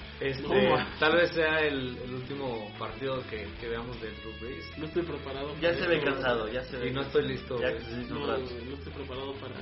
Este, 0.18 0.42
No. 0.42 0.76
tal 0.98 1.14
vez 1.16 1.30
sea 1.32 1.60
el, 1.60 1.94
el 1.98 2.14
último 2.14 2.72
partido 2.78 3.22
que, 3.28 3.46
que 3.60 3.68
veamos 3.68 4.00
de 4.00 4.08
Drew 4.12 4.32
Brees. 4.40 4.78
No 4.78 4.86
estoy 4.86 5.02
preparado. 5.02 5.54
Ya 5.60 5.74
se 5.74 5.86
ve 5.86 6.00
cansado, 6.00 6.48
ya 6.50 6.62
se 6.62 6.78
ve. 6.78 6.88
Y 6.88 6.92
no 6.92 7.02
estoy 7.02 7.28
listo, 7.28 7.60
Ya 7.60 7.70
No, 8.08 8.26
no 8.26 8.36
estoy 8.38 8.92
preparado 8.94 9.34
para... 9.34 9.54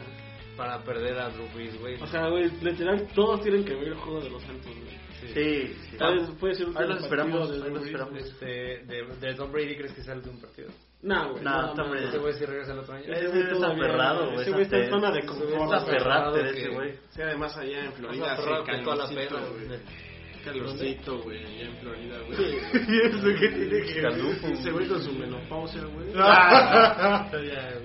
para 0.57 0.85
perder 0.85 1.19
a 1.19 1.29
Drew 1.31 1.49
Brees, 1.55 1.77
güey. 1.81 2.01
O 2.01 2.07
sea, 2.07 2.29
güey, 2.29 2.49
literal, 2.63 3.05
todos 3.17 3.41
tienen 3.43 3.65
que 3.65 3.75
ver 3.75 3.89
el 3.89 3.95
juego 3.95 4.21
de 4.21 4.31
los 4.31 4.43
Santos, 4.45 4.67
güey. 4.73 4.97
Sí, 5.33 5.77
sí. 5.91 5.97
Puede, 5.97 6.27
puede 6.39 6.55
ser 6.55 6.68
un 6.68 6.77
Ahí 6.77 6.89
los 6.89 6.99
partido 6.99 7.05
esperamos, 7.05 7.51
de 7.51 7.64
ahí 7.64 7.70
los 7.72 7.85
esperamos. 7.85 8.18
Este, 8.22 8.47
de, 8.47 9.07
de 9.20 9.35
Tom 9.35 9.53
Brady, 9.53 9.77
¿crees 9.77 9.93
que 9.93 10.03
sale 10.03 10.20
de 10.20 10.31
un 10.31 10.41
partido? 10.41 10.68
No, 11.03 11.33
güey. 11.33 11.45
No, 11.45 11.68
está 11.70 11.83
más. 11.83 11.89
muy- 11.89 12.05
Este 12.05 12.18
güey 12.18 12.33
sí 12.35 12.45
regresa 12.47 12.72
el 12.72 12.79
otro 12.79 12.95
año. 12.95 13.05
Ese 13.05 13.12
Ese 13.12 13.27
güey 13.29 13.41
güey 13.43 13.53
es 13.53 13.59
todavía- 13.59 13.85
aferrado, 13.85 14.25
güey. 14.27 14.41
ese 14.41 14.51
güey 14.51 14.62
está 14.62 14.77
en 14.79 14.91
zona 14.91 15.11
de 15.12 15.18
ese 15.18 15.29
güey 15.29 15.41
confort, 15.41 15.72
Es 15.75 15.83
aferrante 15.83 16.41
que- 16.43 16.49
ese 16.61 16.68
güey. 16.70 16.93
Sí, 17.11 17.22
además 17.22 17.57
allá 17.57 17.85
en 17.85 17.93
Florida 17.93 18.33
aferrado 18.33 18.64
que 18.64 18.79
toda 18.79 18.97
la 18.97 19.09
pena, 19.09 19.41
güey. 19.49 19.81
Calorcito, 20.45 21.22
güey, 21.22 21.39
allá 21.43 21.62
en 21.70 21.77
Florida, 21.79 22.18
güey. 22.27 22.57
¿Eso 23.03 23.41
qué 23.41 23.49
tiene 23.49 23.83
que 23.87 24.01
ver? 24.03 24.53
Ese 24.53 24.70
güey 24.70 24.87
con 24.89 25.03
su 25.03 25.12
menopausia, 25.12 25.83
güey. 25.87 26.12
Ya, 26.12 27.29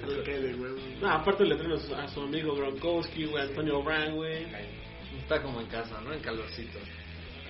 Le 0.08 0.24
cae 0.24 0.40
de 0.42 0.56
huevo. 0.56 0.78
No, 1.02 1.10
aparte 1.10 1.46
le 1.46 1.56
traen 1.56 1.72
a 1.74 1.78
su, 1.78 1.96
a 1.96 2.08
su 2.10 2.22
amigo 2.22 2.54
Gronkowski, 2.56 3.26
güey, 3.26 3.44
Antonio 3.48 3.82
Brown, 3.82 4.16
güey. 4.16 4.46
Está 5.22 5.42
como 5.42 5.62
en 5.62 5.68
casa, 5.68 6.02
¿no? 6.02 6.12
En 6.14 6.20
calorcito. 6.22 6.80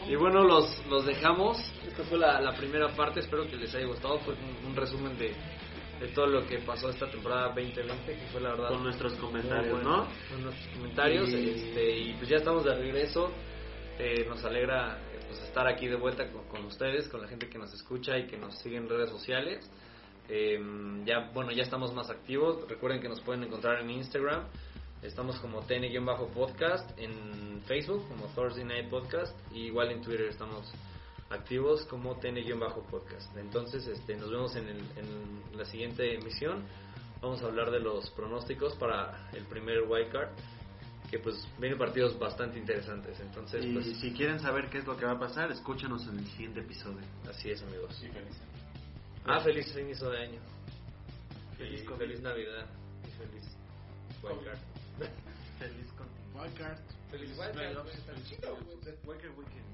Y 0.08 0.16
bueno, 0.16 0.44
los, 0.44 0.86
los 0.88 1.06
dejamos. 1.06 1.58
Esta 1.88 2.04
fue 2.04 2.18
la, 2.18 2.40
la 2.42 2.56
primera 2.56 2.90
parte. 2.96 3.20
Espero 3.20 3.46
que 3.48 3.56
les 3.58 3.74
haya 3.76 3.86
gustado. 3.86 4.20
Fue 4.20 4.34
un, 4.34 4.70
un 4.72 4.76
resumen 4.76 5.18
de, 5.18 5.34
de 6.00 6.08
todo 6.14 6.28
lo 6.28 6.48
que 6.48 6.60
pasó 6.60 6.90
esta 6.90 7.10
temporada 7.10 7.48
2020, 7.50 8.06
que 8.14 8.28
fue 8.32 8.42
la 8.42 8.50
verdad. 8.52 8.70
Con 8.70 8.84
nuestros 8.84 9.14
comentarios, 9.16 9.84
¿no? 9.84 10.08
Con 10.30 10.44
nuestros 10.44 10.68
comentarios. 10.76 11.30
Y- 11.30 11.50
Este, 11.50 11.98
y 12.00 12.14
pues 12.14 12.30
ya 12.30 12.38
estamos 12.38 12.64
de 12.66 12.76
regreso. 12.76 13.32
Eh, 14.00 14.26
nos 14.28 14.44
alegra 14.46 14.98
eh, 15.14 15.20
pues, 15.28 15.42
estar 15.44 15.68
aquí 15.68 15.88
de 15.88 15.96
vuelta 15.96 16.32
con, 16.32 16.48
con 16.48 16.66
ustedes, 16.66 17.08
con 17.10 17.22
la 17.22 17.28
gente 17.28 17.50
que 17.50 17.58
nos 17.60 17.72
escucha 17.74 18.18
y 18.18 18.26
que 18.28 18.38
nos 18.38 18.58
sigue 18.60 18.78
en 18.78 18.88
redes 18.90 19.10
sociales. 19.10 19.70
Eh, 20.30 20.60
ya, 21.06 21.30
bueno, 21.34 21.52
ya 21.52 21.64
estamos 21.64 21.94
más 21.94 22.10
activos. 22.10 22.68
Recuerden 22.68 23.02
que 23.02 23.10
nos 23.10 23.20
pueden 23.22 23.44
encontrar 23.44 23.82
en 23.82 23.90
Instagram. 23.92 24.48
Estamos 25.02 25.40
como 25.40 25.62
TN-podcast, 25.62 26.98
en 27.00 27.62
Facebook 27.66 28.06
como 28.10 28.26
Thursday 28.28 28.66
Night 28.66 28.90
Podcast, 28.90 29.34
y 29.54 29.68
igual 29.68 29.92
en 29.92 30.02
Twitter 30.02 30.28
estamos 30.28 30.70
activos 31.30 31.86
como 31.86 32.16
TN-podcast. 32.20 33.38
Entonces, 33.38 33.88
este, 33.88 34.16
nos 34.18 34.30
vemos 34.30 34.56
en, 34.56 34.68
el- 34.68 34.98
en 34.98 35.58
la 35.58 35.64
siguiente 35.66 36.16
emisión. 36.16 36.66
Vamos 37.22 37.42
a 37.42 37.46
hablar 37.46 37.72
de 37.72 37.80
los 37.80 38.10
pronósticos 38.12 38.76
para 38.76 39.30
el 39.34 39.46
primer 39.46 39.84
wildcard, 39.88 40.30
que 41.10 41.20
pues 41.20 41.48
vienen 41.60 41.78
partidos 41.78 42.18
bastante 42.20 42.60
interesantes. 42.60 43.20
Entonces, 43.20 43.66
Y 43.66 43.74
pues 43.74 43.86
si 44.00 44.12
quieren 44.14 44.40
saber 44.40 44.70
qué 44.70 44.80
es 44.80 44.86
lo 44.86 44.96
que 44.98 45.06
va 45.06 45.14
a 45.14 45.20
pasar, 45.20 45.52
escúchanos 45.52 46.08
en 46.08 46.20
el 46.20 46.26
siguiente 46.28 46.60
episodio. 46.60 47.00
así 47.30 47.50
es, 47.52 47.62
amigos. 47.64 47.98
Feliz. 48.00 48.38
Ah, 49.26 49.40
feliz 49.40 49.76
inicio 49.78 50.10
de 50.10 50.18
año. 50.18 50.40
Feliz 51.58 51.86
feliz 51.98 52.22
Navidad. 52.22 52.66
Y 53.08 53.12
feliz 53.12 53.58
wildcard. 54.24 54.60
Feliz 55.60 55.88
con 55.98 56.08
Wildcard. 56.34 56.80
Feliz 57.12 57.30
Wildcard. 57.38 57.86
Feliz 57.86 58.40
Wildcard. 59.06 59.69